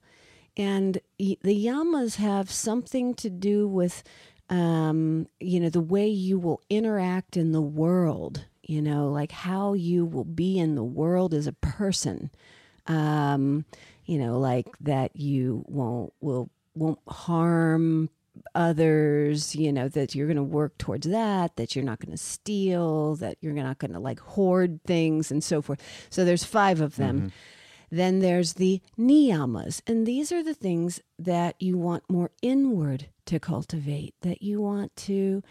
And 0.57 0.99
the 1.19 1.39
yamas 1.43 2.17
have 2.17 2.51
something 2.51 3.15
to 3.15 3.31
do 3.31 3.67
with, 3.67 4.03
um, 4.51 5.27
you 5.41 5.61
know, 5.61 5.71
the 5.71 5.81
way 5.81 6.09
you 6.09 6.39
will 6.39 6.61
interact 6.69 7.39
in 7.39 7.53
the 7.53 7.63
world, 7.63 8.45
you 8.63 8.83
know, 8.83 9.09
like 9.09 9.33
how 9.33 9.75
you 9.75 10.05
will 10.05 10.25
be 10.25 10.59
in 10.59 10.75
the 10.75 10.85
world 10.85 11.35
as 11.35 11.47
a 11.47 11.53
person. 11.53 12.31
Um, 12.87 13.65
you 14.07 14.19
know, 14.19 14.39
like 14.39 14.67
that 14.81 15.15
you 15.15 15.65
won't, 15.69 16.13
will, 16.21 16.51
won't 16.75 16.99
harm 17.07 18.11
others, 18.55 19.55
you 19.55 19.73
know, 19.73 19.89
that 19.89 20.15
you're 20.15 20.27
going 20.27 20.37
to 20.37 20.43
work 20.43 20.79
towards 20.79 21.07
that, 21.07 21.57
that 21.57 21.77
you're 21.77 21.85
not 21.85 22.01
going 22.01 22.11
to 22.11 22.17
steal, 22.17 23.15
that 23.17 23.37
you're 23.41 23.53
not 23.53 23.79
going 23.79 23.93
to 23.93 24.01
like 24.01 24.21
hoard 24.21 24.81
things 24.85 25.31
and 25.31 25.45
so 25.45 25.63
forth. 25.63 25.81
So 26.11 26.25
there's 26.25 26.45
five 26.45 26.81
of 26.81 26.97
them. 26.97 27.33
Then 27.91 28.21
there's 28.21 28.55
the 28.55 28.81
niyamas, 28.99 29.83
and 29.87 30.07
these 30.07 30.33
are 30.33 30.43
the 30.43 30.55
things 30.55 31.03
that 31.19 31.61
you 31.61 31.77
want 31.77 32.09
more 32.09 32.31
inward 32.41 33.09
to 33.27 33.39
cultivate, 33.39 34.15
that 34.23 34.41
you 34.41 34.63
want 34.63 34.97
to, 34.97 35.43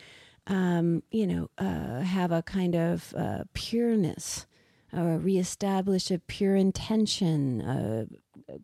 um, 0.52 1.02
you 1.12 1.26
know, 1.26 1.50
uh, 1.58 2.02
have 2.02 2.32
a 2.34 2.42
kind 2.42 2.76
of 2.76 3.14
uh, 3.18 3.46
pureness, 3.54 4.46
or 4.92 5.18
reestablish 5.18 6.12
a 6.12 6.20
pure 6.20 6.58
intention, 6.58 7.62
uh, 7.62 8.06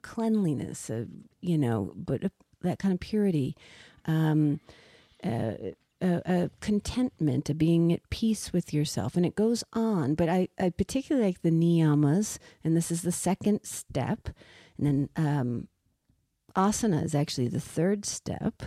cleanliness, 0.01 0.89
uh, 0.89 1.05
you 1.39 1.57
know, 1.57 1.93
but 1.95 2.23
that 2.61 2.77
kind 2.77 2.93
of 2.93 2.99
purity. 2.99 3.55
Um, 4.05 4.59
uh, 5.23 5.53
a, 5.99 6.21
a 6.25 6.49
contentment, 6.59 7.49
a 7.49 7.55
being 7.55 7.91
at 7.91 8.07
peace 8.09 8.53
with 8.53 8.73
yourself, 8.73 9.15
and 9.15 9.25
it 9.25 9.35
goes 9.35 9.63
on. 9.73 10.13
But 10.13 10.29
I, 10.29 10.49
I 10.59 10.69
particularly 10.69 11.27
like 11.27 11.41
the 11.41 11.49
niyamas, 11.49 12.37
and 12.63 12.75
this 12.75 12.91
is 12.91 13.01
the 13.01 13.11
second 13.11 13.63
step, 13.63 14.29
and 14.77 14.85
then 14.85 15.09
um, 15.15 15.67
asana 16.55 17.03
is 17.03 17.15
actually 17.15 17.47
the 17.47 17.59
third 17.59 18.05
step, 18.05 18.61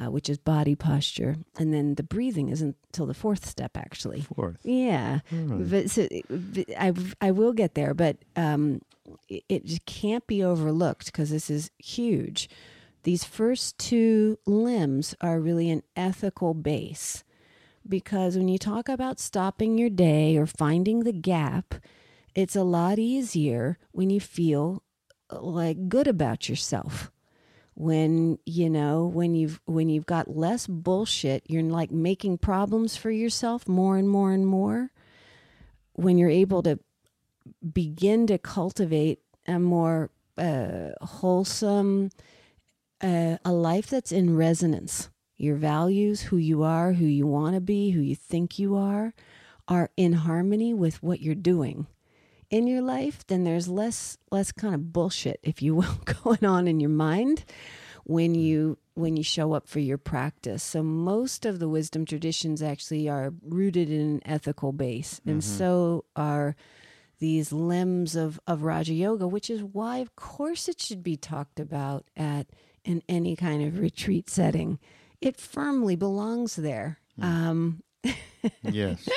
uh, 0.00 0.10
which 0.10 0.28
is 0.30 0.38
body 0.38 0.74
posture, 0.74 1.36
and 1.58 1.74
then 1.74 1.94
the 1.96 2.02
breathing 2.02 2.48
isn't 2.48 2.76
until 2.88 3.06
the 3.06 3.14
fourth 3.14 3.44
step, 3.46 3.76
actually. 3.76 4.22
Fourth. 4.22 4.58
Yeah, 4.62 5.20
but 5.30 5.90
so, 5.90 6.08
but 6.28 6.66
I 6.78 6.92
I 7.20 7.30
will 7.30 7.52
get 7.52 7.74
there, 7.74 7.94
but 7.94 8.16
um, 8.36 8.80
it, 9.28 9.44
it 9.48 9.84
can't 9.86 10.26
be 10.26 10.42
overlooked 10.42 11.06
because 11.06 11.30
this 11.30 11.50
is 11.50 11.70
huge. 11.78 12.48
These 13.02 13.24
first 13.24 13.78
two 13.78 14.38
limbs 14.46 15.14
are 15.20 15.40
really 15.40 15.70
an 15.70 15.82
ethical 15.96 16.54
base 16.54 17.24
because 17.88 18.36
when 18.36 18.48
you 18.48 18.58
talk 18.58 18.88
about 18.88 19.18
stopping 19.18 19.78
your 19.78 19.90
day 19.90 20.36
or 20.36 20.46
finding 20.46 21.00
the 21.00 21.12
gap, 21.12 21.74
it's 22.34 22.56
a 22.56 22.62
lot 22.62 22.98
easier 22.98 23.78
when 23.92 24.10
you 24.10 24.20
feel 24.20 24.82
uh, 25.30 25.40
like 25.40 25.88
good 25.88 26.06
about 26.06 26.48
yourself 26.48 27.10
when 27.80 28.38
you 28.44 28.68
know 28.68 29.06
when 29.06 29.34
you've 29.34 29.58
when 29.64 29.88
you've 29.88 30.04
got 30.04 30.36
less 30.36 30.66
bullshit 30.66 31.42
you're 31.48 31.62
like 31.62 31.90
making 31.90 32.36
problems 32.36 32.94
for 32.94 33.10
yourself 33.10 33.66
more 33.66 33.96
and 33.96 34.06
more 34.06 34.32
and 34.32 34.46
more. 34.46 34.90
When 35.94 36.18
you're 36.18 36.28
able 36.28 36.62
to 36.64 36.78
begin 37.72 38.26
to 38.26 38.36
cultivate 38.36 39.20
a 39.46 39.58
more 39.58 40.10
uh, 40.36 40.90
wholesome 41.00 42.10
uh, 43.00 43.38
a 43.46 43.52
life 43.52 43.88
that's 43.88 44.12
in 44.12 44.36
resonance. 44.36 45.08
Your 45.38 45.56
values 45.56 46.20
who 46.20 46.36
you 46.36 46.62
are 46.62 46.92
who 46.92 47.06
you 47.06 47.26
want 47.26 47.54
to 47.54 47.62
be 47.62 47.92
who 47.92 48.02
you 48.02 48.14
think 48.14 48.58
you 48.58 48.76
are 48.76 49.14
are 49.68 49.88
in 49.96 50.12
harmony 50.12 50.74
with 50.74 51.02
what 51.02 51.22
you're 51.22 51.34
doing 51.34 51.86
in 52.50 52.66
your 52.66 52.82
life 52.82 53.26
then 53.28 53.44
there's 53.44 53.68
less 53.68 54.18
less 54.30 54.52
kind 54.52 54.74
of 54.74 54.92
bullshit 54.92 55.40
if 55.42 55.62
you 55.62 55.74
will 55.74 56.00
going 56.24 56.44
on 56.44 56.68
in 56.68 56.80
your 56.80 56.90
mind 56.90 57.44
when 58.04 58.34
hmm. 58.34 58.40
you 58.40 58.78
when 58.94 59.16
you 59.16 59.22
show 59.22 59.54
up 59.54 59.66
for 59.66 59.80
your 59.80 59.96
practice. 59.96 60.62
So 60.62 60.82
most 60.82 61.46
of 61.46 61.58
the 61.58 61.68
wisdom 61.68 62.04
traditions 62.04 62.62
actually 62.62 63.08
are 63.08 63.32
rooted 63.42 63.88
in 63.88 64.00
an 64.00 64.22
ethical 64.24 64.72
base, 64.72 65.20
and 65.24 65.40
mm-hmm. 65.40 65.58
so 65.58 66.04
are 66.16 66.56
these 67.18 67.52
limbs 67.52 68.16
of 68.16 68.40
of 68.46 68.62
Raja 68.62 68.94
Yoga, 68.94 69.26
which 69.26 69.48
is 69.48 69.62
why, 69.62 69.98
of 69.98 70.16
course, 70.16 70.68
it 70.68 70.80
should 70.80 71.02
be 71.02 71.16
talked 71.16 71.60
about 71.60 72.04
at 72.16 72.48
in 72.84 73.02
any 73.08 73.36
kind 73.36 73.62
of 73.62 73.78
retreat 73.78 74.28
setting. 74.28 74.78
It 75.20 75.36
firmly 75.36 75.96
belongs 75.96 76.56
there. 76.56 76.98
Hmm. 77.16 77.24
Um, 77.24 77.82
Yes. 78.62 79.08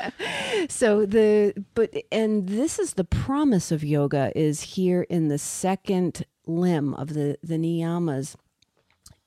so 0.68 1.06
the 1.06 1.64
but 1.74 1.94
and 2.12 2.48
this 2.48 2.78
is 2.78 2.94
the 2.94 3.04
promise 3.04 3.72
of 3.72 3.82
yoga 3.82 4.32
is 4.36 4.60
here 4.60 5.02
in 5.02 5.28
the 5.28 5.38
second 5.38 6.24
limb 6.46 6.94
of 6.94 7.14
the 7.14 7.38
the 7.42 7.56
niyamas. 7.56 8.36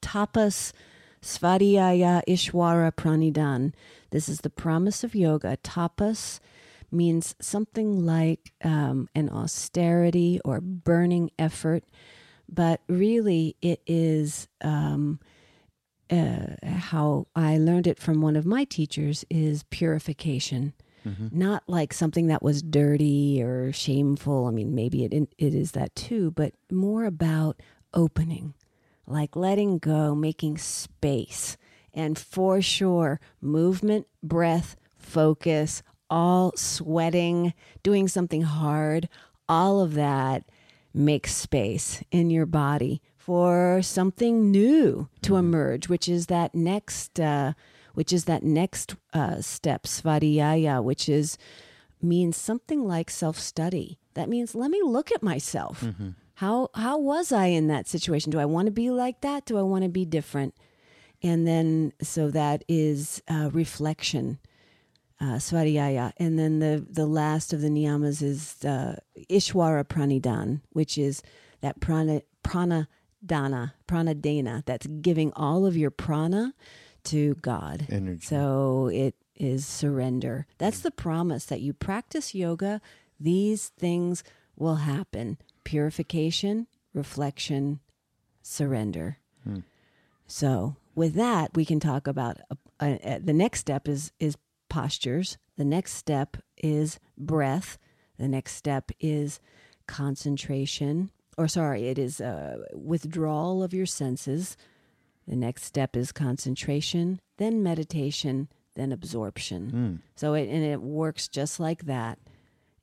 Tapas 0.01 0.73
svadhyaya 1.21 2.21
ishwara 2.27 2.91
pranidan. 2.91 3.73
This 4.11 4.29
is 4.29 4.41
the 4.41 4.49
promise 4.49 5.03
of 5.03 5.15
yoga. 5.15 5.57
Tapas 5.63 6.39
means 6.91 7.35
something 7.39 8.05
like 8.05 8.51
um, 8.63 9.07
an 9.15 9.29
austerity 9.29 10.41
or 10.43 10.59
burning 10.59 11.31
effort 11.39 11.83
but 12.51 12.81
really 12.87 13.55
it 13.61 13.81
is 13.87 14.47
um, 14.61 15.19
uh, 16.11 16.55
how 16.67 17.27
I 17.35 17.57
learned 17.57 17.87
it 17.87 17.97
from 17.99 18.21
one 18.21 18.35
of 18.35 18.45
my 18.45 18.65
teachers 18.65 19.23
is 19.29 19.63
purification. 19.69 20.73
Not 21.31 21.63
like 21.67 21.93
something 21.93 22.27
that 22.27 22.43
was 22.43 22.61
dirty 22.61 23.41
or 23.41 23.71
shameful. 23.73 24.45
I 24.45 24.51
mean, 24.51 24.75
maybe 24.75 25.03
it 25.03 25.13
it 25.39 25.55
is 25.55 25.71
that 25.71 25.95
too, 25.95 26.29
but 26.31 26.53
more 26.69 27.05
about 27.05 27.59
opening, 27.91 28.53
like 29.07 29.35
letting 29.35 29.79
go, 29.79 30.13
making 30.13 30.59
space, 30.59 31.57
and 31.91 32.19
for 32.19 32.61
sure, 32.61 33.19
movement, 33.41 34.05
breath, 34.21 34.75
focus, 34.95 35.81
all 36.07 36.51
sweating, 36.55 37.53
doing 37.81 38.07
something 38.07 38.43
hard, 38.43 39.09
all 39.49 39.81
of 39.81 39.95
that 39.95 40.43
makes 40.93 41.33
space 41.33 42.03
in 42.11 42.29
your 42.29 42.45
body 42.45 43.01
for 43.21 43.81
something 43.83 44.49
new 44.49 45.07
to 45.21 45.35
emerge, 45.35 45.87
which 45.87 46.09
is 46.09 46.25
that 46.27 46.55
next, 46.55 47.19
uh, 47.19 47.53
which 47.93 48.11
is 48.11 48.25
that 48.25 48.41
next 48.43 48.95
uh, 49.13 49.41
step, 49.41 49.83
svadhyaya, 49.83 50.83
which 50.83 51.07
is 51.07 51.37
means 52.01 52.35
something 52.35 52.83
like 52.87 53.09
self 53.11 53.37
study. 53.37 53.99
That 54.15 54.27
means 54.27 54.55
let 54.55 54.71
me 54.71 54.81
look 54.83 55.11
at 55.11 55.21
myself. 55.21 55.85
How 56.35 56.69
how 56.73 56.97
was 56.97 57.31
I 57.31 57.45
in 57.47 57.67
that 57.67 57.87
situation? 57.87 58.31
Do 58.31 58.39
I 58.39 58.45
want 58.45 58.65
to 58.65 58.71
be 58.71 58.89
like 58.89 59.21
that? 59.21 59.45
Do 59.45 59.59
I 59.59 59.61
want 59.61 59.83
to 59.83 59.89
be 59.89 60.05
different? 60.05 60.55
And 61.21 61.47
then 61.47 61.93
so 62.01 62.31
that 62.31 62.63
is 62.67 63.21
uh, 63.29 63.51
reflection 63.53 64.39
uh, 65.21 65.35
Svadhyaya. 65.37 66.13
And 66.17 66.39
then 66.39 66.59
the, 66.59 66.83
the 66.89 67.05
last 67.05 67.53
of 67.53 67.61
the 67.61 67.69
niyamas 67.69 68.23
is 68.23 68.65
uh, 68.65 68.95
Ishwara 69.29 69.83
Pranidan, 69.83 70.61
which 70.71 70.97
is 70.97 71.21
that 71.61 71.79
prana, 71.79 72.23
prana 72.41 72.87
dana, 73.25 73.75
prana 73.87 74.15
dana, 74.15 74.63
that's 74.65 74.87
giving 74.87 75.31
all 75.33 75.65
of 75.65 75.77
your 75.77 75.91
prana 75.91 76.53
to 77.05 77.35
God. 77.35 77.87
Energy. 77.89 78.25
So 78.25 78.89
it 78.93 79.15
is 79.35 79.65
surrender. 79.65 80.45
That's 80.57 80.79
the 80.81 80.91
promise 80.91 81.45
that 81.45 81.61
you 81.61 81.73
practice 81.73 82.35
yoga, 82.35 82.81
these 83.19 83.69
things 83.69 84.23
will 84.55 84.75
happen 84.75 85.37
purification, 85.63 86.67
reflection, 86.93 87.79
surrender. 88.41 89.17
So 90.27 90.75
with 90.95 91.15
that, 91.15 91.51
we 91.55 91.65
can 91.65 91.79
talk 91.79 92.07
about 92.07 92.37
uh, 92.79 92.97
uh, 93.03 93.19
the 93.21 93.33
next 93.33 93.59
step 93.59 93.87
is 93.87 94.11
is 94.19 94.37
postures. 94.69 95.37
The 95.57 95.65
next 95.65 95.95
step 95.95 96.37
is 96.57 96.99
breath. 97.17 97.77
The 98.17 98.29
next 98.29 98.55
step 98.55 98.91
is 98.99 99.39
concentration, 99.87 101.11
or 101.37 101.47
sorry, 101.47 101.87
it 101.87 101.97
is 101.97 102.21
uh, 102.21 102.57
withdrawal 102.73 103.63
of 103.63 103.73
your 103.73 103.85
senses. 103.85 104.57
The 105.27 105.35
next 105.35 105.63
step 105.63 105.95
is 105.95 106.11
concentration, 106.11 107.19
then 107.37 107.63
meditation, 107.63 108.49
then 108.75 108.91
absorption. 108.91 110.01
So 110.15 110.33
it 110.33 110.49
and 110.49 110.63
it 110.63 110.81
works 110.81 111.27
just 111.27 111.59
like 111.59 111.85
that. 111.85 112.19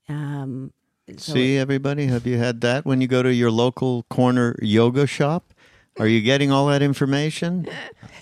Um, 0.09 0.73
so 1.17 1.33
See, 1.33 1.57
everybody, 1.57 2.07
have 2.07 2.27
you 2.27 2.37
had 2.37 2.61
that 2.63 2.85
when 2.85 3.01
you 3.01 3.07
go 3.09 3.23
to 3.23 3.33
your 3.33 3.51
local 3.51 4.05
corner 4.05 4.57
yoga 4.61 5.07
shop? 5.07 5.55
Are 5.99 6.07
you 6.07 6.21
getting 6.21 6.53
all 6.53 6.67
that 6.67 6.83
information? 6.83 7.69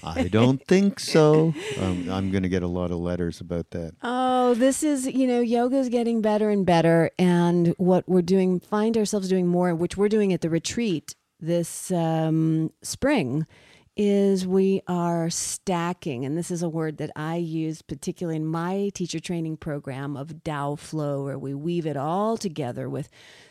I 0.03 0.25
don't 0.29 0.65
think 0.67 1.01
so. 1.01 1.55
Um, 1.79 2.09
I'm 2.11 2.31
going 2.31 2.43
to 2.43 2.49
get 2.49 2.63
a 2.63 2.69
lot 2.69 2.91
of 2.91 2.99
letters 2.99 3.41
about 3.41 3.71
that. 3.71 3.95
Oh, 4.03 4.55
this 4.55 4.83
is, 4.83 5.07
you 5.07 5.27
know, 5.27 5.41
yoga 5.41 5.77
is 5.77 5.89
getting 5.89 6.23
better 6.23 6.49
and 6.51 6.65
better. 6.65 7.11
And 7.19 7.75
what 7.77 8.09
we're 8.09 8.23
doing, 8.23 8.61
find 8.61 8.97
ourselves 8.97 9.29
doing 9.29 9.47
more, 9.47 9.75
which 9.75 9.97
we're 9.97 10.09
doing 10.09 10.33
at 10.33 10.41
the 10.41 10.51
retreat 10.51 11.15
this 11.41 11.91
um, 11.91 12.73
spring, 12.83 13.47
is 13.97 14.47
we 14.47 14.83
are 14.87 15.31
stacking. 15.31 16.25
And 16.25 16.37
this 16.37 16.51
is 16.51 16.63
a 16.63 16.69
word 16.69 16.99
that 16.99 17.11
I 17.17 17.37
use 17.37 17.83
particularly 17.83 18.37
in 18.37 18.47
my 18.47 18.91
teacher 18.95 19.21
training 19.21 19.57
program 19.57 20.17
of 20.17 20.45
Tao 20.45 20.77
Flow, 20.77 21.25
where 21.25 21.39
we 21.39 21.55
weave 21.55 21.87
it 21.87 21.97
all 21.97 22.37
together 22.37 22.89
with 22.89 23.09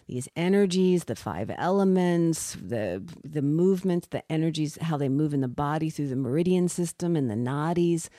these 0.08 0.30
energies, 0.36 1.06
the 1.06 1.16
five 1.16 1.52
elements, 1.58 2.56
the 2.62 3.04
the 3.24 3.42
movements, 3.42 4.08
the 4.08 4.30
energies, 4.32 4.78
how 4.82 4.98
they 4.98 5.10
move 5.10 5.34
in 5.34 5.42
the 5.42 5.48
body 5.48 5.90
through 5.90 6.10
the 6.10 6.16
meridian 6.16 6.70
system 6.70 7.16
and 7.16 7.30
the 7.30 7.36
nadis 7.36 8.10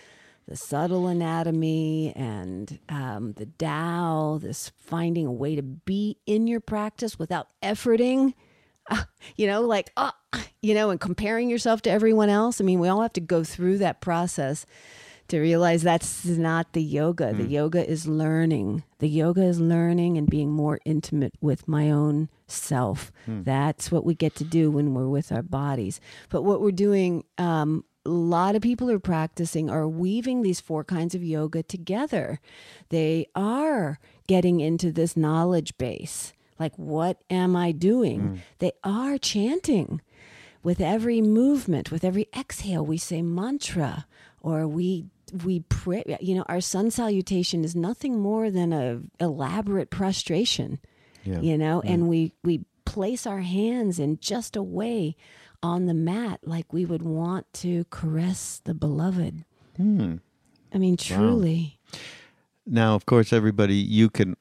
the 0.49 0.57
subtle 0.57 1.09
anatomy 1.09 2.13
and 2.15 2.79
um, 2.89 3.33
the 3.33 3.47
Tao, 3.47 4.39
this 4.41 4.71
finding 4.79 5.27
a 5.27 5.33
way 5.33 5.57
to 5.57 5.63
be 5.63 6.19
in 6.25 6.47
your 6.47 6.61
practice 6.61 7.19
without 7.19 7.49
efforting, 7.63 8.35
uh, 8.91 9.05
you 9.37 9.47
know, 9.47 9.63
like, 9.63 9.93
uh, 9.97 10.13
you 10.63 10.75
know, 10.75 10.91
and 10.91 11.01
comparing 11.01 11.49
yourself 11.49 11.83
to 11.83 11.91
everyone 11.91 12.29
else. 12.29 12.61
I 12.61 12.65
mean, 12.65 12.81
we 12.81 12.89
all 12.89 13.03
have 13.03 13.13
to 13.15 13.21
go 13.21 13.45
through 13.45 13.79
that 13.79 14.01
process 14.01 14.67
to 15.29 15.41
realize 15.41 15.83
that's 15.83 16.25
not 16.25 16.73
the 16.73 16.83
yoga. 16.83 17.33
The 17.33 17.45
yoga 17.47 17.89
is 17.89 18.07
learning. 18.07 18.85
The 19.01 19.09
yoga 19.09 19.43
is 19.43 19.59
learning 19.59 20.17
and 20.17 20.29
being 20.29 20.51
more 20.53 20.79
intimate 20.85 21.35
with 21.41 21.67
my 21.67 21.91
own 21.91 22.29
self. 22.47 23.11
That's 23.43 23.91
what 23.91 24.05
we 24.05 24.15
get 24.15 24.37
to 24.37 24.45
do 24.45 24.71
when 24.71 24.95
we're 24.95 25.09
with 25.09 25.33
our 25.33 25.43
bodies. 25.43 26.01
But 26.29 26.43
what 26.43 26.61
we're 26.61 26.71
doing, 26.71 27.25
um, 27.39 27.85
a 28.05 28.11
lot 28.11 28.55
of 28.55 28.63
people 28.63 28.89
are 28.89 29.01
practicing 29.01 29.69
are 29.69 29.89
weaving 29.89 30.43
these 30.43 30.61
four 30.61 30.85
kinds 30.85 31.13
of 31.17 31.25
yoga 31.25 31.65
together. 31.65 32.39
They 32.91 33.27
are 33.35 33.99
getting 34.29 34.61
into 34.61 34.93
this 34.93 35.17
knowledge 35.17 35.77
base. 35.77 36.33
Like, 36.59 36.77
what 36.77 37.23
am 37.31 37.55
I 37.55 37.73
doing? 37.73 38.21
Mm. 38.21 38.39
They 38.59 38.73
are 38.83 39.19
chanting 39.19 40.01
with 40.63 40.81
every 40.81 41.21
movement, 41.21 41.93
with 41.93 42.05
every 42.05 42.29
exhale, 42.37 42.85
we 42.85 42.99
say 42.99 43.23
mantra 43.23 44.07
or 44.41 44.67
we 44.67 45.07
we 45.45 45.61
pray. 45.61 46.03
You 46.21 46.37
know, 46.37 46.45
our 46.49 46.61
sun 46.61 46.91
salutation 46.91 47.65
is 47.65 47.77
nothing 47.77 48.19
more 48.19 48.51
than 48.51 48.73
a 48.73 49.01
elaborate 49.21 49.91
prostration. 49.91 50.79
Yeah. 51.25 51.41
You 51.41 51.59
know, 51.59 51.83
and 51.83 52.09
we 52.09 52.33
we 52.43 52.65
place 52.85 53.27
our 53.27 53.41
hands 53.41 53.99
in 53.99 54.19
just 54.21 54.57
a 54.57 54.63
way 54.63 55.17
on 55.63 55.87
the 55.87 55.95
mat 55.95 56.41
like 56.43 56.73
we 56.73 56.85
would 56.85 57.03
want 57.03 57.53
to 57.55 57.85
caress 57.91 58.61
the 58.65 58.75
beloved. 58.75 59.45
Hmm. 59.77 60.17
I 60.73 60.79
mean, 60.79 60.97
truly. 60.97 61.79
Now, 62.67 62.95
of 62.95 63.07
course, 63.07 63.33
everybody, 63.33 63.77
you 63.77 64.11
can 64.11 64.37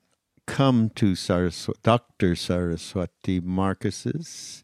come 0.48 0.90
to 0.96 1.16
Dr. 1.84 2.36
Saraswati 2.36 3.40
Markus's 3.40 4.64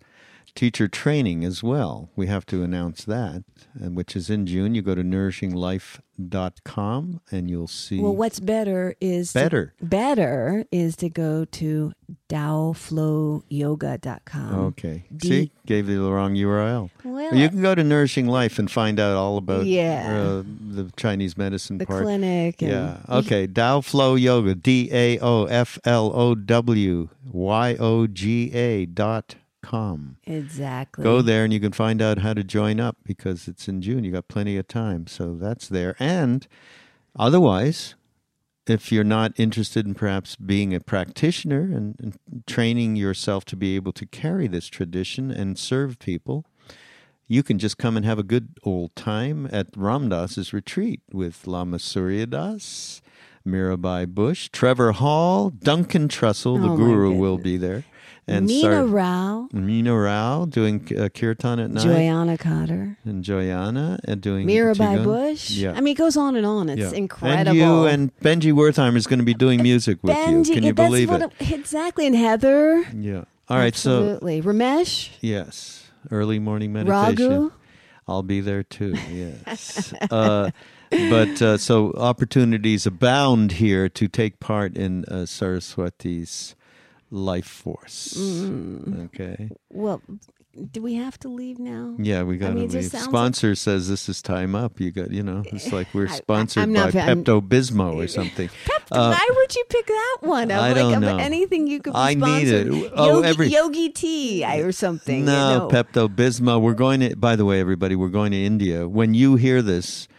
teacher 0.56 0.88
training 0.88 1.44
as 1.46 1.64
well. 1.64 2.10
We 2.16 2.28
have 2.28 2.46
to 2.48 2.64
announce 2.64 3.04
that, 3.06 3.44
and 3.74 3.96
which 3.96 4.16
is 4.16 4.30
in 4.30 4.46
June. 4.46 4.76
You 4.76 4.82
go 4.82 4.96
to 4.96 5.04
nourishinglife.com 5.04 7.22
and 7.32 7.50
you'll 7.50 7.68
see. 7.68 8.00
Well, 8.00 8.16
what's 8.16 8.40
better 8.40 8.96
is 9.02 9.34
to- 9.34 9.40
Better. 9.40 9.74
better 9.82 10.66
is 10.72 10.96
to 10.98 11.10
go 11.10 11.46
to 11.46 11.94
DaoFlowYoga.com. 12.30 14.56
Okay. 14.68 15.04
D- 15.16 15.28
See, 15.30 15.52
gave 15.66 15.90
you 15.90 16.04
the 16.04 16.12
wrong 16.12 16.36
URL. 16.36 16.90
Well, 17.04 17.36
you 17.36 17.50
can 17.50 17.62
go 17.62 17.76
to 17.76 17.84
Nourishing 17.84 18.28
Life 18.28 18.60
and 18.60 18.70
find 18.70 19.00
out 19.00 19.16
all 19.16 19.38
about 19.38 19.66
Yeah. 19.66 20.14
uh, 20.14 20.44
the 20.72 20.92
Chinese 20.98 21.38
medicine 21.38 21.78
the 21.78 21.86
part. 21.86 22.04
clinic. 22.04 22.62
And 22.62 22.72
Yeah. 22.72 22.98
Okay. 23.10 23.48
Dao 23.48 23.84
Flow 23.84 24.16
Yoga. 24.16 24.56
D 24.56 24.90
A 24.92 25.20
O 25.20 25.46
F 25.46 25.80
L 25.86 26.12
O 26.14 26.36
W 26.36 27.10
Y 27.32 27.76
O 27.80 28.08
G 28.08 28.52
A 28.54 28.86
dot 28.86 29.36
com. 29.62 30.18
Exactly. 30.26 31.04
Go 31.04 31.22
there 31.22 31.44
and 31.44 31.54
you 31.54 31.60
can 31.60 31.72
find 31.72 32.02
out 32.02 32.20
how 32.20 32.34
to 32.34 32.44
join 32.44 32.80
up 32.80 32.98
because 33.04 33.48
it's 33.48 33.68
in 33.68 33.82
June. 33.82 34.04
You 34.04 34.12
got 34.12 34.28
plenty 34.28 34.58
of 34.58 34.68
time. 34.68 35.08
So 35.08 35.36
that's 35.36 35.68
there. 35.68 35.96
And 36.00 36.48
otherwise, 37.18 37.96
if 38.68 38.92
you're 38.92 39.04
not 39.04 39.34
interested 39.38 39.86
in 39.86 39.94
perhaps 39.94 40.36
being 40.36 40.74
a 40.74 40.80
practitioner 40.80 41.62
and, 41.62 41.96
and 42.00 42.44
training 42.48 42.96
yourself 42.96 43.46
to 43.46 43.56
be 43.56 43.76
able 43.76 43.92
to 43.94 44.06
carry 44.06 44.48
this 44.48 44.68
tradition 44.68 45.32
and 45.32 45.58
serve 45.58 46.00
people, 46.00 46.46
you 47.28 47.44
can 47.44 47.58
just 47.60 47.78
come 47.78 47.96
and 47.96 48.06
have 48.06 48.20
a 48.20 48.24
good 48.24 48.50
old 48.64 48.96
time 48.96 49.48
at 49.52 49.68
Ram 49.76 50.10
Dass's 50.10 50.54
retreat 50.54 51.02
with 51.12 51.48
Lama 51.48 51.80
Surya 51.80 52.28
Das, 52.28 53.02
Mirabai 53.48 54.06
Bush, 54.08 54.50
Trevor 54.52 54.92
Hall, 54.92 55.50
Duncan 55.50 56.08
Trussell, 56.08 56.62
the 56.62 56.70
Oh, 56.70 56.76
guru 56.78 57.14
will 57.16 57.38
be 57.38 57.58
there. 57.58 57.84
And 58.28 58.46
Nina 58.46 58.62
Sar- 58.62 58.86
Rao, 58.86 59.50
Mina 59.52 59.98
Rao 59.98 60.46
doing 60.46 60.88
uh, 60.98 61.10
kirtan 61.10 61.60
at 61.60 61.72
night. 61.72 61.84
Joyanna 61.84 62.38
Cotter, 62.38 62.98
and 63.04 63.24
Joyanna 63.24 64.00
and 64.06 64.22
doing 64.22 64.48
Mirabai 64.48 65.00
Qigong. 65.00 65.04
Bush. 65.04 65.50
Yeah. 65.50 65.74
I 65.74 65.82
mean, 65.82 65.94
it 65.94 65.98
goes 65.98 66.16
on 66.16 66.36
and 66.36 66.46
on. 66.46 66.70
It's 66.70 66.80
Yeah. 66.92 66.98
incredible. 66.98 67.50
And 67.50 67.58
you 67.58 67.86
and 67.86 68.16
Benjy 68.20 68.54
Wertheimer 68.54 68.96
is 68.96 69.08
going 69.08 69.20
to 69.20 69.26
be 69.26 69.34
doing 69.34 69.62
music 69.64 69.98
with 70.04 70.16
Benjy, 70.16 70.50
you. 70.50 70.54
Can 70.56 70.64
you 70.64 70.74
believe 70.74 71.12
it? 71.12 71.32
Exactly. 71.40 72.06
And 72.06 72.16
Heather. 72.16 72.84
Yeah. 72.96 73.24
All 73.50 73.58
right. 73.58 73.76
So 73.76 73.98
Absolutely. 74.02 74.42
Ramesh, 74.42 75.10
yes, 75.20 75.90
early 76.12 76.40
morning 76.40 76.72
meditation. 76.74 77.28
Raghu. 77.30 77.52
I'll 78.08 78.24
be 78.24 78.40
there 78.40 78.64
too. 78.64 78.96
Yes. 79.12 79.94
uh, 80.12 80.52
but 80.90 81.42
uh, 81.42 81.58
so 81.58 81.92
opportunities 81.94 82.86
abound 82.86 83.54
here 83.54 83.90
to 83.90 84.08
take 84.08 84.40
part 84.40 84.76
in 84.78 85.06
uh, 85.06 85.26
Saraswati's 85.26 86.56
life 87.12 87.46
force. 87.48 88.16
Mm. 88.18 89.06
Okay. 89.06 89.50
Well, 89.70 90.02
do 90.72 90.82
we 90.82 90.96
have 90.96 91.18
to 91.20 91.30
leave 91.30 91.60
now? 91.60 91.96
Yeah, 91.98 92.24
we 92.24 92.38
got 92.38 92.50
to 92.50 92.54
mean, 92.56 92.70
leave. 92.70 92.84
sounds 92.86 92.94
like- 92.94 93.04
Sponsor 93.04 93.56
says 93.56 93.88
this 93.88 94.10
is 94.10 94.22
time 94.22 94.54
up. 94.56 94.80
You 94.82 94.92
got, 94.92 95.12
you 95.12 95.24
know, 95.24 95.44
it's 95.46 95.72
like 95.72 95.88
we're 95.94 96.08
I- 96.10 96.12
I- 96.14 96.16
sponsored 96.18 96.66
by 96.66 96.72
not- 96.72 96.96
I'm- 96.96 97.24
Pepto 97.24 97.42
Bismol 97.42 98.04
or 98.04 98.08
something. 98.20 98.50
Uh, 98.92 99.16
Why 99.18 99.30
would 99.38 99.56
you 99.56 99.64
pick 99.70 99.88
that 99.88 100.18
one? 100.22 100.52
Of, 100.52 100.60
I 100.60 100.74
don't 100.74 100.96
of 100.96 101.00
know. 101.02 101.18
anything 101.18 101.68
you 101.68 101.80
could 101.80 101.94
be 101.94 101.98
I 102.00 102.14
need 102.16 102.48
it. 102.50 102.68
Oh, 102.96 103.16
Yogi, 103.20 103.28
every- 103.30 103.48
Yogi 103.48 103.90
tea 103.90 104.44
or 104.62 104.74
something. 104.74 105.24
No, 105.24 105.32
you 105.54 105.58
know. 105.60 105.68
Pepto 105.70 106.10
Bismol. 106.14 106.62
We're 106.62 106.74
going 106.74 107.00
to. 107.00 107.16
By 107.16 107.38
the 107.38 107.46
way, 107.46 107.62
everybody, 107.62 107.96
we're 107.96 108.10
going 108.10 108.32
to 108.32 108.44
India. 108.44 108.90
When 108.90 109.14
you 109.14 109.36
hear 109.36 109.62
this, 109.62 110.10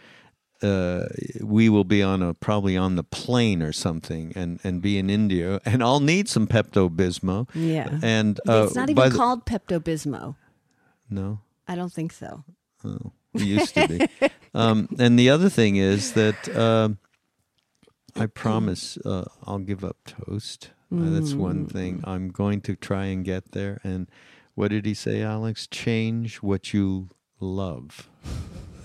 uh, 0.63 1.07
we 1.41 1.69
will 1.69 1.83
be 1.83 2.01
on 2.01 2.21
a 2.21 2.33
probably 2.33 2.77
on 2.77 2.95
the 2.95 3.03
plane 3.03 3.61
or 3.61 3.73
something, 3.73 4.31
and 4.35 4.59
and 4.63 4.81
be 4.81 4.97
in 4.97 5.09
India, 5.09 5.59
and 5.65 5.83
I'll 5.83 5.99
need 5.99 6.29
some 6.29 6.47
Pepto 6.47 6.89
Bismol. 6.89 7.49
Yeah. 7.53 7.99
And 8.01 8.39
uh, 8.47 8.63
it's 8.65 8.75
not 8.75 8.89
even 8.89 9.09
the- 9.09 9.15
called 9.15 9.45
Pepto 9.45 9.79
Bismol. 9.79 10.35
no. 11.09 11.39
I 11.65 11.75
don't 11.75 11.93
think 11.93 12.11
so. 12.11 12.43
Oh, 12.83 13.13
it 13.33 13.43
used 13.43 13.73
to 13.75 13.87
be. 13.87 14.29
um, 14.53 14.89
and 14.99 15.17
the 15.17 15.29
other 15.29 15.47
thing 15.47 15.77
is 15.77 16.11
that 16.11 16.49
um 16.57 16.97
I 18.15 18.27
promise 18.27 18.97
uh, 18.97 19.25
I'll 19.45 19.59
give 19.59 19.83
up 19.83 19.97
toast. 20.05 20.71
Uh, 20.91 21.09
that's 21.09 21.33
one 21.33 21.65
thing. 21.65 21.99
Mm. 21.99 22.07
I'm 22.07 22.29
going 22.29 22.61
to 22.61 22.75
try 22.75 23.05
and 23.05 23.25
get 23.25 23.53
there. 23.53 23.81
And 23.83 24.07
what 24.53 24.69
did 24.69 24.85
he 24.85 24.93
say, 24.93 25.23
Alex? 25.23 25.65
Change 25.65 26.37
what 26.37 26.73
you 26.73 27.09
love. 27.39 28.07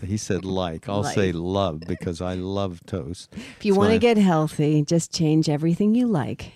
He 0.05 0.17
said 0.17 0.45
like. 0.45 0.89
I'll 0.89 1.05
say 1.05 1.33
love 1.33 1.81
because 1.87 2.21
I 2.21 2.35
love 2.35 2.81
toast. 2.87 3.33
If 3.59 3.65
you 3.65 3.73
That's 3.73 3.79
want 3.79 3.93
to 3.93 3.99
get 3.99 4.17
healthy, 4.19 4.83
just 4.85 5.13
change 5.13 5.49
everything 5.49 5.95
you 5.95 6.07
like. 6.07 6.53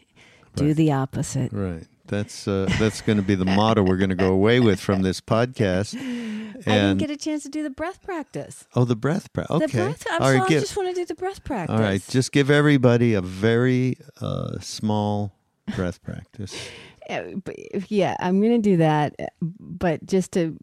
Do 0.56 0.66
Right. 0.66 0.76
the 0.76 0.92
opposite. 0.92 1.52
Right. 1.52 1.84
That's 2.06 2.46
uh, 2.46 2.66
that's 2.78 3.00
going 3.00 3.16
to 3.16 3.22
be 3.22 3.34
the 3.34 3.44
motto 3.46 3.82
we're 3.82 3.96
going 3.96 4.10
to 4.10 4.16
go 4.16 4.32
away 4.32 4.60
with 4.60 4.80
from 4.80 5.02
this 5.02 5.20
podcast. 5.20 5.94
I 6.64 6.64
didn't 6.64 6.98
get 6.98 7.10
a 7.10 7.16
chance 7.16 7.42
to 7.44 7.48
do 7.48 7.62
the 7.62 7.70
breath 7.70 8.02
practice. 8.02 8.66
oh, 8.76 8.84
the 8.84 8.94
breath 8.96 9.32
practice. 9.32 9.56
Okay. 9.56 9.66
The 9.78 9.84
breath. 9.84 10.06
I'm 10.10 10.22
All 10.22 10.32
right, 10.32 10.48
give- 10.48 10.58
I 10.58 10.60
just 10.60 10.76
want 10.76 10.88
to 10.90 10.94
do 10.94 11.04
the 11.06 11.14
breath 11.14 11.42
practice. 11.42 11.74
All 11.74 11.80
right, 11.82 12.02
just 12.08 12.30
give 12.32 12.50
everybody 12.50 13.14
a 13.14 13.20
very 13.22 13.96
uh, 14.20 14.58
small 14.60 15.32
breath 15.74 16.02
practice. 16.02 16.54
Uh, 17.18 17.40
yeah, 17.88 18.16
I'm 18.20 18.40
going 18.40 18.60
to 18.62 18.70
do 18.70 18.76
that. 18.78 19.14
uh, 19.18 19.26
But 19.40 20.06
just 20.06 20.32
to, 20.32 20.56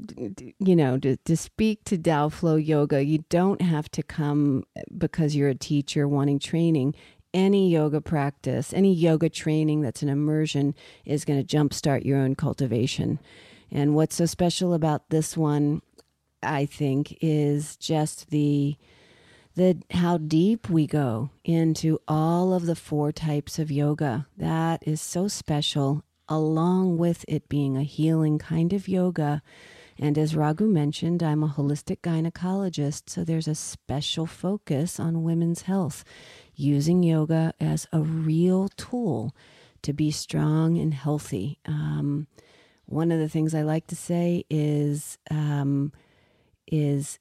you 0.60 0.76
know, 0.76 0.98
to, 1.00 1.18
to 1.18 1.38
speak 1.38 1.84
to 1.86 1.98
Tao 1.98 2.30
Flow 2.30 2.56
Yoga, 2.56 3.04
you 3.04 3.24
don't 3.30 3.62
have 3.62 3.90
to 3.92 4.04
come 4.04 4.66
because 4.98 5.36
you're 5.36 5.50
a 5.50 5.56
teacher 5.56 6.08
wanting 6.08 6.40
training. 6.40 6.96
Any 7.32 7.70
yoga 7.70 8.02
practice, 8.02 8.74
any 8.74 8.92
yoga 8.92 9.30
training 9.30 9.82
that's 9.82 10.02
an 10.02 10.10
immersion 10.10 10.74
is 11.06 11.26
going 11.26 11.46
to 11.46 11.58
jumpstart 11.58 12.04
your 12.04 12.18
own 12.18 12.34
cultivation. 12.36 13.20
And 13.72 13.94
what's 13.94 14.16
so 14.16 14.26
special 14.26 14.74
about 14.74 15.10
this 15.10 15.38
one, 15.38 15.84
I 16.42 16.66
think, 16.66 17.18
is 17.22 17.76
just 17.76 18.32
the 18.32 18.78
the 19.56 19.78
how 19.92 20.18
deep 20.18 20.70
we 20.70 20.88
go 20.88 21.30
into 21.44 22.00
all 22.08 22.54
of 22.54 22.66
the 22.66 22.76
four 22.76 23.12
types 23.12 23.60
of 23.60 23.70
yoga. 23.70 24.26
That 24.38 24.82
is 24.88 25.02
so 25.02 25.28
special, 25.28 26.04
along 26.30 26.98
with 26.98 27.26
it 27.28 27.50
being 27.50 27.76
a 27.76 27.84
healing 27.84 28.38
kind 28.38 28.72
of 28.72 28.88
yoga. 28.88 29.42
And 29.98 30.18
as 30.18 30.36
Raghu 30.36 30.68
mentioned, 30.68 31.22
I'm 31.22 31.44
a 31.44 31.50
holistic 31.50 31.98
gynecologist, 32.02 33.10
so 33.10 33.26
there's 33.26 33.50
a 33.50 33.56
special 33.56 34.26
focus 34.26 35.00
on 35.00 35.24
women's 35.24 35.64
health, 35.64 36.06
using 36.56 37.04
yoga 37.04 37.54
as 37.60 37.86
a 37.92 38.00
real 38.00 38.70
tool 38.78 39.36
to 39.82 39.92
be 39.92 40.12
strong 40.12 40.78
and 40.78 40.94
healthy. 40.94 41.60
Um, 41.66 42.28
one 42.86 43.12
of 43.12 43.20
the 43.20 43.30
things 43.30 43.54
I 43.54 43.62
like 43.64 43.88
to 43.88 43.96
say 43.96 44.46
is 44.50 45.18
um, 45.30 45.92
is 46.66 47.20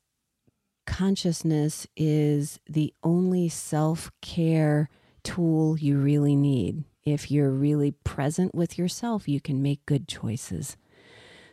consciousness 0.86 1.86
is 1.96 2.58
the 2.68 2.94
only 3.02 3.48
self 3.48 4.10
care 4.22 4.88
tool 5.22 5.78
you 5.78 5.98
really 5.98 6.36
need. 6.36 6.84
If 7.04 7.30
you're 7.30 7.50
really 7.50 7.92
present 7.92 8.54
with 8.54 8.78
yourself, 8.78 9.28
you 9.28 9.40
can 9.40 9.62
make 9.62 9.86
good 9.86 10.08
choices. 10.08 10.76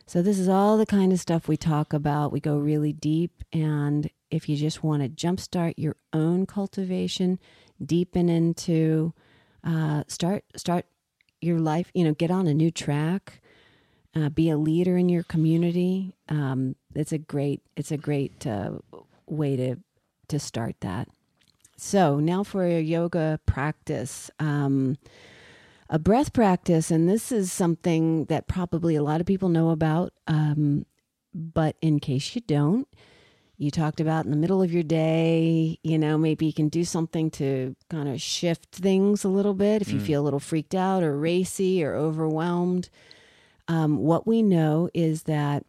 So, 0.06 0.22
this 0.22 0.38
is 0.38 0.48
all 0.48 0.76
the 0.76 0.86
kind 0.86 1.12
of 1.12 1.18
stuff 1.18 1.48
we 1.48 1.56
talk 1.56 1.92
about. 1.92 2.32
We 2.32 2.40
go 2.40 2.56
really 2.56 2.92
deep. 2.92 3.42
And 3.52 4.08
if 4.30 4.48
you 4.48 4.56
just 4.56 4.84
want 4.84 5.02
to 5.02 5.08
jumpstart 5.08 5.74
your 5.76 5.96
own 6.12 6.46
cultivation, 6.46 7.38
deepen 7.84 8.28
into, 8.28 9.14
uh, 9.64 10.04
start, 10.06 10.44
start 10.54 10.86
your 11.40 11.58
life, 11.58 11.90
you 11.94 12.04
know, 12.04 12.14
get 12.14 12.30
on 12.30 12.46
a 12.46 12.54
new 12.54 12.70
track, 12.70 13.40
uh, 14.14 14.28
be 14.28 14.48
a 14.48 14.56
leader 14.56 14.96
in 14.96 15.08
your 15.08 15.24
community. 15.24 16.14
Um, 16.28 16.76
it's 16.94 17.12
a 17.12 17.18
great, 17.18 17.62
it's 17.76 17.90
a 17.90 17.96
great 17.96 18.46
uh, 18.46 18.78
way 19.26 19.56
to 19.56 19.76
to 20.28 20.38
start 20.38 20.76
that. 20.80 21.08
So 21.76 22.18
now 22.20 22.42
for 22.42 22.64
a 22.64 22.80
yoga 22.80 23.38
practice, 23.46 24.30
um, 24.38 24.96
a 25.88 25.98
breath 25.98 26.32
practice, 26.32 26.90
and 26.90 27.08
this 27.08 27.30
is 27.30 27.52
something 27.52 28.24
that 28.26 28.48
probably 28.48 28.96
a 28.96 29.02
lot 29.02 29.20
of 29.20 29.26
people 29.26 29.48
know 29.48 29.70
about. 29.70 30.12
Um, 30.26 30.86
but 31.34 31.76
in 31.80 32.00
case 32.00 32.34
you 32.34 32.40
don't, 32.40 32.88
you 33.58 33.70
talked 33.70 34.00
about 34.00 34.24
in 34.24 34.30
the 34.30 34.36
middle 34.36 34.62
of 34.62 34.72
your 34.72 34.82
day, 34.82 35.78
you 35.82 35.98
know, 35.98 36.18
maybe 36.18 36.46
you 36.46 36.52
can 36.52 36.68
do 36.68 36.84
something 36.84 37.30
to 37.32 37.74
kind 37.88 38.08
of 38.08 38.20
shift 38.20 38.66
things 38.74 39.24
a 39.24 39.28
little 39.28 39.54
bit 39.54 39.80
if 39.80 39.92
you 39.92 40.00
feel 40.00 40.20
a 40.20 40.24
little 40.24 40.40
freaked 40.40 40.74
out 40.74 41.02
or 41.02 41.16
racy 41.16 41.82
or 41.82 41.94
overwhelmed. 41.94 42.90
Um, 43.68 43.98
what 43.98 44.26
we 44.26 44.42
know 44.42 44.90
is 44.92 45.22
that 45.24 45.64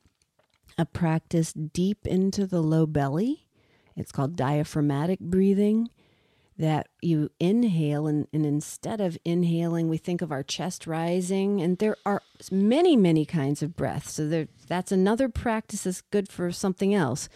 a 0.78 0.86
practice 0.86 1.54
deep 1.54 2.06
into 2.06 2.46
the 2.46 2.62
low 2.62 2.86
belly, 2.86 3.48
it's 3.96 4.12
called 4.12 4.36
diaphragmatic 4.36 5.20
breathing, 5.20 5.90
that 6.58 6.88
you 7.02 7.30
inhale 7.40 8.08
and, 8.08 8.28
and 8.34 8.46
instead 8.46 9.00
of 9.00 9.18
inhaling, 9.24 9.90
we 9.90 9.98
think 9.98 10.22
of 10.22 10.32
our 10.32 10.44
chest 10.44 10.88
rising. 10.88 11.62
And 11.62 11.78
there 11.78 11.98
are 12.06 12.22
many, 12.52 12.96
many 12.96 13.26
kinds 13.26 13.62
of 13.62 13.76
breath. 13.76 14.10
So 14.10 14.28
there, 14.28 14.48
that's 14.68 14.92
another 14.92 15.30
practice 15.30 15.84
that's 15.84 16.02
good 16.02 16.30
for 16.30 16.52
something 16.52 16.94
else. 16.94 17.30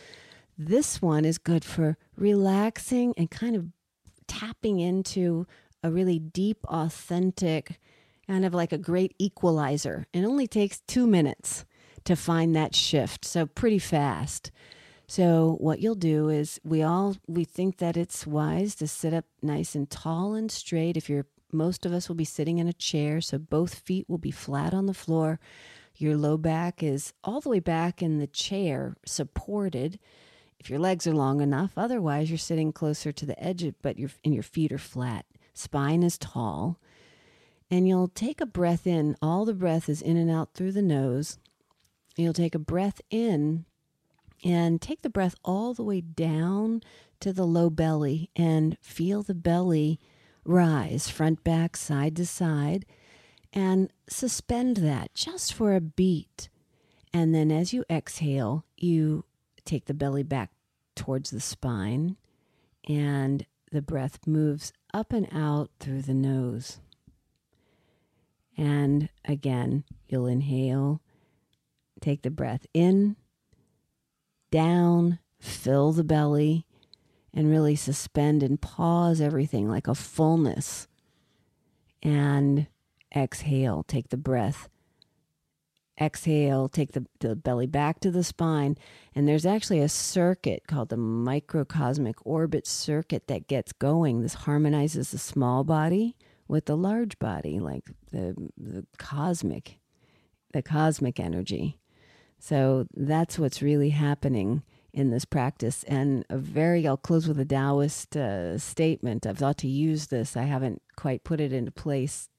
This 0.57 1.01
one 1.01 1.23
is 1.23 1.37
good 1.37 1.63
for 1.63 1.97
relaxing 2.15 3.13
and 3.15 3.29
kind 3.29 3.55
of 3.55 3.67
tapping 4.27 4.79
into 4.79 5.45
a 5.83 5.91
really 5.91 6.19
deep, 6.19 6.59
authentic, 6.65 7.79
kind 8.27 8.45
of 8.45 8.53
like 8.53 8.71
a 8.71 8.77
great 8.77 9.15
equalizer. 9.19 10.07
It 10.13 10.23
only 10.23 10.47
takes 10.47 10.81
two 10.81 11.05
minutes 11.05 11.65
to 12.05 12.15
find 12.15 12.55
that 12.55 12.75
shift. 12.75 13.25
So 13.25 13.45
pretty 13.45 13.79
fast. 13.79 14.51
So 15.11 15.57
what 15.59 15.81
you'll 15.81 15.95
do 15.95 16.29
is 16.29 16.61
we 16.63 16.81
all 16.81 17.17
we 17.27 17.43
think 17.43 17.79
that 17.79 17.97
it's 17.97 18.25
wise 18.25 18.75
to 18.75 18.87
sit 18.87 19.13
up 19.13 19.25
nice 19.41 19.75
and 19.75 19.89
tall 19.89 20.35
and 20.35 20.49
straight. 20.49 20.95
If 20.95 21.09
you're 21.09 21.25
most 21.51 21.85
of 21.85 21.91
us 21.91 22.07
will 22.07 22.15
be 22.15 22.23
sitting 22.23 22.59
in 22.59 22.69
a 22.69 22.71
chair, 22.71 23.19
so 23.19 23.37
both 23.37 23.75
feet 23.75 24.05
will 24.07 24.17
be 24.17 24.31
flat 24.31 24.73
on 24.73 24.85
the 24.85 24.93
floor. 24.93 25.37
Your 25.97 26.15
low 26.15 26.37
back 26.37 26.81
is 26.81 27.11
all 27.25 27.41
the 27.41 27.49
way 27.49 27.59
back 27.59 28.01
in 28.01 28.19
the 28.19 28.27
chair, 28.27 28.95
supported. 29.05 29.99
If 30.61 30.69
your 30.69 30.79
legs 30.79 31.05
are 31.05 31.13
long 31.13 31.41
enough, 31.41 31.73
otherwise 31.75 32.31
you're 32.31 32.37
sitting 32.37 32.71
closer 32.71 33.11
to 33.11 33.25
the 33.25 33.37
edge, 33.43 33.69
but 33.81 33.99
your 33.99 34.11
and 34.23 34.33
your 34.33 34.43
feet 34.43 34.71
are 34.71 34.77
flat. 34.77 35.25
Spine 35.53 36.03
is 36.03 36.17
tall. 36.17 36.79
And 37.69 37.85
you'll 37.85 38.07
take 38.07 38.39
a 38.39 38.45
breath 38.45 38.87
in. 38.87 39.17
All 39.21 39.43
the 39.43 39.53
breath 39.53 39.89
is 39.89 40.01
in 40.01 40.15
and 40.15 40.31
out 40.31 40.53
through 40.53 40.71
the 40.71 40.81
nose. 40.81 41.37
You'll 42.15 42.31
take 42.31 42.55
a 42.55 42.59
breath 42.59 43.01
in 43.09 43.65
and 44.43 44.81
take 44.81 45.01
the 45.01 45.09
breath 45.09 45.35
all 45.43 45.73
the 45.73 45.83
way 45.83 46.01
down 46.01 46.81
to 47.19 47.31
the 47.31 47.45
low 47.45 47.69
belly 47.69 48.29
and 48.35 48.77
feel 48.81 49.21
the 49.21 49.35
belly 49.35 49.99
rise 50.43 51.09
front, 51.09 51.43
back, 51.43 51.77
side 51.77 52.15
to 52.15 52.25
side, 52.25 52.85
and 53.53 53.91
suspend 54.09 54.77
that 54.77 55.13
just 55.13 55.53
for 55.53 55.75
a 55.75 55.81
beat. 55.81 56.49
And 57.13 57.35
then 57.35 57.51
as 57.51 57.73
you 57.73 57.83
exhale, 57.89 58.65
you 58.77 59.25
take 59.65 59.85
the 59.85 59.93
belly 59.93 60.23
back 60.23 60.51
towards 60.95 61.29
the 61.29 61.39
spine, 61.39 62.17
and 62.87 63.45
the 63.71 63.81
breath 63.81 64.19
moves 64.25 64.73
up 64.93 65.13
and 65.13 65.27
out 65.31 65.69
through 65.79 66.01
the 66.01 66.13
nose. 66.13 66.79
And 68.57 69.09
again, 69.25 69.83
you'll 70.07 70.27
inhale, 70.27 71.01
take 71.99 72.21
the 72.21 72.31
breath 72.31 72.65
in, 72.73 73.15
down, 74.51 75.19
fill 75.39 75.91
the 75.91 76.03
belly, 76.03 76.65
and 77.33 77.49
really 77.49 77.75
suspend 77.75 78.43
and 78.43 78.61
pause 78.61 79.21
everything 79.21 79.67
like 79.67 79.87
a 79.87 79.95
fullness. 79.95 80.87
And 82.03 82.67
exhale, 83.15 83.83
take 83.83 84.09
the 84.09 84.17
breath. 84.17 84.69
Exhale, 85.99 86.67
take 86.67 86.93
the, 86.93 87.05
the 87.19 87.35
belly 87.35 87.67
back 87.67 87.99
to 87.99 88.11
the 88.11 88.23
spine. 88.23 88.75
And 89.13 89.27
there's 89.27 89.45
actually 89.45 89.79
a 89.79 89.89
circuit 89.89 90.63
called 90.67 90.89
the 90.89 90.97
microcosmic 90.97 92.15
orbit 92.25 92.65
circuit 92.65 93.27
that 93.27 93.47
gets 93.47 93.71
going. 93.71 94.21
This 94.21 94.33
harmonizes 94.33 95.11
the 95.11 95.17
small 95.17 95.63
body 95.63 96.15
with 96.47 96.65
the 96.65 96.77
large 96.77 97.19
body, 97.19 97.59
like 97.59 97.91
the, 98.11 98.35
the 98.57 98.85
cosmic, 98.97 99.79
the 100.53 100.61
cosmic 100.61 101.19
energy. 101.19 101.80
So 102.43 102.87
that's 102.95 103.37
what's 103.37 103.61
really 103.61 103.91
happening 103.91 104.63
in 104.91 105.11
this 105.11 105.25
practice. 105.25 105.83
And 105.83 106.25
a 106.27 106.39
very, 106.39 106.87
I'll 106.87 106.97
close 106.97 107.27
with 107.27 107.39
a 107.39 107.45
Taoist 107.45 108.17
uh, 108.17 108.57
statement. 108.57 109.27
I've 109.27 109.37
thought 109.37 109.59
to 109.59 109.67
use 109.67 110.07
this. 110.07 110.35
I 110.35 110.43
haven't 110.43 110.81
quite 110.95 111.23
put 111.23 111.39
it 111.39 111.53
into 111.53 111.71
place 111.71 112.29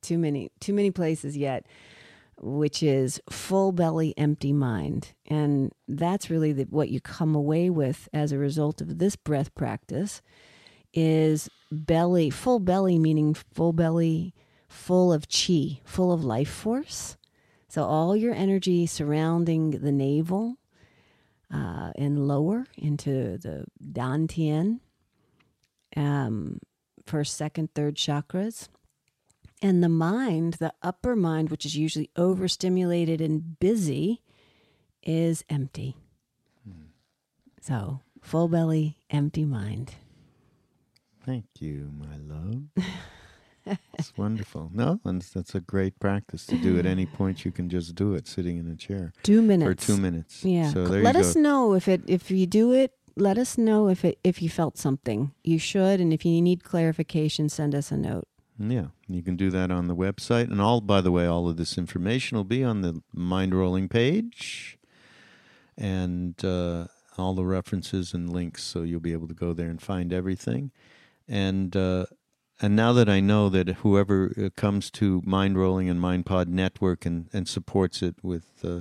too 0.00 0.16
many, 0.16 0.52
too 0.60 0.72
many 0.72 0.92
places 0.92 1.36
yet, 1.36 1.66
which 2.40 2.84
is 2.84 3.20
full 3.28 3.72
belly, 3.72 4.14
empty 4.16 4.52
mind. 4.52 5.12
And 5.26 5.72
that's 5.88 6.30
really 6.30 6.52
the, 6.52 6.64
what 6.70 6.90
you 6.90 7.00
come 7.00 7.34
away 7.34 7.68
with 7.68 8.08
as 8.12 8.30
a 8.30 8.38
result 8.38 8.80
of 8.80 8.98
this 8.98 9.16
breath 9.16 9.52
practice 9.56 10.22
is 10.94 11.50
belly, 11.72 12.30
full 12.30 12.60
belly, 12.60 12.96
meaning 12.96 13.34
full 13.34 13.72
belly, 13.72 14.34
full 14.68 15.12
of 15.12 15.26
chi, 15.28 15.80
full 15.84 16.12
of 16.12 16.24
life 16.24 16.48
force. 16.48 17.17
So 17.68 17.84
all 17.84 18.16
your 18.16 18.34
energy 18.34 18.86
surrounding 18.86 19.70
the 19.70 19.92
navel 19.92 20.56
uh, 21.52 21.92
and 21.96 22.26
lower 22.26 22.66
into 22.76 23.38
the 23.38 23.66
dantian, 23.82 24.80
um, 25.96 26.60
first, 27.04 27.36
second, 27.36 27.74
third 27.74 27.96
chakras. 27.96 28.68
And 29.60 29.82
the 29.82 29.88
mind, 29.88 30.54
the 30.54 30.72
upper 30.82 31.16
mind, 31.16 31.50
which 31.50 31.66
is 31.66 31.76
usually 31.76 32.10
overstimulated 32.16 33.20
and 33.20 33.58
busy, 33.58 34.22
is 35.02 35.44
empty. 35.50 35.96
Hmm. 36.64 36.86
So, 37.60 38.00
full 38.22 38.48
belly, 38.48 38.96
empty 39.10 39.44
mind. 39.44 39.94
Thank 41.26 41.46
you, 41.58 41.90
my 41.98 42.16
love. 42.16 42.62
it's 43.94 44.16
wonderful. 44.16 44.70
No, 44.72 45.00
and 45.04 45.22
that's 45.22 45.54
a 45.54 45.60
great 45.60 45.98
practice 45.98 46.46
to 46.46 46.56
do 46.56 46.78
at 46.78 46.86
any 46.86 47.06
point. 47.06 47.44
You 47.44 47.52
can 47.52 47.68
just 47.68 47.94
do 47.94 48.14
it 48.14 48.26
sitting 48.26 48.58
in 48.58 48.68
a 48.68 48.76
chair. 48.76 49.12
Two 49.22 49.42
minutes. 49.42 49.84
For 49.84 49.92
two 49.92 50.00
minutes. 50.00 50.44
Yeah. 50.44 50.70
So 50.70 50.80
let 50.82 51.16
us 51.16 51.34
go. 51.34 51.40
know 51.40 51.74
if 51.74 51.88
it 51.88 52.02
if 52.06 52.30
you 52.30 52.46
do 52.46 52.72
it. 52.72 52.92
Let 53.16 53.36
us 53.36 53.58
know 53.58 53.88
if 53.88 54.04
it 54.04 54.18
if 54.22 54.40
you 54.40 54.48
felt 54.48 54.78
something. 54.78 55.32
You 55.42 55.58
should, 55.58 56.00
and 56.00 56.12
if 56.12 56.24
you 56.24 56.40
need 56.40 56.62
clarification, 56.62 57.48
send 57.48 57.74
us 57.74 57.90
a 57.90 57.96
note. 57.96 58.28
Yeah, 58.58 58.86
you 59.06 59.22
can 59.22 59.36
do 59.36 59.50
that 59.50 59.70
on 59.70 59.86
the 59.86 59.94
website. 59.94 60.50
And 60.50 60.60
all, 60.60 60.80
by 60.80 61.00
the 61.00 61.12
way, 61.12 61.26
all 61.26 61.48
of 61.48 61.56
this 61.56 61.78
information 61.78 62.36
will 62.36 62.44
be 62.44 62.64
on 62.64 62.80
the 62.80 63.02
Mindrolling 63.16 63.88
page, 63.88 64.78
and 65.76 66.44
uh, 66.44 66.86
all 67.16 67.34
the 67.34 67.44
references 67.44 68.14
and 68.14 68.32
links, 68.32 68.62
so 68.64 68.82
you'll 68.82 69.00
be 69.00 69.12
able 69.12 69.28
to 69.28 69.34
go 69.34 69.52
there 69.52 69.68
and 69.68 69.80
find 69.80 70.12
everything. 70.12 70.70
And 71.28 71.76
uh, 71.76 72.06
and 72.60 72.74
now 72.74 72.92
that 72.92 73.08
I 73.08 73.20
know 73.20 73.48
that 73.48 73.68
whoever 73.68 74.32
uh, 74.36 74.48
comes 74.56 74.90
to 74.92 75.22
Mindrolling 75.22 75.90
and 75.90 76.00
MindPod 76.00 76.48
Network 76.48 77.06
and, 77.06 77.28
and 77.32 77.48
supports 77.48 78.02
it 78.02 78.16
with 78.22 78.46
uh, 78.64 78.80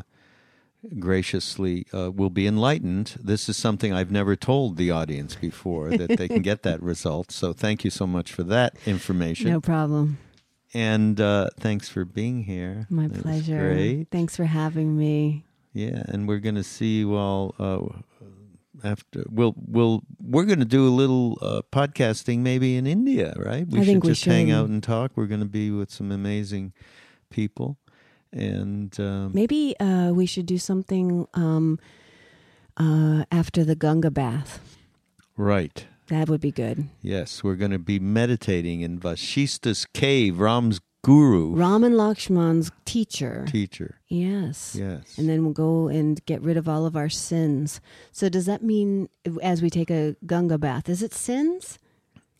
graciously 0.99 1.85
uh, 1.93 2.11
will 2.11 2.29
be 2.29 2.47
enlightened. 2.47 3.15
This 3.21 3.49
is 3.49 3.57
something 3.57 3.93
I've 3.93 4.11
never 4.11 4.35
told 4.35 4.77
the 4.77 4.91
audience 4.91 5.35
before 5.35 5.89
that 5.91 6.17
they 6.17 6.27
can 6.27 6.41
get 6.41 6.63
that 6.63 6.81
result. 6.93 7.31
So 7.31 7.53
thank 7.53 7.83
you 7.83 7.91
so 7.91 8.07
much 8.07 8.31
for 8.31 8.43
that 8.43 8.75
information. 8.85 9.51
No 9.51 9.61
problem. 9.61 10.17
And 10.73 11.19
uh, 11.21 11.49
thanks 11.59 11.87
for 11.89 12.03
being 12.03 12.43
here. 12.43 12.87
My 12.89 13.07
that 13.07 13.21
pleasure. 13.21 13.73
Great. 13.73 14.07
Thanks 14.11 14.35
for 14.35 14.45
having 14.45 14.97
me. 14.97 15.45
Yeah, 15.73 16.03
and 16.07 16.27
we're 16.27 16.39
going 16.39 16.55
to 16.55 16.63
see 16.63 16.99
you 16.99 17.15
all 17.15 17.53
uh, 17.59 17.79
after. 18.83 19.23
We'll 19.29 19.55
we'll 19.57 20.03
we're 20.21 20.45
going 20.45 20.59
to 20.59 20.65
do 20.65 20.87
a 20.87 20.89
little 20.89 21.37
uh, 21.41 21.61
podcasting 21.71 22.39
maybe 22.39 22.75
in 22.75 22.87
India, 22.87 23.33
right? 23.37 23.67
We 23.67 23.79
I 23.79 23.83
should 23.83 23.95
just 23.95 24.05
we 24.05 24.13
should. 24.15 24.33
hang 24.33 24.51
out 24.51 24.69
and 24.69 24.81
talk. 24.81 25.11
We're 25.15 25.27
going 25.27 25.41
to 25.41 25.45
be 25.45 25.71
with 25.71 25.91
some 25.91 26.11
amazing 26.11 26.73
people 27.29 27.77
and 28.31 28.99
um, 28.99 29.31
maybe 29.33 29.75
uh, 29.79 30.11
we 30.13 30.25
should 30.25 30.45
do 30.45 30.57
something 30.57 31.27
um, 31.33 31.79
uh, 32.77 33.25
after 33.31 33.63
the 33.63 33.75
Ganga 33.75 34.11
bath. 34.11 34.59
Right. 35.35 35.85
That 36.07 36.29
would 36.29 36.41
be 36.41 36.51
good. 36.51 36.87
Yes, 37.01 37.43
we're 37.43 37.55
going 37.55 37.71
to 37.71 37.79
be 37.79 37.99
meditating 37.99 38.81
in 38.81 38.97
Vashista's 38.97 39.85
cave, 39.85 40.39
Ram's 40.39 40.79
guru. 41.03 41.55
Ram 41.55 41.83
and 41.83 41.95
Lakshman's 41.95 42.71
teacher. 42.85 43.45
Teacher. 43.47 43.99
Yes. 44.07 44.75
Yes. 44.77 45.17
And 45.17 45.29
then 45.29 45.43
we'll 45.43 45.53
go 45.53 45.87
and 45.87 46.23
get 46.25 46.41
rid 46.41 46.57
of 46.57 46.67
all 46.67 46.85
of 46.85 46.95
our 46.95 47.09
sins. 47.09 47.81
So 48.11 48.29
does 48.29 48.45
that 48.45 48.63
mean 48.63 49.09
as 49.41 49.61
we 49.61 49.69
take 49.69 49.89
a 49.89 50.15
Ganga 50.25 50.57
bath, 50.57 50.89
is 50.89 51.01
it 51.01 51.13
sins? 51.13 51.79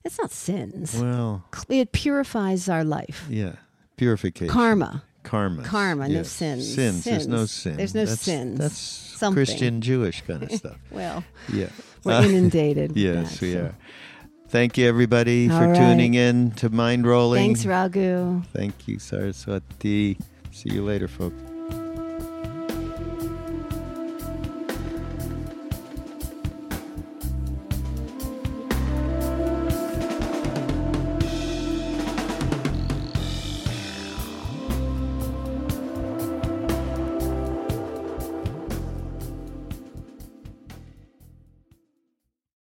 It's 0.04 0.18
not 0.20 0.32
sins. 0.32 0.96
Well, 1.02 1.44
it 1.70 1.92
purifies 1.92 2.70
our 2.70 2.84
life. 2.84 3.26
Yeah. 3.30 3.56
Purification. 3.98 4.54
Karma 4.54 5.04
karma. 5.28 5.64
Karma, 5.64 6.08
yes. 6.08 6.16
no 6.16 6.24
sins. 6.24 6.74
sins. 6.74 6.76
Sins. 6.76 7.04
There's 7.04 7.28
no 7.28 7.46
sin. 7.46 7.78
There's 7.78 7.96
no 7.96 8.06
that's, 8.06 8.22
sins. 8.22 8.60
That's 8.60 8.78
Something. 8.78 9.46
Christian 9.46 9.82
Jewish 9.82 10.22
kind 10.22 10.44
of 10.44 10.52
stuff. 10.60 10.78
well, 10.90 11.24
yeah, 11.52 11.70
we're 12.04 12.22
inundated. 12.24 12.96
yes, 12.96 13.40
that, 13.40 13.42
we 13.46 13.54
so. 13.54 13.60
are. 13.60 13.76
Thank 14.50 14.78
you, 14.78 14.88
everybody, 14.88 15.50
All 15.50 15.60
for 15.60 15.68
right. 15.68 15.76
tuning 15.76 16.14
in 16.14 16.52
to 16.52 16.70
Mindrolling. 16.70 17.36
Thanks, 17.36 17.66
Raghu. 17.66 18.42
Thank 18.54 18.88
you, 18.88 18.98
Saraswati. 18.98 20.18
See 20.52 20.70
you 20.70 20.84
later, 20.84 21.08
folks. 21.08 21.36